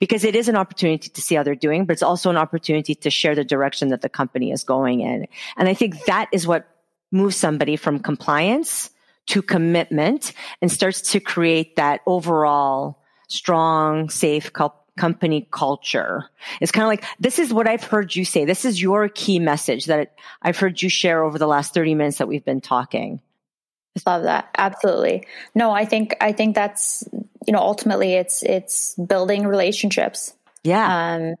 because 0.00 0.24
it 0.24 0.34
is 0.34 0.48
an 0.48 0.56
opportunity 0.56 1.08
to 1.08 1.20
see 1.20 1.34
how 1.34 1.42
they're 1.42 1.54
doing, 1.54 1.84
but 1.84 1.92
it's 1.92 2.02
also 2.02 2.30
an 2.30 2.36
opportunity 2.36 2.94
to 2.94 3.10
share 3.10 3.34
the 3.34 3.44
direction 3.44 3.88
that 3.88 4.00
the 4.00 4.08
company 4.08 4.50
is 4.50 4.64
going 4.64 5.00
in. 5.00 5.26
And 5.56 5.68
I 5.68 5.74
think 5.74 6.04
that 6.06 6.28
is 6.32 6.46
what 6.46 6.66
moves 7.12 7.36
somebody 7.36 7.76
from 7.76 8.00
compliance 8.00 8.90
to 9.26 9.40
commitment 9.40 10.32
and 10.60 10.70
starts 10.70 11.12
to 11.12 11.20
create 11.20 11.76
that 11.76 12.00
overall 12.06 13.00
strong, 13.28 14.10
safe, 14.10 14.52
company 14.96 15.46
culture. 15.50 16.24
It's 16.60 16.72
kind 16.72 16.84
of 16.84 16.88
like, 16.88 17.04
this 17.18 17.38
is 17.38 17.52
what 17.52 17.68
I've 17.68 17.84
heard 17.84 18.14
you 18.14 18.24
say. 18.24 18.44
This 18.44 18.64
is 18.64 18.80
your 18.80 19.08
key 19.08 19.38
message 19.38 19.86
that 19.86 20.14
I've 20.40 20.58
heard 20.58 20.80
you 20.80 20.88
share 20.88 21.24
over 21.24 21.38
the 21.38 21.46
last 21.46 21.74
30 21.74 21.94
minutes 21.94 22.18
that 22.18 22.28
we've 22.28 22.44
been 22.44 22.60
talking. 22.60 23.20
I 23.96 24.10
Love 24.10 24.22
that. 24.24 24.50
Absolutely. 24.56 25.26
No, 25.54 25.70
I 25.70 25.84
think, 25.84 26.16
I 26.20 26.32
think 26.32 26.54
that's, 26.54 27.04
you 27.46 27.52
know, 27.52 27.60
ultimately 27.60 28.14
it's, 28.14 28.42
it's 28.42 28.94
building 28.94 29.46
relationships. 29.46 30.34
Yeah. 30.62 31.14
Um, 31.14 31.34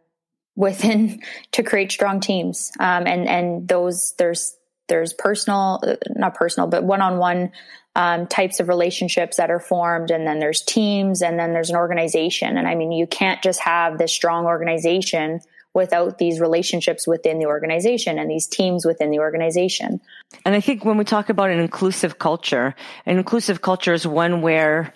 within 0.56 1.20
to 1.52 1.62
create 1.62 1.92
strong 1.92 2.20
teams. 2.20 2.72
Um, 2.78 3.06
and, 3.06 3.28
and 3.28 3.68
those, 3.68 4.14
there's, 4.18 4.56
there's 4.88 5.12
personal, 5.12 5.80
not 6.10 6.34
personal, 6.34 6.68
but 6.68 6.84
one-on-one 6.84 7.52
um, 7.96 8.26
types 8.26 8.60
of 8.60 8.68
relationships 8.68 9.36
that 9.36 9.50
are 9.50 9.60
formed 9.60 10.10
and 10.10 10.26
then 10.26 10.40
there's 10.40 10.62
teams 10.62 11.22
and 11.22 11.38
then 11.38 11.52
there's 11.52 11.70
an 11.70 11.76
organization 11.76 12.58
and 12.58 12.66
i 12.66 12.74
mean 12.74 12.90
you 12.90 13.06
can't 13.06 13.40
just 13.40 13.60
have 13.60 13.98
this 13.98 14.12
strong 14.12 14.46
organization 14.46 15.40
without 15.74 16.18
these 16.18 16.40
relationships 16.40 17.06
within 17.06 17.38
the 17.38 17.46
organization 17.46 18.18
and 18.18 18.30
these 18.30 18.46
teams 18.46 18.86
within 18.86 19.10
the 19.10 19.18
organization. 19.18 20.00
And 20.46 20.54
I 20.54 20.60
think 20.60 20.84
when 20.84 20.96
we 20.96 21.04
talk 21.04 21.28
about 21.28 21.50
an 21.50 21.58
inclusive 21.58 22.18
culture, 22.18 22.74
an 23.04 23.18
inclusive 23.18 23.60
culture 23.60 23.92
is 23.92 24.06
one 24.06 24.40
where 24.40 24.94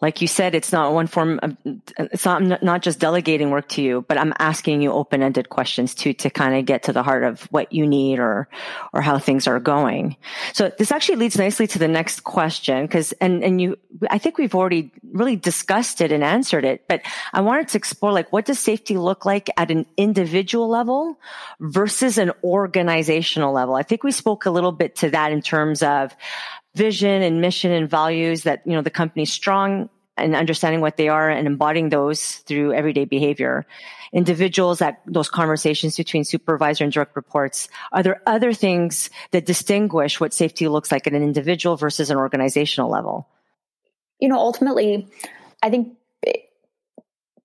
like 0.00 0.22
you 0.22 0.28
said, 0.28 0.54
it's 0.54 0.72
not 0.72 0.92
one 0.94 1.06
form 1.06 1.38
of, 1.42 1.56
it's 1.98 2.24
not, 2.24 2.62
not 2.62 2.82
just 2.82 2.98
delegating 2.98 3.50
work 3.50 3.68
to 3.70 3.82
you, 3.82 4.04
but 4.08 4.16
I'm 4.16 4.32
asking 4.38 4.80
you 4.80 4.92
open-ended 4.92 5.50
questions 5.50 5.94
too, 5.94 6.14
to 6.14 6.30
kind 6.30 6.54
of 6.54 6.64
get 6.64 6.84
to 6.84 6.92
the 6.92 7.02
heart 7.02 7.22
of 7.22 7.42
what 7.52 7.72
you 7.72 7.86
need 7.86 8.18
or, 8.18 8.48
or 8.92 9.02
how 9.02 9.18
things 9.18 9.46
are 9.46 9.60
going. 9.60 10.16
So 10.54 10.72
this 10.78 10.90
actually 10.90 11.16
leads 11.16 11.36
nicely 11.36 11.66
to 11.66 11.78
the 11.78 11.88
next 11.88 12.24
question. 12.24 12.88
Cause, 12.88 13.12
and, 13.20 13.44
and 13.44 13.60
you, 13.60 13.76
I 14.10 14.18
think 14.18 14.38
we've 14.38 14.54
already 14.54 14.90
really 15.12 15.36
discussed 15.36 16.00
it 16.00 16.12
and 16.12 16.24
answered 16.24 16.64
it, 16.64 16.88
but 16.88 17.02
I 17.32 17.42
wanted 17.42 17.68
to 17.68 17.78
explore 17.78 18.12
like, 18.12 18.32
what 18.32 18.46
does 18.46 18.58
safety 18.58 18.96
look 18.96 19.26
like 19.26 19.50
at 19.56 19.70
an 19.70 19.86
individual 19.96 20.68
level 20.68 21.18
versus 21.60 22.16
an 22.16 22.32
organizational 22.42 23.52
level? 23.52 23.74
I 23.74 23.82
think 23.82 24.02
we 24.02 24.12
spoke 24.12 24.46
a 24.46 24.50
little 24.50 24.72
bit 24.72 24.96
to 24.96 25.10
that 25.10 25.32
in 25.32 25.42
terms 25.42 25.82
of 25.82 26.14
vision 26.74 27.22
and 27.22 27.40
mission 27.40 27.72
and 27.72 27.90
values 27.90 28.44
that, 28.44 28.62
you 28.66 28.72
know, 28.72 28.82
the 28.82 28.90
company's 28.90 29.32
strong 29.32 29.88
and 30.16 30.36
understanding 30.36 30.80
what 30.80 30.96
they 30.96 31.08
are 31.08 31.28
and 31.30 31.46
embodying 31.46 31.88
those 31.88 32.36
through 32.36 32.72
everyday 32.72 33.04
behavior. 33.04 33.66
Individuals 34.12 34.80
that 34.80 35.00
those 35.06 35.28
conversations 35.28 35.96
between 35.96 36.24
supervisor 36.24 36.84
and 36.84 36.92
direct 36.92 37.16
reports. 37.16 37.68
Are 37.92 38.02
there 38.02 38.22
other 38.26 38.52
things 38.52 39.08
that 39.30 39.46
distinguish 39.46 40.20
what 40.20 40.34
safety 40.34 40.68
looks 40.68 40.92
like 40.92 41.06
at 41.06 41.12
an 41.12 41.22
individual 41.22 41.76
versus 41.76 42.10
an 42.10 42.16
organizational 42.16 42.90
level? 42.90 43.28
You 44.18 44.28
know, 44.28 44.38
ultimately, 44.38 45.08
I 45.62 45.70
think 45.70 45.96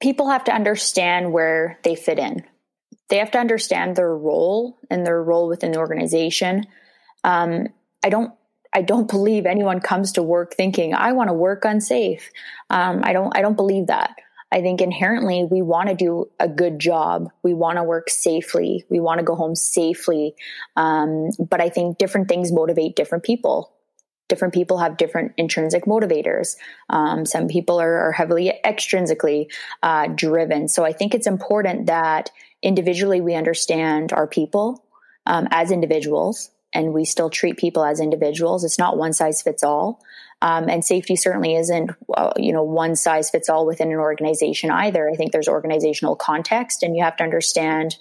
people 0.02 0.30
have 0.30 0.44
to 0.46 0.54
understand 0.54 1.32
where 1.32 1.80
they 1.84 1.96
fit 1.96 2.20
in. 2.20 2.44
They 3.10 3.18
have 3.18 3.32
to 3.32 3.40
understand 3.40 3.96
their 3.96 4.16
role 4.16 4.80
and 4.90 5.06
their 5.06 5.22
role 5.22 5.48
within 5.48 5.72
the 5.72 5.78
organization. 5.78 6.66
Um, 7.24 7.68
I 8.04 8.10
don't 8.10 8.34
I 8.76 8.82
don't 8.82 9.10
believe 9.10 9.46
anyone 9.46 9.80
comes 9.80 10.12
to 10.14 10.22
work 10.22 10.54
thinking 10.54 10.94
I 10.94 11.14
want 11.14 11.30
to 11.30 11.34
work 11.34 11.64
unsafe. 11.64 12.30
Um, 12.70 13.02
I 13.04 13.14
don't. 13.14 13.36
I 13.36 13.42
don't 13.42 13.56
believe 13.56 13.88
that. 13.88 14.16
I 14.52 14.62
think 14.62 14.82
inherently 14.82 15.48
we 15.50 15.62
want 15.62 15.88
to 15.90 15.96
do 15.96 16.30
a 16.42 16.50
good 16.50 16.78
job. 16.78 17.30
We 17.42 17.54
want 17.54 17.78
to 17.78 17.84
work 17.84 18.10
safely. 18.10 18.86
We 18.90 19.00
want 19.00 19.20
to 19.20 19.26
go 19.26 19.36
home 19.36 19.56
safely. 19.56 20.36
Um, 20.76 21.30
but 21.40 21.62
I 21.62 21.70
think 21.70 21.98
different 21.98 22.28
things 22.28 22.52
motivate 22.52 22.98
different 22.98 23.24
people. 23.24 23.72
Different 24.28 24.54
people 24.54 24.78
have 24.80 24.98
different 24.98 25.34
intrinsic 25.38 25.86
motivators. 25.86 26.56
Um, 26.90 27.26
some 27.26 27.48
people 27.48 27.80
are, 27.80 28.10
are 28.10 28.12
heavily 28.12 28.54
extrinsically 28.64 29.48
uh, 29.84 30.08
driven. 30.08 30.68
So 30.68 30.84
I 30.84 30.92
think 30.92 31.14
it's 31.16 31.28
important 31.28 31.88
that 31.88 32.30
individually 32.62 33.22
we 33.22 33.36
understand 33.36 34.12
our 34.12 34.28
people 34.28 34.84
um, 35.26 35.48
as 35.52 35.72
individuals 35.72 36.50
and 36.76 36.94
we 36.94 37.06
still 37.06 37.30
treat 37.30 37.58
people 37.58 37.84
as 37.84 38.00
individuals. 38.00 38.64
It's 38.64 38.78
not 38.78 38.98
one 38.98 39.14
size 39.14 39.42
fits 39.42 39.64
all. 39.64 40.02
Um, 40.42 40.70
and 40.70 40.84
safety 40.84 41.16
certainly 41.16 41.56
isn't, 41.56 41.92
uh, 42.14 42.34
you 42.38 42.52
know, 42.52 42.64
one 42.64 42.96
size 42.96 43.30
fits 43.30 43.50
all 43.50 43.66
within 43.66 43.92
an 43.92 43.98
organization 43.98 44.70
either. 44.70 45.10
I 45.10 45.16
think 45.16 45.32
there's 45.32 45.48
organizational 45.48 46.16
context, 46.16 46.84
and 46.84 46.96
you 46.96 47.04
have 47.04 47.18
to 47.18 47.24
understand. 47.24 47.98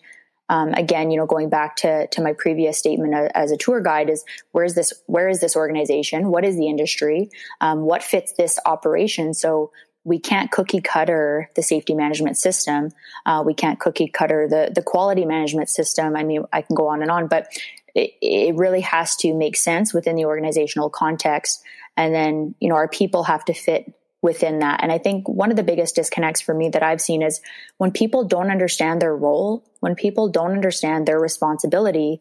Um, 0.51 0.75
again, 0.75 1.11
you 1.11 1.17
know, 1.17 1.25
going 1.25 1.49
back 1.49 1.77
to 1.77 2.07
to 2.09 2.21
my 2.21 2.35
previous 2.35 2.77
statement 2.77 3.15
as 3.35 3.51
a 3.51 3.57
tour 3.57 3.81
guide 3.81 4.11
is 4.11 4.25
where 4.53 4.65
is 4.65 4.75
this 4.75 4.93
where 5.07 5.31
is 5.31 5.41
this 5.41 5.57
organization? 5.57 6.29
What 6.29 6.45
is 6.45 6.57
the 6.57 6.69
industry? 6.69 7.31
Um, 7.63 7.81
what 7.81 8.03
fits 8.03 8.35
this 8.35 8.59
operation? 8.67 9.33
So 9.33 9.71
we 10.05 10.19
can't 10.19 10.51
cookie 10.51 10.83
cutter 10.83 11.51
the 11.57 11.63
safety 11.63 11.95
management 11.95 12.37
system. 12.37 12.91
Uh, 13.25 13.43
we 13.45 13.55
can't 13.55 13.81
cookie 13.81 14.07
cutter 14.07 14.47
the 14.47 14.71
the 14.75 14.83
quality 14.83 15.25
management 15.25 15.71
system. 15.71 16.15
I 16.15 16.25
mean, 16.25 16.45
I 16.53 16.61
can 16.61 16.77
go 16.77 16.89
on 16.89 17.01
and 17.01 17.11
on, 17.11 17.27
but 17.27 17.49
it, 17.95 18.13
it 18.21 18.57
really 18.57 18.81
has 18.81 19.17
to 19.17 19.35
make 19.35 19.57
sense 19.57 19.95
within 19.95 20.17
the 20.17 20.25
organizational 20.25 20.91
context. 20.91 21.63
And 21.97 22.15
then, 22.15 22.55
you 22.61 22.69
know, 22.69 22.75
our 22.75 22.89
people 22.89 23.25
have 23.25 23.45
to 23.47 23.55
fit 23.55 23.93
within 24.21 24.61
that. 24.61 24.83
And 24.83 24.91
I 24.91 24.99
think 24.99 25.29
one 25.29 25.51
of 25.51 25.57
the 25.57 25.63
biggest 25.63 25.95
disconnects 25.95 26.41
for 26.41 26.55
me 26.55 26.71
that 26.71 26.83
I've 26.83 27.01
seen 27.01 27.23
is 27.23 27.41
when 27.77 27.93
people 27.93 28.25
don't 28.25 28.51
understand 28.51 29.01
their 29.03 29.15
role, 29.15 29.65
when 29.81 29.95
people 29.95 30.29
don't 30.29 30.53
understand 30.53 31.07
their 31.07 31.21
responsibility, 31.21 32.21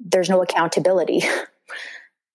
there's 0.00 0.28
no 0.28 0.42
accountability 0.42 1.22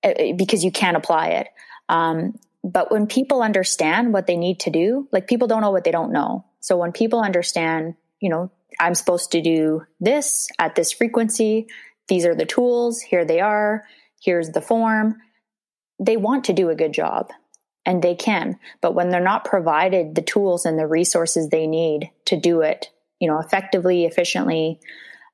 because 0.37 0.63
you 0.63 0.71
can't 0.71 0.97
apply 0.97 1.27
it. 1.27 1.47
Um, 1.89 2.39
but 2.63 2.91
when 2.91 3.07
people 3.07 3.43
understand 3.43 4.13
what 4.13 4.25
they 4.25 4.37
need 4.37 4.61
to 4.61 4.69
do, 4.69 5.07
like 5.11 5.27
people 5.27 5.47
don't 5.47 5.61
know 5.61 5.71
what 5.71 5.83
they 5.83 5.91
don't 5.91 6.13
know. 6.13 6.45
So 6.61 6.77
when 6.77 6.93
people 6.93 7.19
understand, 7.19 7.95
you 8.21 8.29
know, 8.29 8.51
I'm 8.79 8.95
supposed 8.95 9.33
to 9.33 9.41
do 9.41 9.85
this 9.99 10.47
at 10.57 10.75
this 10.75 10.93
frequency 10.93 11.67
these 12.07 12.25
are 12.25 12.35
the 12.35 12.45
tools, 12.45 13.01
here 13.01 13.25
they 13.25 13.39
are, 13.39 13.85
here's 14.21 14.49
the 14.49 14.61
form. 14.61 15.17
They 15.99 16.17
want 16.17 16.45
to 16.45 16.53
do 16.53 16.69
a 16.69 16.75
good 16.75 16.93
job 16.93 17.31
and 17.85 18.01
they 18.01 18.15
can, 18.15 18.57
but 18.81 18.95
when 18.95 19.09
they're 19.09 19.21
not 19.21 19.45
provided 19.45 20.15
the 20.15 20.21
tools 20.21 20.65
and 20.65 20.79
the 20.79 20.87
resources 20.87 21.49
they 21.49 21.67
need 21.67 22.09
to 22.25 22.37
do 22.37 22.61
it, 22.61 22.89
you 23.19 23.27
know, 23.27 23.39
effectively, 23.39 24.05
efficiently, 24.05 24.79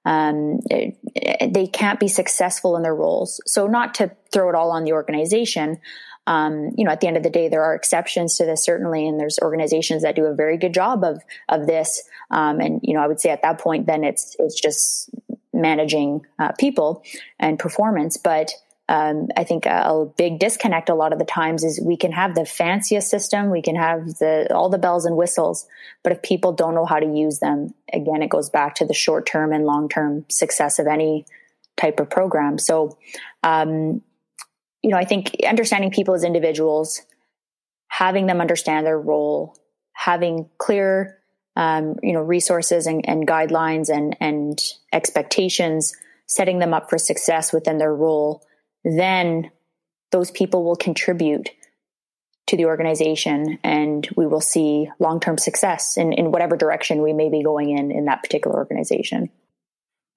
um, 0.05 0.59
it, 0.69 1.53
they 1.53 1.67
can't 1.67 1.99
be 1.99 2.07
successful 2.07 2.75
in 2.75 2.83
their 2.83 2.95
roles. 2.95 3.41
So, 3.45 3.67
not 3.67 3.95
to 3.95 4.11
throw 4.31 4.49
it 4.49 4.55
all 4.55 4.71
on 4.71 4.83
the 4.83 4.93
organization, 4.93 5.79
um, 6.29 6.71
you 6.77 6.85
know, 6.85 6.91
at 6.91 7.01
the 7.01 7.07
end 7.07 7.17
of 7.17 7.23
the 7.23 7.29
day, 7.29 7.49
there 7.49 7.63
are 7.63 7.73
exceptions 7.73 8.37
to 8.37 8.45
this 8.45 8.63
certainly, 8.63 9.07
and 9.07 9.19
there's 9.19 9.39
organizations 9.41 10.03
that 10.03 10.15
do 10.15 10.25
a 10.25 10.35
very 10.35 10.57
good 10.57 10.73
job 10.73 11.03
of 11.03 11.21
of 11.49 11.65
this. 11.65 12.03
Um, 12.29 12.59
and 12.59 12.79
you 12.83 12.93
know, 12.93 13.01
I 13.01 13.07
would 13.07 13.19
say 13.19 13.31
at 13.31 13.41
that 13.41 13.59
point, 13.59 13.87
then 13.87 14.03
it's 14.03 14.35
it's 14.39 14.59
just 14.59 15.09
managing 15.53 16.25
uh, 16.37 16.51
people 16.53 17.03
and 17.39 17.57
performance. 17.57 18.17
But 18.17 18.51
um, 18.89 19.27
I 19.37 19.43
think 19.43 19.67
a, 19.67 20.05
big 20.17 20.39
disconnect 20.39 20.89
a 20.89 20.95
lot 20.95 21.13
of 21.13 21.19
the 21.19 21.25
times 21.25 21.63
is 21.63 21.79
we 21.79 21.95
can 21.95 22.11
have 22.11 22.33
the 22.33 22.43
fanciest 22.43 23.09
system, 23.09 23.51
we 23.51 23.61
can 23.61 23.75
have 23.75 24.15
the 24.15 24.51
all 24.53 24.69
the 24.69 24.79
bells 24.79 25.05
and 25.05 25.15
whistles, 25.15 25.67
but 26.03 26.11
if 26.11 26.23
people 26.23 26.53
don't 26.53 26.73
know 26.73 26.85
how 26.85 26.99
to 26.99 27.05
use 27.05 27.37
them, 27.37 27.73
again, 27.93 28.23
it 28.23 28.31
goes 28.31 28.49
back 28.49 28.73
to 28.75 28.85
the 28.85 28.93
short 28.93 29.27
term 29.27 29.53
and 29.53 29.65
long 29.65 29.89
term 29.89 30.25
success 30.27 30.79
of 30.79 30.87
any 30.87 31.25
type 31.77 31.99
of 31.99 32.09
program. 32.09 32.57
So, 32.57 32.97
um, 33.43 34.01
you 34.81 34.89
know, 34.89 34.97
I 34.97 35.05
think 35.05 35.35
understanding 35.47 35.91
people 35.91 36.15
as 36.15 36.23
individuals, 36.23 37.01
having 37.89 38.25
them 38.25 38.41
understand 38.41 38.87
their 38.87 38.99
role, 38.99 39.55
having 39.93 40.49
clear 40.57 41.18
um, 41.59 41.97
you 42.01 42.13
know 42.13 42.21
resources 42.21 42.87
and, 42.87 43.07
and 43.07 43.27
guidelines 43.27 43.89
and 43.89 44.15
and 44.21 44.59
expectations 44.93 45.93
setting 46.25 46.59
them 46.59 46.73
up 46.73 46.89
for 46.89 46.97
success 46.97 47.51
within 47.51 47.77
their 47.77 47.93
role 47.93 48.41
then 48.85 49.51
those 50.11 50.31
people 50.31 50.63
will 50.63 50.77
contribute 50.77 51.49
to 52.47 52.55
the 52.55 52.65
organization 52.65 53.59
and 53.63 54.07
we 54.15 54.25
will 54.25 54.41
see 54.41 54.89
long-term 54.99 55.37
success 55.37 55.97
in, 55.97 56.13
in 56.13 56.31
whatever 56.31 56.55
direction 56.55 57.03
we 57.03 57.13
may 57.13 57.29
be 57.29 57.43
going 57.43 57.77
in 57.77 57.91
in 57.91 58.05
that 58.05 58.23
particular 58.23 58.57
organization. 58.57 59.29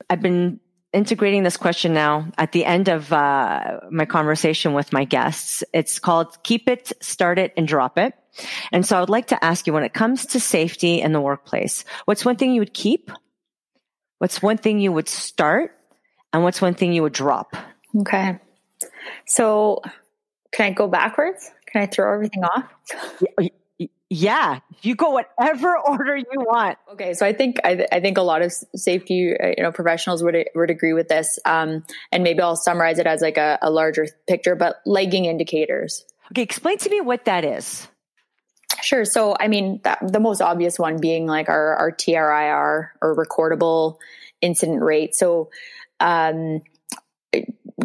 I've 0.08 0.22
been 0.22 0.60
integrating 0.94 1.42
this 1.42 1.58
question 1.58 1.92
now 1.92 2.30
at 2.38 2.52
the 2.52 2.64
end 2.64 2.88
of 2.88 3.12
uh, 3.12 3.80
my 3.90 4.06
conversation 4.06 4.72
with 4.72 4.92
my 4.92 5.04
guests. 5.04 5.64
It's 5.74 5.98
called 5.98 6.42
keep 6.42 6.68
it 6.68 6.92
start 7.00 7.38
it 7.38 7.52
and 7.56 7.68
drop 7.68 7.98
it 7.98 8.14
and 8.72 8.86
so 8.86 8.96
I 8.96 9.00
would 9.00 9.10
like 9.10 9.28
to 9.28 9.44
ask 9.44 9.66
you 9.66 9.72
when 9.72 9.84
it 9.84 9.92
comes 9.92 10.26
to 10.26 10.40
safety 10.40 11.00
in 11.00 11.12
the 11.12 11.20
workplace, 11.20 11.84
what's 12.04 12.24
one 12.24 12.36
thing 12.36 12.52
you 12.52 12.60
would 12.60 12.74
keep? 12.74 13.10
What's 14.18 14.40
one 14.40 14.56
thing 14.56 14.80
you 14.80 14.92
would 14.92 15.08
start? 15.08 15.76
And 16.32 16.42
what's 16.42 16.62
one 16.62 16.74
thing 16.74 16.92
you 16.92 17.02
would 17.02 17.12
drop? 17.12 17.56
Okay. 17.94 18.38
So 19.26 19.82
can 20.52 20.66
I 20.66 20.70
go 20.70 20.88
backwards? 20.88 21.50
Can 21.66 21.82
I 21.82 21.86
throw 21.86 22.12
everything 22.12 22.44
off? 22.44 22.64
Yeah, 24.14 24.60
you 24.82 24.94
go 24.94 25.10
whatever 25.10 25.78
order 25.88 26.16
you 26.16 26.26
want. 26.36 26.76
Okay, 26.92 27.14
so 27.14 27.24
I 27.24 27.32
think 27.32 27.56
I, 27.64 27.86
I 27.90 28.00
think 28.00 28.18
a 28.18 28.22
lot 28.22 28.42
of 28.42 28.52
safety 28.76 29.34
uh, 29.34 29.54
you 29.56 29.62
know 29.62 29.72
professionals 29.72 30.22
would 30.22 30.36
would 30.54 30.68
agree 30.70 30.92
with 30.92 31.08
this, 31.08 31.38
um, 31.46 31.82
and 32.10 32.22
maybe 32.22 32.42
I'll 32.42 32.56
summarize 32.56 32.98
it 32.98 33.06
as 33.06 33.22
like 33.22 33.38
a, 33.38 33.58
a 33.62 33.70
larger 33.70 34.06
picture. 34.28 34.54
But 34.54 34.76
lagging 34.84 35.24
indicators. 35.24 36.04
Okay, 36.30 36.42
explain 36.42 36.76
to 36.78 36.90
me 36.90 37.00
what 37.00 37.24
that 37.24 37.44
is. 37.44 37.88
Sure. 38.80 39.04
So, 39.04 39.36
I 39.38 39.48
mean, 39.48 39.80
that, 39.84 39.98
the 40.12 40.20
most 40.20 40.40
obvious 40.40 40.78
one 40.78 40.98
being 40.98 41.26
like 41.26 41.48
our, 41.48 41.76
our 41.76 41.92
TRIR 41.92 42.92
or 43.00 43.16
recordable 43.16 43.98
incident 44.40 44.82
rate. 44.82 45.14
So, 45.14 45.50
um, 46.00 46.62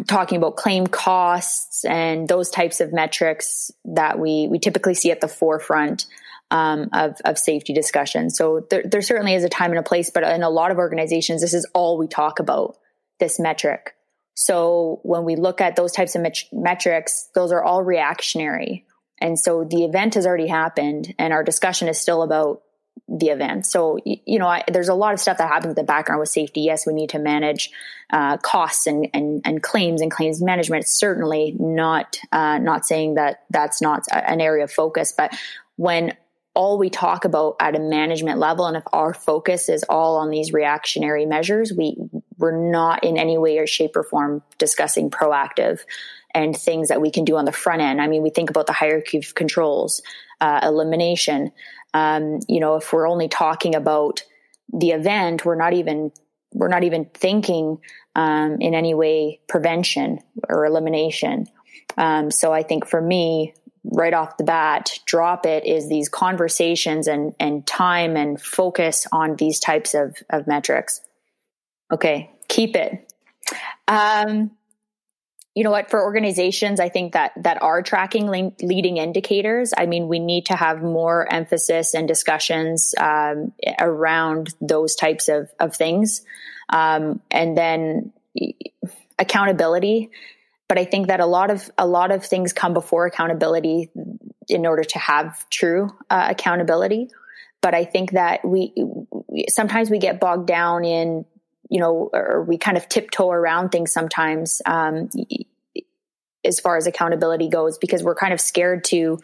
talking 0.06 0.38
about 0.38 0.56
claim 0.56 0.86
costs 0.86 1.84
and 1.84 2.28
those 2.28 2.50
types 2.50 2.80
of 2.80 2.92
metrics 2.92 3.70
that 3.84 4.18
we, 4.18 4.48
we 4.48 4.58
typically 4.58 4.94
see 4.94 5.10
at 5.10 5.20
the 5.20 5.28
forefront 5.28 6.06
um, 6.50 6.88
of, 6.92 7.16
of 7.24 7.38
safety 7.38 7.72
discussion. 7.72 8.30
So 8.30 8.66
there, 8.70 8.82
there 8.84 9.02
certainly 9.02 9.34
is 9.34 9.44
a 9.44 9.48
time 9.48 9.70
and 9.70 9.78
a 9.78 9.82
place, 9.82 10.10
but 10.10 10.22
in 10.24 10.42
a 10.42 10.50
lot 10.50 10.70
of 10.70 10.78
organizations, 10.78 11.40
this 11.40 11.54
is 11.54 11.66
all 11.74 11.98
we 11.98 12.06
talk 12.08 12.38
about, 12.38 12.76
this 13.20 13.40
metric. 13.40 13.94
So 14.34 15.00
when 15.02 15.24
we 15.24 15.34
look 15.34 15.60
at 15.60 15.74
those 15.74 15.92
types 15.92 16.14
of 16.14 16.22
met- 16.22 16.44
metrics, 16.52 17.28
those 17.34 17.50
are 17.50 17.62
all 17.62 17.82
reactionary. 17.82 18.86
And 19.20 19.38
so 19.38 19.64
the 19.64 19.84
event 19.84 20.14
has 20.14 20.26
already 20.26 20.46
happened 20.46 21.14
and 21.18 21.32
our 21.32 21.42
discussion 21.42 21.88
is 21.88 21.98
still 21.98 22.22
about 22.22 22.62
the 23.08 23.28
event. 23.28 23.64
So, 23.64 23.98
you 24.04 24.38
know, 24.38 24.46
I, 24.46 24.64
there's 24.70 24.88
a 24.88 24.94
lot 24.94 25.14
of 25.14 25.20
stuff 25.20 25.38
that 25.38 25.48
happens 25.48 25.70
in 25.70 25.74
the 25.74 25.84
background 25.84 26.20
with 26.20 26.28
safety. 26.28 26.62
Yes, 26.62 26.86
we 26.86 26.92
need 26.92 27.10
to 27.10 27.18
manage 27.18 27.70
uh, 28.10 28.36
costs 28.38 28.86
and, 28.86 29.08
and, 29.14 29.40
and 29.44 29.62
claims 29.62 30.02
and 30.02 30.10
claims 30.10 30.42
management. 30.42 30.86
Certainly 30.86 31.56
not 31.58 32.18
uh, 32.32 32.58
not 32.58 32.86
saying 32.86 33.14
that 33.14 33.44
that's 33.50 33.80
not 33.80 34.04
an 34.10 34.40
area 34.40 34.64
of 34.64 34.72
focus, 34.72 35.12
but 35.16 35.34
when 35.76 36.14
all 36.54 36.76
we 36.76 36.90
talk 36.90 37.24
about 37.24 37.54
at 37.60 37.76
a 37.76 37.78
management 37.78 38.40
level 38.40 38.66
and 38.66 38.76
if 38.76 38.82
our 38.92 39.14
focus 39.14 39.68
is 39.68 39.84
all 39.84 40.16
on 40.16 40.28
these 40.28 40.52
reactionary 40.52 41.24
measures 41.24 41.72
we 41.72 41.96
we're 42.36 42.70
not 42.70 43.04
in 43.04 43.16
any 43.16 43.38
way 43.38 43.58
or 43.58 43.66
shape 43.66 43.94
or 43.94 44.02
form 44.02 44.42
discussing 44.58 45.08
proactive 45.08 45.80
and 46.38 46.56
things 46.56 46.88
that 46.88 47.00
we 47.00 47.10
can 47.10 47.24
do 47.24 47.36
on 47.36 47.44
the 47.44 47.52
front 47.52 47.82
end. 47.82 48.00
I 48.00 48.06
mean 48.06 48.22
we 48.22 48.30
think 48.30 48.50
about 48.50 48.66
the 48.66 48.72
hierarchy 48.72 49.18
of 49.18 49.34
controls 49.34 50.00
uh, 50.40 50.60
elimination. 50.62 51.52
Um, 51.94 52.40
you 52.48 52.60
know 52.60 52.76
if 52.76 52.92
we're 52.92 53.08
only 53.08 53.28
talking 53.28 53.74
about 53.74 54.22
the 54.72 54.90
event 54.90 55.44
we're 55.44 55.56
not 55.56 55.72
even 55.72 56.12
we're 56.52 56.68
not 56.68 56.84
even 56.84 57.06
thinking 57.12 57.78
um, 58.14 58.58
in 58.60 58.74
any 58.74 58.94
way 58.94 59.40
prevention 59.48 60.18
or 60.48 60.64
elimination. 60.64 61.46
Um, 61.96 62.30
so 62.30 62.52
i 62.52 62.62
think 62.62 62.86
for 62.86 63.00
me 63.00 63.54
right 63.84 64.12
off 64.12 64.36
the 64.36 64.44
bat 64.44 64.90
drop 65.06 65.46
it 65.46 65.64
is 65.64 65.88
these 65.88 66.08
conversations 66.08 67.06
and 67.08 67.34
and 67.40 67.66
time 67.66 68.16
and 68.16 68.40
focus 68.40 69.06
on 69.12 69.36
these 69.36 69.58
types 69.58 69.94
of 69.94 70.16
of 70.30 70.46
metrics. 70.46 71.00
Okay 71.92 72.30
keep 72.48 72.76
it. 72.76 73.12
Um 73.86 74.50
you 75.54 75.64
know 75.64 75.70
what 75.70 75.90
for 75.90 76.02
organizations 76.02 76.78
i 76.80 76.88
think 76.88 77.12
that 77.12 77.32
that 77.36 77.60
are 77.62 77.82
tracking 77.82 78.28
leading 78.62 78.96
indicators 78.96 79.72
i 79.76 79.86
mean 79.86 80.08
we 80.08 80.18
need 80.18 80.46
to 80.46 80.54
have 80.54 80.82
more 80.82 81.30
emphasis 81.32 81.94
and 81.94 82.06
discussions 82.06 82.94
um, 82.98 83.52
around 83.80 84.54
those 84.60 84.94
types 84.94 85.28
of 85.28 85.50
of 85.58 85.74
things 85.74 86.22
um, 86.70 87.20
and 87.30 87.56
then 87.56 88.12
accountability 89.18 90.10
but 90.68 90.78
I 90.78 90.84
think 90.84 91.08
that 91.08 91.20
a 91.20 91.26
lot 91.26 91.50
of 91.50 91.68
a 91.78 91.86
lot 91.86 92.10
of 92.10 92.24
things 92.24 92.52
come 92.52 92.74
before 92.74 93.06
accountability 93.06 93.90
in 94.48 94.66
order 94.66 94.84
to 94.84 94.98
have 94.98 95.48
true 95.48 95.88
uh, 96.10 96.28
accountability. 96.30 97.08
But 97.60 97.74
I 97.74 97.84
think 97.84 98.12
that 98.12 98.44
we 98.44 98.74
sometimes 99.48 99.90
we 99.90 99.98
get 99.98 100.20
bogged 100.20 100.46
down 100.46 100.84
in 100.84 101.24
you 101.68 101.80
know, 101.80 102.10
or 102.12 102.44
we 102.46 102.58
kind 102.58 102.76
of 102.76 102.88
tiptoe 102.88 103.30
around 103.30 103.70
things 103.70 103.92
sometimes 103.92 104.62
um, 104.66 105.08
as 106.44 106.60
far 106.60 106.76
as 106.76 106.86
accountability 106.86 107.48
goes 107.48 107.78
because 107.78 108.02
we're 108.02 108.14
kind 108.14 108.32
of 108.32 108.40
scared 108.40 108.84
to 108.84 109.18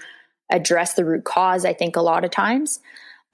address 0.50 0.94
the 0.94 1.04
root 1.04 1.24
cause. 1.24 1.64
I 1.64 1.72
think 1.72 1.96
a 1.96 2.02
lot 2.02 2.24
of 2.24 2.30
times 2.30 2.80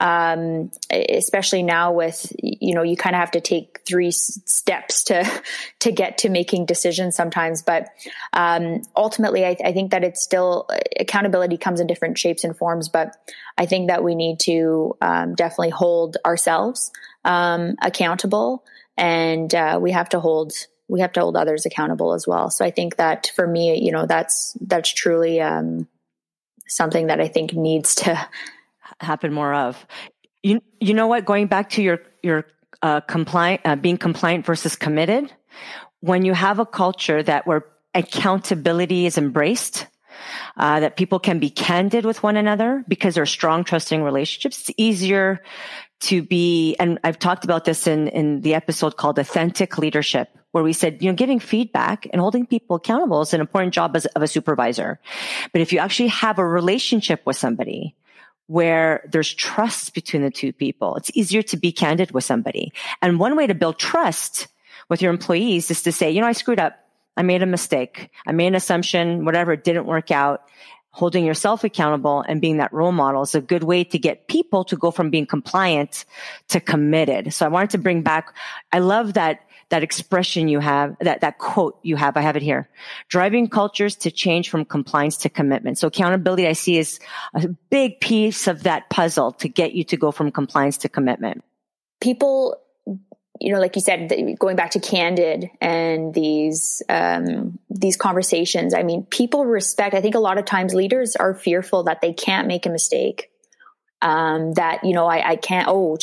um, 0.01 0.71
especially 0.89 1.61
now 1.61 1.93
with 1.93 2.33
you 2.41 2.73
know 2.73 2.81
you 2.81 2.97
kind 2.97 3.15
of 3.15 3.19
have 3.19 3.31
to 3.31 3.39
take 3.39 3.81
three 3.85 4.09
steps 4.11 5.03
to 5.05 5.43
to 5.79 5.91
get 5.91 6.17
to 6.19 6.29
making 6.29 6.65
decisions 6.65 7.15
sometimes 7.15 7.61
but 7.61 7.89
um, 8.33 8.81
ultimately 8.95 9.45
I, 9.45 9.55
I, 9.63 9.71
think 9.73 9.91
that 9.91 10.03
it's 10.03 10.21
still 10.21 10.67
accountability 10.99 11.57
comes 11.57 11.79
in 11.79 11.87
different 11.87 12.17
shapes 12.17 12.43
and 12.43 12.57
forms 12.57 12.89
but 12.89 13.15
i 13.57 13.67
think 13.67 13.89
that 13.89 14.03
we 14.03 14.15
need 14.15 14.39
to 14.41 14.97
um, 15.01 15.35
definitely 15.35 15.69
hold 15.69 16.17
ourselves 16.25 16.91
um, 17.23 17.75
accountable 17.81 18.65
and 18.97 19.53
uh, 19.55 19.79
we 19.81 19.91
have 19.91 20.09
to 20.09 20.19
hold 20.19 20.53
we 20.87 20.99
have 20.99 21.13
to 21.13 21.21
hold 21.21 21.37
others 21.37 21.65
accountable 21.65 22.13
as 22.13 22.27
well 22.27 22.49
so 22.49 22.65
i 22.65 22.71
think 22.71 22.97
that 22.97 23.31
for 23.35 23.47
me 23.47 23.79
you 23.81 23.91
know 23.91 24.05
that's 24.05 24.57
that's 24.61 24.93
truly 24.93 25.41
um, 25.41 25.87
something 26.67 27.07
that 27.07 27.21
i 27.21 27.27
think 27.27 27.53
needs 27.53 27.95
to 27.95 28.27
happen 29.01 29.33
more 29.33 29.53
of. 29.53 29.85
You 30.43 30.61
you 30.79 30.93
know 30.93 31.07
what? 31.07 31.25
Going 31.25 31.47
back 31.47 31.71
to 31.71 31.81
your 31.81 31.99
your 32.23 32.45
uh, 32.81 33.01
compliant 33.01 33.61
uh, 33.65 33.75
being 33.75 33.97
compliant 33.97 34.45
versus 34.45 34.75
committed, 34.75 35.31
when 35.99 36.25
you 36.25 36.33
have 36.33 36.59
a 36.59 36.65
culture 36.65 37.21
that 37.21 37.45
where 37.45 37.65
accountability 37.93 39.05
is 39.05 39.17
embraced, 39.17 39.87
uh, 40.57 40.79
that 40.79 40.95
people 40.95 41.19
can 41.19 41.39
be 41.39 41.49
candid 41.49 42.05
with 42.05 42.23
one 42.23 42.37
another 42.37 42.83
because 42.87 43.15
they're 43.15 43.25
strong, 43.25 43.63
trusting 43.63 44.01
relationships. 44.01 44.69
It's 44.69 44.71
easier 44.77 45.43
to 46.01 46.21
be, 46.23 46.75
and 46.79 46.99
I've 47.03 47.19
talked 47.19 47.43
about 47.43 47.65
this 47.65 47.87
in, 47.87 48.07
in 48.09 48.41
the 48.41 48.55
episode 48.55 48.97
called 48.97 49.19
authentic 49.19 49.77
leadership, 49.77 50.29
where 50.51 50.63
we 50.63 50.73
said, 50.73 51.01
you 51.01 51.09
know, 51.09 51.15
giving 51.15 51.39
feedback 51.39 52.07
and 52.11 52.19
holding 52.19 52.45
people 52.45 52.75
accountable 52.75 53.21
is 53.21 53.33
an 53.33 53.41
important 53.41 53.73
job 53.73 53.95
as, 53.95 54.05
of 54.07 54.21
a 54.21 54.27
supervisor. 54.27 54.99
But 55.51 55.61
if 55.61 55.71
you 55.71 55.79
actually 55.79 56.09
have 56.09 56.39
a 56.39 56.45
relationship 56.45 57.21
with 57.25 57.37
somebody, 57.37 57.95
where 58.47 59.07
there's 59.09 59.33
trust 59.33 59.93
between 59.93 60.23
the 60.23 60.29
two 60.29 60.51
people. 60.51 60.97
It's 60.97 61.09
easier 61.13 61.41
to 61.41 61.55
be 61.55 61.71
candid 61.71 62.11
with 62.11 62.25
somebody. 62.25 62.73
And 63.01 63.17
one 63.17 63.37
way 63.37 63.47
to 63.47 63.55
build 63.55 63.79
trust 63.79 64.47
with 64.89 65.01
your 65.01 65.13
employees 65.13 65.71
is 65.71 65.83
to 65.83 65.93
say, 65.93 66.11
you 66.11 66.19
know, 66.19 66.27
I 66.27 66.33
screwed 66.33 66.59
up. 66.59 66.77
I 67.15 67.21
made 67.21 67.43
a 67.43 67.45
mistake. 67.45 68.09
I 68.27 68.33
made 68.33 68.47
an 68.47 68.55
assumption, 68.55 69.23
whatever, 69.23 69.55
didn't 69.55 69.85
work 69.85 70.11
out. 70.11 70.43
Holding 70.93 71.25
yourself 71.25 71.63
accountable 71.63 72.21
and 72.27 72.41
being 72.41 72.57
that 72.57 72.73
role 72.73 72.91
model 72.91 73.21
is 73.21 73.33
a 73.33 73.41
good 73.41 73.63
way 73.63 73.83
to 73.85 73.97
get 73.97 74.27
people 74.27 74.65
to 74.65 74.75
go 74.75 74.91
from 74.91 75.09
being 75.09 75.25
compliant 75.25 76.05
to 76.49 76.59
committed. 76.59 77.33
So 77.33 77.45
I 77.45 77.49
wanted 77.49 77.71
to 77.71 77.77
bring 77.77 78.01
back, 78.01 78.35
I 78.71 78.79
love 78.79 79.13
that 79.13 79.41
that 79.71 79.83
expression 79.83 80.49
you 80.49 80.59
have, 80.59 80.97
that, 80.99 81.21
that 81.21 81.37
quote 81.37 81.79
you 81.81 81.95
have. 81.95 82.17
I 82.17 82.21
have 82.21 82.35
it 82.35 82.43
here. 82.43 82.69
Driving 83.07 83.47
cultures 83.47 83.95
to 83.97 84.11
change 84.11 84.49
from 84.49 84.65
compliance 84.65 85.17
to 85.17 85.29
commitment. 85.29 85.77
So 85.77 85.87
accountability 85.87 86.45
I 86.45 86.53
see 86.53 86.77
is 86.77 86.99
a 87.33 87.47
big 87.69 87.99
piece 87.99 88.47
of 88.47 88.63
that 88.63 88.89
puzzle 88.89 89.31
to 89.33 89.47
get 89.47 89.71
you 89.71 89.85
to 89.85 89.97
go 89.97 90.11
from 90.11 90.29
compliance 90.29 90.77
to 90.79 90.89
commitment. 90.89 91.43
People, 92.01 92.57
you 93.41 93.51
know, 93.51 93.59
like 93.59 93.75
you 93.75 93.81
said, 93.81 94.37
going 94.39 94.55
back 94.55 94.71
to 94.71 94.79
candid 94.79 95.49
and 95.59 96.13
these, 96.13 96.83
um, 96.87 97.59
these 97.69 97.97
conversations. 97.97 98.73
I 98.73 98.83
mean, 98.83 99.03
people 99.03 99.45
respect, 99.45 99.95
I 99.95 100.01
think 100.01 100.15
a 100.15 100.19
lot 100.19 100.37
of 100.37 100.45
times 100.45 100.73
leaders 100.73 101.15
are 101.15 101.33
fearful 101.33 101.83
that 101.83 102.01
they 102.01 102.13
can't 102.13 102.47
make 102.47 102.65
a 102.65 102.69
mistake. 102.69 103.29
Um, 104.03 104.53
that, 104.53 104.83
you 104.83 104.93
know, 104.93 105.05
I, 105.05 105.31
I 105.31 105.35
can't, 105.35 105.67
oh, 105.67 105.97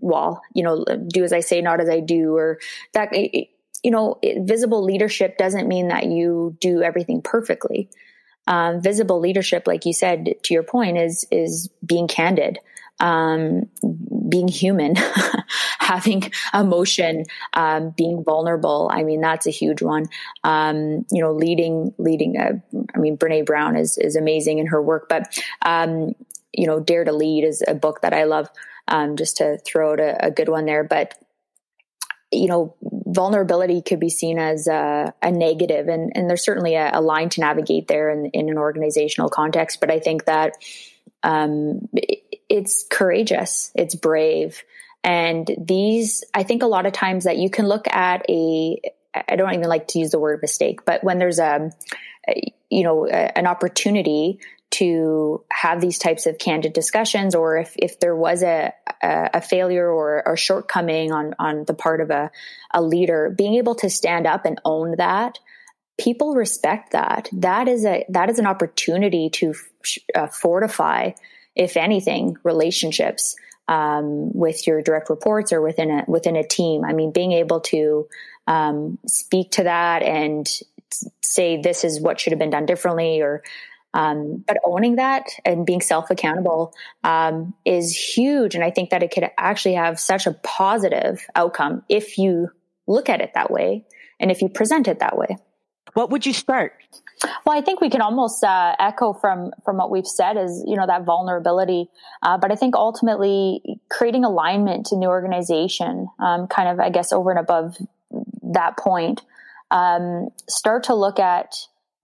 well, 0.00 0.42
you 0.54 0.62
know, 0.62 0.84
do 0.84 1.24
as 1.24 1.32
I 1.32 1.40
say, 1.40 1.60
not 1.60 1.80
as 1.80 1.90
I 1.90 2.00
do, 2.00 2.34
or 2.34 2.58
that, 2.92 3.12
you 3.14 3.90
know, 3.90 4.18
visible 4.22 4.82
leadership 4.82 5.36
doesn't 5.36 5.68
mean 5.68 5.88
that 5.88 6.06
you 6.06 6.56
do 6.60 6.82
everything 6.82 7.20
perfectly. 7.20 7.90
Um, 8.46 8.80
visible 8.80 9.20
leadership, 9.20 9.66
like 9.66 9.84
you 9.84 9.92
said, 9.92 10.34
to 10.42 10.54
your 10.54 10.62
point, 10.62 10.98
is 10.98 11.26
is 11.30 11.70
being 11.84 12.08
candid, 12.08 12.58
um, 13.00 13.70
being 14.28 14.48
human, 14.48 14.94
having 15.78 16.30
emotion, 16.52 17.24
um, 17.52 17.90
being 17.96 18.24
vulnerable. 18.24 18.90
I 18.92 19.02
mean, 19.02 19.20
that's 19.20 19.46
a 19.46 19.50
huge 19.50 19.82
one. 19.82 20.06
Um, 20.42 21.04
you 21.10 21.22
know, 21.22 21.32
leading, 21.32 21.94
leading. 21.98 22.36
A, 22.36 22.62
I 22.94 22.98
mean, 22.98 23.16
Brene 23.16 23.46
Brown 23.46 23.76
is 23.76 23.98
is 23.98 24.16
amazing 24.16 24.58
in 24.58 24.66
her 24.66 24.80
work, 24.80 25.08
but 25.08 25.38
um, 25.62 26.14
you 26.52 26.66
know, 26.66 26.80
Dare 26.80 27.04
to 27.04 27.12
Lead 27.12 27.44
is 27.44 27.62
a 27.66 27.74
book 27.74 28.02
that 28.02 28.14
I 28.14 28.24
love 28.24 28.48
um, 28.88 29.16
just 29.16 29.38
to 29.38 29.58
throw 29.58 29.92
out 29.92 30.00
a, 30.00 30.26
a, 30.26 30.30
good 30.30 30.48
one 30.48 30.66
there. 30.66 30.84
But 30.84 31.14
you 32.30 32.48
know, 32.48 32.74
vulnerability 32.82 33.80
could 33.82 34.00
be 34.00 34.10
seen 34.10 34.38
as 34.38 34.66
a, 34.66 35.12
a 35.22 35.30
negative, 35.30 35.88
and 35.88 36.12
and 36.14 36.28
there's 36.28 36.44
certainly 36.44 36.74
a, 36.74 36.90
a, 36.94 37.00
line 37.00 37.28
to 37.30 37.40
navigate 37.40 37.88
there 37.88 38.10
in, 38.10 38.26
in 38.26 38.48
an 38.48 38.58
organizational 38.58 39.28
context. 39.28 39.80
But 39.80 39.90
I 39.90 40.00
think 40.00 40.24
that 40.24 40.54
um, 41.22 41.88
it's 42.54 42.84
courageous, 42.90 43.70
it's 43.74 43.94
brave, 43.94 44.62
and 45.02 45.50
these 45.58 46.24
I 46.32 46.42
think 46.42 46.62
a 46.62 46.66
lot 46.66 46.86
of 46.86 46.92
times 46.92 47.24
that 47.24 47.38
you 47.38 47.50
can 47.50 47.66
look 47.66 47.86
at 47.88 48.24
a 48.28 48.80
I 49.14 49.36
don't 49.36 49.54
even 49.54 49.68
like 49.68 49.88
to 49.88 49.98
use 49.98 50.10
the 50.10 50.18
word 50.18 50.40
mistake, 50.42 50.84
but 50.84 51.04
when 51.04 51.18
there's 51.18 51.38
a, 51.38 51.70
you 52.70 52.82
know 52.82 53.06
an 53.06 53.46
opportunity 53.46 54.40
to 54.74 55.44
have 55.52 55.80
these 55.80 55.98
types 55.98 56.26
of 56.26 56.36
candid 56.36 56.72
discussions 56.72 57.36
or 57.36 57.58
if, 57.58 57.74
if 57.76 58.00
there 58.00 58.16
was 58.16 58.42
a, 58.42 58.72
a, 59.00 59.40
failure 59.40 59.88
or 59.88 60.18
a 60.26 60.36
shortcoming 60.36 61.12
on, 61.12 61.32
on 61.38 61.64
the 61.66 61.74
part 61.74 62.00
of 62.00 62.10
a, 62.10 62.28
a 62.72 62.82
leader, 62.82 63.32
being 63.38 63.54
able 63.54 63.76
to 63.76 63.88
stand 63.88 64.26
up 64.26 64.44
and 64.44 64.60
own 64.64 64.96
that, 64.96 65.38
people 65.96 66.34
respect 66.34 66.90
that. 66.90 67.28
That 67.32 67.68
is 67.68 67.84
a, 67.84 68.04
that 68.08 68.30
is 68.30 68.40
an 68.40 68.48
opportunity 68.48 69.30
to 69.34 69.54
uh, 70.12 70.26
fortify, 70.26 71.12
if 71.54 71.76
anything, 71.76 72.36
relationships, 72.42 73.36
um, 73.68 74.32
with 74.34 74.66
your 74.66 74.82
direct 74.82 75.08
reports 75.08 75.52
or 75.52 75.62
within 75.62 75.90
a, 75.90 76.04
within 76.06 76.36
a 76.36 76.46
team. 76.46 76.84
I 76.84 76.92
mean, 76.92 77.12
being 77.12 77.32
able 77.32 77.60
to, 77.60 78.08
um, 78.46 78.98
speak 79.06 79.52
to 79.52 79.64
that 79.64 80.02
and 80.02 80.46
say 81.22 81.60
this 81.60 81.82
is 81.84 82.00
what 82.00 82.20
should 82.20 82.32
have 82.32 82.38
been 82.38 82.50
done 82.50 82.66
differently 82.66 83.20
or 83.20 83.42
um, 83.94 84.44
but 84.46 84.58
owning 84.64 84.96
that 84.96 85.28
and 85.44 85.64
being 85.64 85.80
self 85.80 86.10
accountable 86.10 86.74
um, 87.04 87.54
is 87.64 87.96
huge. 87.96 88.56
And 88.56 88.64
I 88.64 88.70
think 88.70 88.90
that 88.90 89.04
it 89.04 89.12
could 89.12 89.30
actually 89.38 89.74
have 89.74 90.00
such 90.00 90.26
a 90.26 90.32
positive 90.32 91.24
outcome 91.36 91.84
if 91.88 92.18
you 92.18 92.50
look 92.88 93.08
at 93.08 93.20
it 93.20 93.32
that 93.34 93.52
way 93.52 93.84
and 94.18 94.32
if 94.32 94.42
you 94.42 94.48
present 94.48 94.88
it 94.88 94.98
that 94.98 95.16
way. 95.16 95.36
what 95.94 96.10
would 96.10 96.26
you 96.26 96.32
start? 96.32 96.72
Well, 97.44 97.56
I 97.56 97.60
think 97.60 97.80
we 97.80 97.90
can 97.90 98.00
almost 98.00 98.42
uh, 98.42 98.74
echo 98.78 99.12
from 99.12 99.52
from 99.64 99.76
what 99.76 99.90
we've 99.90 100.06
said 100.06 100.36
is 100.36 100.64
you 100.66 100.76
know 100.76 100.86
that 100.86 101.04
vulnerability, 101.04 101.88
uh, 102.22 102.38
but 102.38 102.50
I 102.50 102.56
think 102.56 102.74
ultimately 102.74 103.80
creating 103.90 104.24
alignment 104.24 104.92
in 104.92 105.00
the 105.00 105.06
organization, 105.06 106.08
um, 106.18 106.46
kind 106.48 106.68
of 106.68 106.80
I 106.80 106.90
guess 106.90 107.12
over 107.12 107.30
and 107.30 107.40
above 107.40 107.76
that 108.52 108.76
point, 108.76 109.22
um, 109.70 110.28
start 110.48 110.84
to 110.84 110.94
look 110.94 111.18
at 111.18 111.54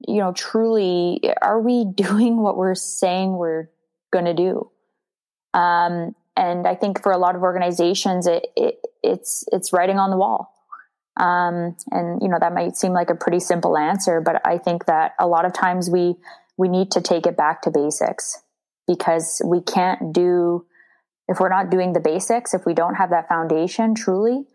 you 0.06 0.20
know 0.20 0.32
truly 0.32 1.20
are 1.42 1.60
we 1.60 1.84
doing 1.94 2.40
what 2.40 2.56
we're 2.56 2.74
saying 2.74 3.36
we're 3.36 3.68
going 4.12 4.26
to 4.26 4.34
do, 4.34 4.70
um, 5.54 6.14
and 6.36 6.66
I 6.66 6.74
think 6.74 7.02
for 7.02 7.12
a 7.12 7.18
lot 7.18 7.34
of 7.34 7.42
organizations 7.42 8.26
it, 8.26 8.46
it 8.56 8.80
it's 9.02 9.44
it's 9.52 9.72
writing 9.72 9.98
on 9.98 10.10
the 10.10 10.16
wall. 10.16 10.54
Um, 11.20 11.76
and 11.90 12.22
you 12.22 12.28
know 12.28 12.38
that 12.40 12.54
might 12.54 12.76
seem 12.78 12.92
like 12.92 13.10
a 13.10 13.14
pretty 13.14 13.40
simple 13.40 13.76
answer, 13.76 14.22
but 14.22 14.40
I 14.46 14.56
think 14.56 14.86
that 14.86 15.12
a 15.20 15.26
lot 15.26 15.44
of 15.44 15.52
times 15.52 15.90
we 15.90 16.16
we 16.56 16.66
need 16.66 16.90
to 16.92 17.02
take 17.02 17.26
it 17.26 17.36
back 17.36 17.60
to 17.62 17.70
basics 17.70 18.42
because 18.88 19.42
we 19.44 19.60
can't 19.60 20.14
do 20.14 20.64
if 21.28 21.38
we're 21.38 21.50
not 21.50 21.70
doing 21.70 21.92
the 21.92 22.00
basics, 22.00 22.54
if 22.54 22.64
we 22.64 22.72
don't 22.72 22.94
have 22.94 23.10
that 23.10 23.28
foundation 23.28 23.94
truly, 23.94 24.46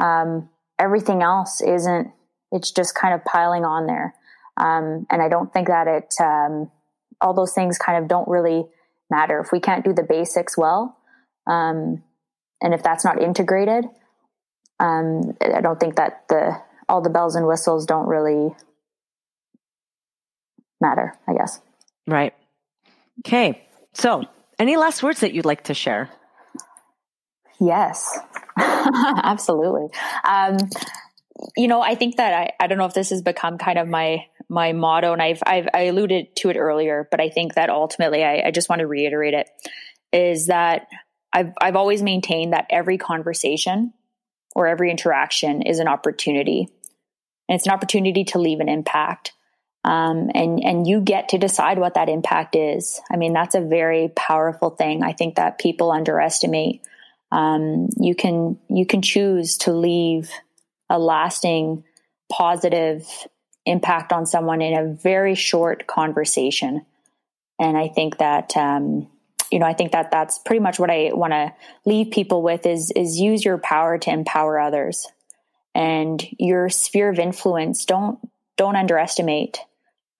um, 0.00 0.48
everything 0.80 1.22
else 1.22 1.62
isn't. 1.62 2.10
It's 2.50 2.72
just 2.72 2.96
kind 2.96 3.14
of 3.14 3.24
piling 3.24 3.64
on 3.64 3.86
there, 3.86 4.12
um, 4.56 5.06
and 5.10 5.22
I 5.22 5.28
don't 5.28 5.52
think 5.52 5.68
that 5.68 5.86
it 5.86 6.12
um, 6.20 6.72
all 7.20 7.34
those 7.34 7.52
things 7.52 7.78
kind 7.78 8.02
of 8.02 8.08
don't 8.08 8.26
really 8.26 8.64
matter 9.08 9.38
if 9.38 9.52
we 9.52 9.60
can't 9.60 9.84
do 9.84 9.92
the 9.92 10.02
basics 10.02 10.58
well, 10.58 10.96
um, 11.46 12.02
and 12.60 12.74
if 12.74 12.82
that's 12.82 13.04
not 13.04 13.22
integrated 13.22 13.84
um, 14.80 15.36
I 15.40 15.60
don't 15.60 15.78
think 15.78 15.96
that 15.96 16.24
the 16.28 16.60
all 16.88 17.00
the 17.00 17.10
bells 17.10 17.36
and 17.36 17.46
whistles 17.46 17.86
don't 17.86 18.08
really 18.08 18.54
matter. 20.80 21.14
I 21.28 21.34
guess. 21.34 21.60
Right. 22.06 22.34
Okay. 23.20 23.62
So, 23.92 24.24
any 24.58 24.76
last 24.76 25.02
words 25.02 25.20
that 25.20 25.34
you'd 25.34 25.44
like 25.44 25.64
to 25.64 25.74
share? 25.74 26.08
Yes, 27.60 28.18
absolutely. 28.58 29.88
Um, 30.24 30.56
you 31.56 31.68
know, 31.68 31.82
I 31.82 31.94
think 31.94 32.16
that 32.16 32.32
I, 32.32 32.50
I 32.58 32.66
don't 32.66 32.78
know 32.78 32.86
if 32.86 32.94
this 32.94 33.10
has 33.10 33.22
become 33.22 33.58
kind 33.58 33.78
of 33.78 33.86
my 33.86 34.26
my 34.48 34.72
motto, 34.72 35.12
and 35.12 35.20
I've 35.20 35.42
I've 35.46 35.68
I 35.74 35.82
alluded 35.82 36.34
to 36.36 36.50
it 36.50 36.56
earlier, 36.56 37.06
but 37.10 37.20
I 37.20 37.28
think 37.28 37.54
that 37.54 37.68
ultimately 37.68 38.24
I, 38.24 38.46
I 38.46 38.50
just 38.50 38.68
want 38.68 38.80
to 38.80 38.86
reiterate 38.86 39.34
it 39.34 39.48
is 40.12 40.46
that 40.46 40.86
I've 41.32 41.52
I've 41.60 41.76
always 41.76 42.02
maintained 42.02 42.54
that 42.54 42.66
every 42.70 42.96
conversation 42.96 43.92
or 44.54 44.66
every 44.66 44.90
interaction 44.90 45.62
is 45.62 45.78
an 45.78 45.88
opportunity. 45.88 46.68
And 47.48 47.56
it's 47.56 47.66
an 47.66 47.72
opportunity 47.72 48.24
to 48.24 48.38
leave 48.38 48.60
an 48.60 48.68
impact. 48.68 49.32
Um, 49.82 50.30
and 50.34 50.62
and 50.62 50.86
you 50.86 51.00
get 51.00 51.30
to 51.30 51.38
decide 51.38 51.78
what 51.78 51.94
that 51.94 52.10
impact 52.10 52.54
is. 52.54 53.00
I 53.10 53.16
mean, 53.16 53.32
that's 53.32 53.54
a 53.54 53.60
very 53.60 54.10
powerful 54.14 54.70
thing. 54.70 55.02
I 55.02 55.12
think 55.12 55.36
that 55.36 55.58
people 55.58 55.90
underestimate. 55.90 56.82
Um, 57.32 57.88
you 57.98 58.14
can 58.14 58.58
you 58.68 58.84
can 58.84 59.00
choose 59.00 59.56
to 59.58 59.72
leave 59.72 60.30
a 60.90 60.98
lasting 60.98 61.84
positive 62.30 63.06
impact 63.64 64.12
on 64.12 64.26
someone 64.26 64.60
in 64.60 64.76
a 64.76 64.92
very 64.92 65.34
short 65.34 65.86
conversation. 65.86 66.84
And 67.58 67.76
I 67.76 67.88
think 67.88 68.18
that 68.18 68.56
um, 68.56 69.08
you 69.50 69.58
know, 69.58 69.66
I 69.66 69.74
think 69.74 69.92
that 69.92 70.10
that's 70.10 70.38
pretty 70.38 70.60
much 70.60 70.78
what 70.78 70.90
I 70.90 71.10
want 71.12 71.32
to 71.32 71.52
leave 71.84 72.12
people 72.12 72.42
with 72.42 72.66
is 72.66 72.92
is 72.94 73.18
use 73.18 73.44
your 73.44 73.58
power 73.58 73.98
to 73.98 74.10
empower 74.10 74.60
others, 74.60 75.06
and 75.74 76.24
your 76.38 76.68
sphere 76.68 77.10
of 77.10 77.18
influence. 77.18 77.84
Don't 77.84 78.18
don't 78.56 78.76
underestimate 78.76 79.58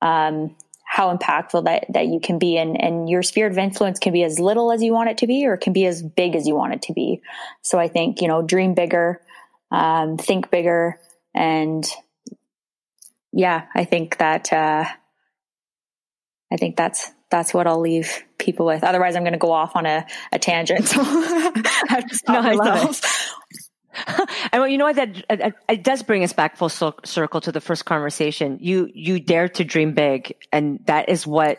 um, 0.02 0.56
how 0.84 1.16
impactful 1.16 1.64
that 1.64 1.86
that 1.90 2.08
you 2.08 2.18
can 2.20 2.38
be, 2.38 2.58
and 2.58 2.80
and 2.80 3.08
your 3.08 3.22
sphere 3.22 3.46
of 3.46 3.56
influence 3.56 3.98
can 3.98 4.12
be 4.12 4.24
as 4.24 4.40
little 4.40 4.72
as 4.72 4.82
you 4.82 4.92
want 4.92 5.10
it 5.10 5.18
to 5.18 5.26
be, 5.26 5.46
or 5.46 5.54
it 5.54 5.60
can 5.60 5.72
be 5.72 5.86
as 5.86 6.02
big 6.02 6.34
as 6.34 6.46
you 6.46 6.56
want 6.56 6.74
it 6.74 6.82
to 6.82 6.92
be. 6.92 7.22
So 7.62 7.78
I 7.78 7.88
think 7.88 8.20
you 8.20 8.28
know, 8.28 8.42
dream 8.42 8.74
bigger, 8.74 9.20
um, 9.70 10.16
think 10.16 10.50
bigger, 10.50 10.98
and 11.34 11.86
yeah, 13.32 13.66
I 13.74 13.84
think 13.84 14.18
that 14.18 14.52
uh, 14.52 14.86
I 16.52 16.56
think 16.56 16.76
that's 16.76 17.12
that's 17.30 17.54
what 17.54 17.66
I'll 17.66 17.80
leave 17.80 18.24
people 18.38 18.66
with. 18.66 18.84
Otherwise, 18.84 19.16
I'm 19.16 19.22
going 19.22 19.32
to 19.32 19.38
go 19.38 19.52
off 19.52 19.76
on 19.76 19.86
a, 19.86 20.06
a 20.32 20.38
tangent. 20.38 20.86
So 20.86 21.00
I 21.04 21.84
have 21.88 22.06
to 22.06 22.14
stop 22.14 22.44
no, 22.44 22.56
myself. 22.56 23.36
and 24.52 24.60
well, 24.60 24.68
you 24.68 24.78
know 24.78 24.84
what? 24.84 24.96
That 24.96 25.24
it, 25.28 25.54
it, 25.68 25.84
does 25.84 26.02
bring 26.02 26.22
us 26.22 26.32
back 26.32 26.56
full 26.56 26.68
circle 26.68 27.40
to 27.40 27.52
the 27.52 27.60
first 27.60 27.84
conversation. 27.84 28.58
You 28.60 28.88
you 28.94 29.18
dared 29.18 29.54
to 29.56 29.64
dream 29.64 29.94
big, 29.94 30.36
and 30.52 30.80
that 30.86 31.08
is 31.08 31.26
what 31.26 31.58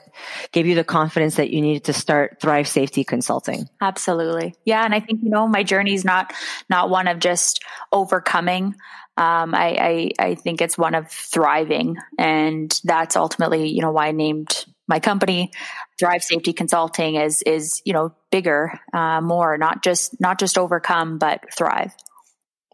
gave 0.51 0.65
you 0.65 0.76
the 0.76 0.84
confidence 0.84 1.36
that 1.36 1.49
you 1.49 1.61
needed 1.61 1.86
to 1.86 1.93
start 1.93 2.39
Thrive 2.39 2.67
Safety 2.67 3.03
Consulting. 3.03 3.67
Absolutely, 3.82 4.55
yeah. 4.65 4.84
And 4.84 4.95
I 4.95 5.01
think 5.01 5.24
you 5.24 5.30
know 5.30 5.47
my 5.47 5.63
journey 5.63 5.93
is 5.93 6.05
not 6.05 6.34
not 6.69 6.89
one 6.89 7.07
of 7.07 7.19
just 7.19 7.63
overcoming. 7.91 8.76
Um, 9.17 9.53
I, 9.53 10.11
I 10.19 10.28
I 10.28 10.36
think 10.36 10.61
it's 10.61 10.78
one 10.78 10.95
of 10.95 11.11
thriving, 11.11 11.97
and 12.17 12.80
that's 12.86 13.17
ultimately 13.17 13.69
you 13.69 13.82
know 13.82 13.91
why 13.91 14.07
I 14.07 14.11
named 14.11 14.65
my 14.91 14.99
company 14.99 15.49
thrive 15.97 16.21
safety 16.21 16.51
consulting 16.51 17.15
is 17.15 17.41
is 17.43 17.81
you 17.85 17.93
know 17.93 18.13
bigger 18.29 18.77
uh, 18.93 19.21
more 19.21 19.57
not 19.57 19.81
just 19.81 20.19
not 20.19 20.37
just 20.37 20.57
overcome 20.57 21.17
but 21.17 21.39
thrive 21.55 21.93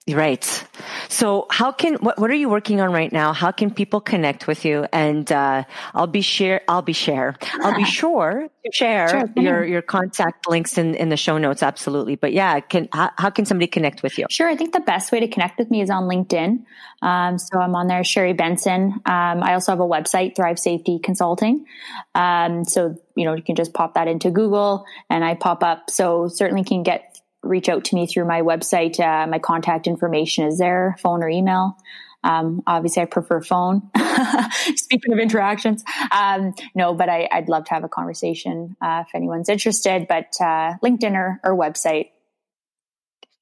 Right. 0.09 0.65
So 1.09 1.47
how 1.49 1.73
can, 1.73 1.95
what, 1.95 2.17
what 2.17 2.29
are 2.29 2.35
you 2.35 2.47
working 2.47 2.79
on 2.79 2.93
right 2.93 3.11
now? 3.11 3.33
How 3.33 3.51
can 3.51 3.71
people 3.71 3.99
connect 3.99 4.47
with 4.47 4.63
you? 4.63 4.85
And, 4.93 5.29
uh, 5.29 5.65
I'll 5.93 6.07
be 6.07 6.21
share, 6.21 6.61
I'll 6.69 6.81
be 6.81 6.93
share, 6.93 7.35
I'll 7.61 7.75
be 7.75 7.83
sure 7.99 8.47
to 8.65 8.71
share 8.71 9.09
sure, 9.09 9.29
your, 9.35 9.65
your 9.65 9.81
contact 9.81 10.47
links 10.47 10.77
in, 10.77 10.95
in 10.95 11.09
the 11.09 11.17
show 11.17 11.37
notes. 11.37 11.61
Absolutely. 11.61 12.15
But 12.15 12.31
yeah, 12.31 12.59
can, 12.61 12.87
how, 12.93 13.11
how, 13.17 13.29
can 13.29 13.45
somebody 13.45 13.67
connect 13.67 14.01
with 14.01 14.17
you? 14.17 14.27
Sure. 14.29 14.47
I 14.47 14.55
think 14.55 14.73
the 14.73 14.79
best 14.79 15.11
way 15.11 15.19
to 15.19 15.27
connect 15.27 15.59
with 15.59 15.69
me 15.69 15.81
is 15.81 15.89
on 15.89 16.03
LinkedIn. 16.03 16.63
Um, 17.01 17.37
so 17.37 17.59
I'm 17.59 17.75
on 17.75 17.87
there, 17.87 18.03
Sherry 18.03 18.33
Benson. 18.33 18.93
Um, 19.05 19.43
I 19.43 19.53
also 19.53 19.71
have 19.71 19.79
a 19.79 19.87
website, 19.87 20.35
Thrive 20.35 20.57
Safety 20.57 20.99
Consulting. 20.99 21.65
Um, 22.15 22.63
so, 22.63 22.95
you 23.15 23.25
know, 23.25 23.35
you 23.35 23.43
can 23.43 23.55
just 23.55 23.73
pop 23.73 23.93
that 23.95 24.07
into 24.07 24.31
Google 24.31 24.85
and 25.09 25.23
I 25.23 25.35
pop 25.35 25.63
up. 25.63 25.89
So 25.89 26.27
certainly 26.27 26.63
can 26.63 26.83
get 26.83 27.06
reach 27.47 27.69
out 27.69 27.85
to 27.85 27.95
me 27.95 28.07
through 28.07 28.25
my 28.25 28.41
website. 28.41 28.99
Uh, 28.99 29.27
my 29.27 29.39
contact 29.39 29.87
information 29.87 30.45
is 30.45 30.57
there, 30.57 30.95
phone 30.99 31.23
or 31.23 31.29
email. 31.29 31.77
Um, 32.23 32.61
obviously, 32.67 33.03
I 33.03 33.05
prefer 33.05 33.41
phone. 33.41 33.89
Speaking 34.75 35.13
of 35.13 35.19
interactions, 35.19 35.83
um, 36.11 36.53
no, 36.75 36.93
but 36.93 37.09
I, 37.09 37.27
would 37.35 37.49
love 37.49 37.65
to 37.65 37.73
have 37.73 37.83
a 37.83 37.89
conversation 37.89 38.75
uh, 38.81 39.03
if 39.07 39.15
anyone's 39.15 39.49
interested. 39.49 40.07
But 40.07 40.33
uh, 40.41 40.73
LinkedIn 40.83 41.13
or, 41.13 41.39
or 41.43 41.57
website 41.57 42.09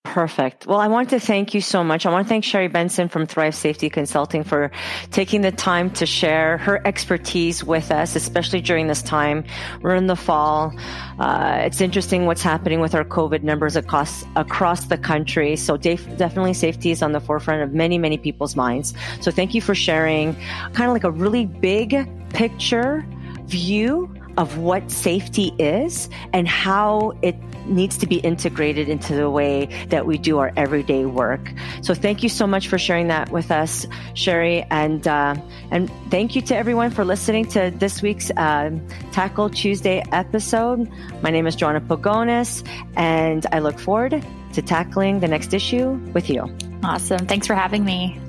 Perfect. 0.06 0.68
Well, 0.68 0.80
I 0.80 0.88
want 0.88 1.10
to 1.10 1.20
thank 1.20 1.54
you 1.54 1.62
so 1.62 1.84
much. 1.84 2.06
I 2.06 2.12
want 2.12 2.26
to 2.26 2.30
thank 2.30 2.44
Sherry 2.44 2.68
Benson 2.68 3.10
from 3.10 3.26
Thrive 3.26 3.56
Safety 3.56 3.90
Consulting 3.90 4.44
for 4.44 4.72
taking 5.12 5.42
the 5.42 5.52
time 5.52 5.90
to 5.92 6.06
share 6.06 6.58
her 6.60 6.80
expertise 6.88 7.64
with 7.64 7.92
us, 7.92 8.16
especially 8.16 8.62
during 8.62 8.88
this 8.88 9.02
time. 9.02 9.44
We're 9.82 9.96
in 9.96 10.06
the 10.06 10.16
fall. 10.16 10.74
Uh, 11.20 11.58
it's 11.62 11.82
interesting 11.82 12.28
what's 12.28 12.44
happening 12.44 12.80
with 12.80 12.94
our 12.94 13.04
COVID 13.04 13.42
numbers 13.44 13.76
across 13.76 14.24
across 14.36 14.86
the 14.86 14.98
country. 14.98 15.56
So 15.56 15.76
definitely 15.76 16.54
safety 16.54 16.92
is 16.92 17.02
on 17.02 17.12
the 17.12 17.20
forefront 17.20 17.64
of 17.64 17.74
many, 17.74 17.98
many 17.98 18.18
people's 18.18 18.56
minds. 18.56 18.94
So 19.22 19.32
thank 19.32 19.56
you 19.56 19.62
for 19.62 19.74
sharing 19.74 20.36
kind 20.74 20.84
of 20.84 20.94
like 20.94 21.04
a 21.04 21.12
really 21.12 21.46
big 21.48 22.08
picture 22.30 23.06
view 23.48 24.14
of 24.38 24.58
what 24.58 24.92
safety 24.92 25.54
is 25.60 26.10
and 26.34 26.48
how 26.48 27.14
it 27.22 27.36
needs 27.66 27.98
to 27.98 28.08
be 28.08 28.18
integrated 28.18 28.90
into 28.90 29.16
the 29.16 29.30
way 29.30 29.66
that 29.90 30.06
we 30.06 30.18
do 30.18 30.38
our 30.38 30.52
everyday 30.56 31.06
work. 31.06 31.52
So 31.82 31.94
thank 31.94 32.24
you 32.24 32.30
so 32.30 32.46
much 32.46 32.68
for 32.68 32.78
sharing 32.78 33.08
that 33.08 33.32
with 33.32 33.52
us, 33.52 33.88
Sherry, 34.14 34.64
and 34.70 35.08
uh, 35.08 35.36
and 35.72 35.92
thank 36.10 36.36
you 36.36 36.42
to 36.44 36.56
everyone 36.56 36.92
for 36.92 37.06
listening 37.06 37.46
to 37.50 37.72
this 37.76 38.02
week's 38.02 38.32
uh, 38.32 38.72
Tackle 39.12 39.50
Tuesday 39.50 40.04
episode. 40.12 40.90
My 41.22 41.32
name 41.32 41.48
is 41.48 41.56
Joanna 41.56 41.82
Pagonis, 41.82 42.68
and 42.96 43.46
I 43.52 43.60
look 43.60 43.80
forward 43.80 44.24
to 44.54 44.62
tackling 44.62 45.20
the 45.20 45.28
next 45.28 45.54
issue 45.54 45.92
with 46.14 46.30
you. 46.30 46.56
Awesome! 46.84 47.26
Thanks 47.26 47.48
for 47.48 47.56
having 47.56 47.84
me. 47.84 48.20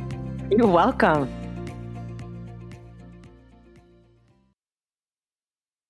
You're 0.50 0.68
welcome. 0.68 1.45